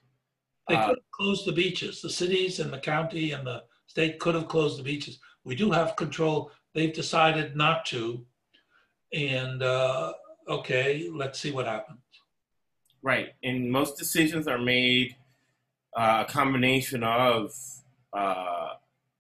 They 0.69 0.77
Uh, 0.77 0.87
could 0.87 0.97
have 0.99 1.11
closed 1.13 1.47
the 1.47 1.53
beaches. 1.53 2.03
The 2.03 2.11
cities 2.11 2.61
and 2.61 2.73
the 2.73 2.79
county 2.79 3.33
and 3.33 3.47
the 3.47 3.65
state 3.87 4.19
could 4.19 4.35
have 4.35 4.49
closed 4.49 4.79
the 4.79 4.83
beaches. 4.83 5.19
We 5.45 5.55
do 5.55 5.71
have 5.71 5.97
control. 5.97 6.51
They've 6.75 6.93
decided 6.93 7.57
not 7.57 7.87
to. 7.87 8.25
And 9.13 9.63
uh, 9.63 10.13
okay, 10.49 11.09
let's 11.13 11.39
see 11.39 11.53
what 11.53 11.67
happens. 11.67 11.99
Right, 13.03 13.35
and 13.43 13.71
most 13.71 13.99
decisions 13.99 14.49
are 14.49 14.59
made 14.59 15.15
uh, 15.97 16.25
a 16.27 16.31
combination 16.31 17.05
of 17.05 17.53
uh, 18.13 18.71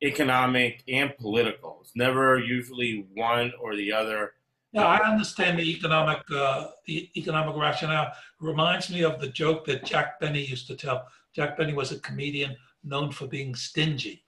economic 0.03 0.83
and 0.89 1.17
political. 1.19 1.79
It's 1.83 1.93
never 1.95 2.39
usually 2.39 3.07
one 3.15 3.53
or 3.61 3.77
the 3.77 3.93
other. 3.93 4.33
Yeah, 4.73 4.87
I 4.87 5.09
understand 5.09 5.59
the 5.59 5.71
economic 5.71 6.23
uh, 6.35 6.69
the 6.87 7.11
economic 7.17 7.57
rationale. 7.57 8.13
Reminds 8.41 8.91
me 8.91 9.03
of 9.05 9.21
the 9.21 9.29
joke 9.29 9.65
that 9.67 9.85
Jack 9.85 10.19
Benny 10.19 10.45
used 10.45 10.67
to 10.69 10.77
tell. 10.77 11.07
Jack 11.35 11.57
Benny 11.57 11.75
was 11.75 11.93
a 11.93 12.01
comedian 12.01 12.57
known 12.83 13.13
for 13.13 13.27
being 13.27 13.55
stingy. 13.55 14.25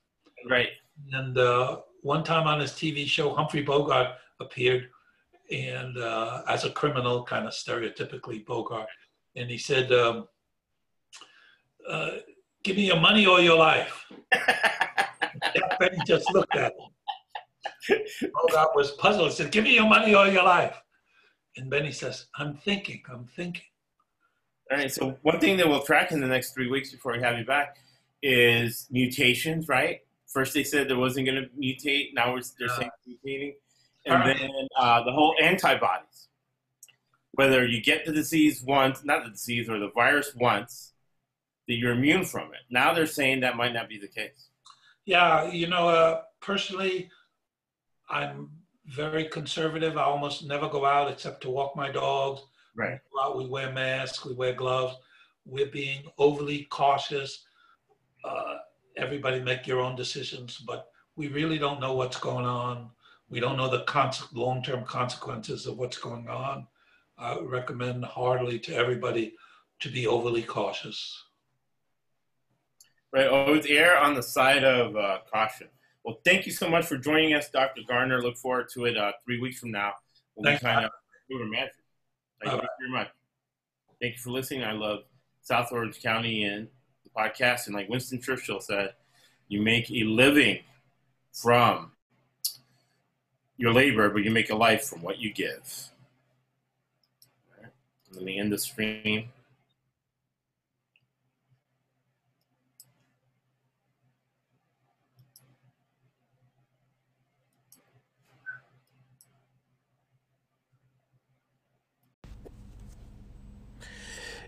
Right. 0.49 0.69
And 1.13 1.37
uh, 1.37 1.81
one 2.07 2.23
time 2.23 2.47
on 2.47 2.61
his 2.61 2.71
TV 2.71 3.05
show, 3.05 3.35
Humphrey 3.35 3.63
Bogart 3.63 4.11
appeared, 4.39 4.89
and 5.51 5.99
uh, 5.99 6.43
as 6.49 6.65
a 6.65 6.71
criminal, 6.71 7.25
kind 7.25 7.47
of 7.47 7.53
stereotypically 7.53 8.47
Bogart, 8.47 8.89
and 9.35 9.51
he 9.51 9.59
said, 9.59 9.91
um, 9.91 10.29
uh, 11.91 12.11
"Give 12.63 12.77
me 12.77 12.87
your 12.87 13.01
money 13.01 13.27
or 13.27 13.41
your 13.41 13.59
life." 13.59 14.07
Jack 14.33 15.79
Benny 15.81 15.99
just 16.07 16.33
looked 16.33 16.55
at 16.55 16.73
him. 16.79 17.99
Bogart 18.33 18.71
was 18.77 18.93
puzzled. 18.93 19.31
He 19.31 19.35
said, 19.35 19.51
"Give 19.51 19.65
me 19.65 19.75
your 19.75 19.89
money 19.89 20.15
or 20.15 20.29
your 20.29 20.45
life." 20.45 20.81
And 21.57 21.69
Benny 21.69 21.91
says, 21.91 22.27
"I'm 22.37 22.57
thinking. 22.57 23.03
I'm 23.13 23.27
thinking." 23.27 23.65
All 24.71 24.79
right. 24.79 24.93
So 24.93 25.19
one 25.23 25.41
thing 25.41 25.57
that 25.57 25.69
we'll 25.69 25.83
track 25.83 26.13
in 26.13 26.21
the 26.21 26.29
next 26.29 26.55
three 26.55 26.71
weeks 26.71 26.93
before 26.93 27.13
we 27.13 27.23
have 27.23 27.37
you 27.37 27.45
back 27.45 27.79
is 28.23 28.87
mutations. 28.93 29.67
Right. 29.67 30.03
First 30.33 30.55
they 30.55 30.65
said 30.65 30.89
there 30.89 30.99
wasn't 30.99 31.27
going 31.27 31.43
to 31.43 31.49
mutate. 31.59 32.15
Now 32.15 32.33
we're, 32.33 32.43
they're 32.59 32.69
saying 32.69 32.91
it's 33.07 33.25
mutating, 33.25 33.55
and 34.07 34.15
Alright. 34.15 34.39
then 34.39 34.51
uh, 34.79 35.03
the 35.05 35.13
whole 35.13 35.35
antibodies. 35.41 36.29
Whether 37.33 37.67
you 37.67 37.83
get 37.83 38.07
the 38.07 38.13
disease 38.13 38.63
once, 38.63 39.05
not 39.05 39.25
the 39.25 39.31
disease 39.31 39.69
or 39.69 39.79
the 39.79 39.91
virus 39.95 40.35
once, 40.35 40.95
that 41.69 41.75
you're 41.75 41.93
immune 41.93 42.25
from 42.25 42.49
it. 42.55 42.61
Now 42.71 42.95
they're 42.95 43.07
saying 43.07 43.41
that 43.41 43.57
might 43.57 43.75
not 43.75 43.89
be 43.89 43.99
the 43.99 44.09
case. 44.09 44.49
Yeah, 45.05 45.51
you 45.51 45.67
know, 45.67 45.89
uh, 45.89 46.23
personally, 46.41 47.11
I'm 48.09 48.51
very 48.87 49.25
conservative. 49.25 49.97
I 49.97 50.05
almost 50.05 50.47
never 50.47 50.69
go 50.69 50.85
out 50.85 51.11
except 51.11 51.43
to 51.43 51.51
walk 51.51 51.77
my 51.77 51.91
dogs. 51.91 52.43
Right. 52.77 52.99
Go 53.13 53.23
out, 53.23 53.37
we 53.37 53.47
wear 53.47 53.73
masks, 53.73 54.25
we 54.25 54.35
wear 54.35 54.53
gloves. 54.53 54.97
We're 55.45 55.71
being 55.71 56.05
overly 56.19 56.65
cautious. 56.71 57.45
Uh, 58.25 58.56
everybody 58.97 59.41
make 59.41 59.67
your 59.67 59.81
own 59.81 59.97
decisions, 59.97 60.59
but 60.59 60.89
we 61.17 61.29
really 61.29 61.59
don't 61.59 61.81
know 61.81 61.95
what's 61.95 62.19
going 62.19 62.47
on. 62.47 62.91
We 63.29 63.41
don't 63.41 63.57
know 63.57 63.69
the 63.69 63.85
long-term 64.33 64.85
consequences 64.85 65.67
of 65.67 65.79
what's 65.79 65.99
going 65.99 66.29
on. 66.29 66.67
I 67.19 67.39
recommend 67.41 68.05
heartily 68.05 68.59
to 68.61 68.75
everybody 68.75 69.35
to 69.81 69.89
be 69.89 70.07
overly 70.07 70.43
cautious. 70.43 71.25
Right. 73.13 73.29
Always 73.29 73.67
err 73.67 73.99
on 73.99 74.15
the 74.15 74.23
side 74.23 74.65
of 74.65 74.97
uh, 74.97 75.19
caution. 75.33 75.69
Well, 76.05 76.21
thank 76.25 76.47
you 76.47 76.53
so 76.53 76.69
much 76.69 76.87
for 76.87 76.99
joining 76.99 77.35
us, 77.35 77.51
Dr. 77.51 77.81
Gardner. 77.89 78.21
Look 78.21 78.37
forward 78.37 78.69
to 78.75 78.85
it 78.85 78.97
uh, 78.97 79.13
three 79.25 79.41
weeks 79.41 79.59
from 79.59 79.71
now 79.71 79.93
when 80.35 80.45
Thanks, 80.45 80.63
we 80.63 80.69
kind 80.69 80.85
of 80.85 80.91
move 81.31 81.43
our 81.43 81.49
manager. 81.49 81.73
Thank 82.45 82.63
you 82.63 82.69
very 82.79 82.91
much. 82.91 83.09
Thank 84.01 84.15
you 84.15 84.21
for 84.21 84.31
listening. 84.31 84.63
I 84.63 84.73
love 84.73 85.01
South 85.43 85.73
Orange 85.73 86.03
County 86.03 86.45
and 86.45 86.69
podcast. 87.17 87.67
And 87.67 87.75
like 87.75 87.89
Winston 87.89 88.21
Churchill 88.21 88.61
said, 88.61 88.95
you 89.49 89.63
make 89.63 89.91
a 89.91 90.05
living 90.05 90.59
from 91.33 91.93
your 93.57 93.73
labor, 93.73 94.11
but 94.11 94.23
you 94.23 94.31
make 94.31 94.51
a 94.51 94.55
life 94.55 94.85
from 94.85 95.03
what 95.03 95.19
you 95.19 95.33
give. 95.33 95.91
Let 98.13 98.23
me 98.23 98.39
end 98.39 98.53
the 98.53 98.59
stream. 98.59 99.31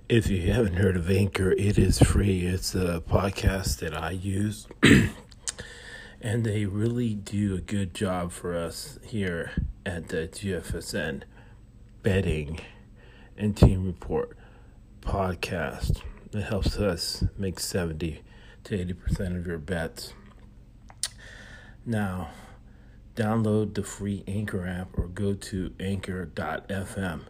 If 0.09 0.31
you 0.31 0.51
haven't 0.51 0.77
heard 0.77 0.97
of 0.97 1.11
Anchor, 1.11 1.53
it 1.53 1.77
is 1.77 1.99
free. 1.99 2.47
It's 2.47 2.75
a 2.75 3.03
podcast 3.07 3.81
that 3.81 3.95
I 3.95 4.13
use, 4.13 4.67
and 6.23 6.47
they 6.47 6.65
really 6.65 7.13
do 7.13 7.55
a 7.55 7.61
good 7.61 7.93
job 7.93 8.33
for 8.33 8.57
us 8.57 8.99
here 9.03 9.53
at 9.85 10.09
the 10.09 10.27
GFSN 10.27 11.25
betting 12.03 12.59
and 13.37 13.55
team 13.55 13.85
report 13.85 14.35
podcast. 15.03 16.01
It 16.33 16.41
helps 16.45 16.79
us 16.79 17.25
make 17.37 17.61
70 17.61 18.23
to 18.65 18.79
80% 18.79 19.37
of 19.37 19.47
your 19.47 19.59
bets. 19.59 20.15
Now, 21.85 22.31
download 23.15 23.75
the 23.75 23.83
free 23.83 24.25
Anchor 24.27 24.67
app 24.67 24.97
or 24.97 25.09
go 25.09 25.35
to 25.35 25.75
anchor.fm 25.79 27.21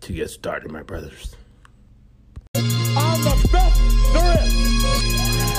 to 0.00 0.12
get 0.12 0.28
started, 0.28 0.72
my 0.72 0.82
brothers. 0.82 1.36
I'm 3.16 3.22
the 3.22 3.48
best 3.48 4.12
there 4.12 4.44
is. 4.44 5.25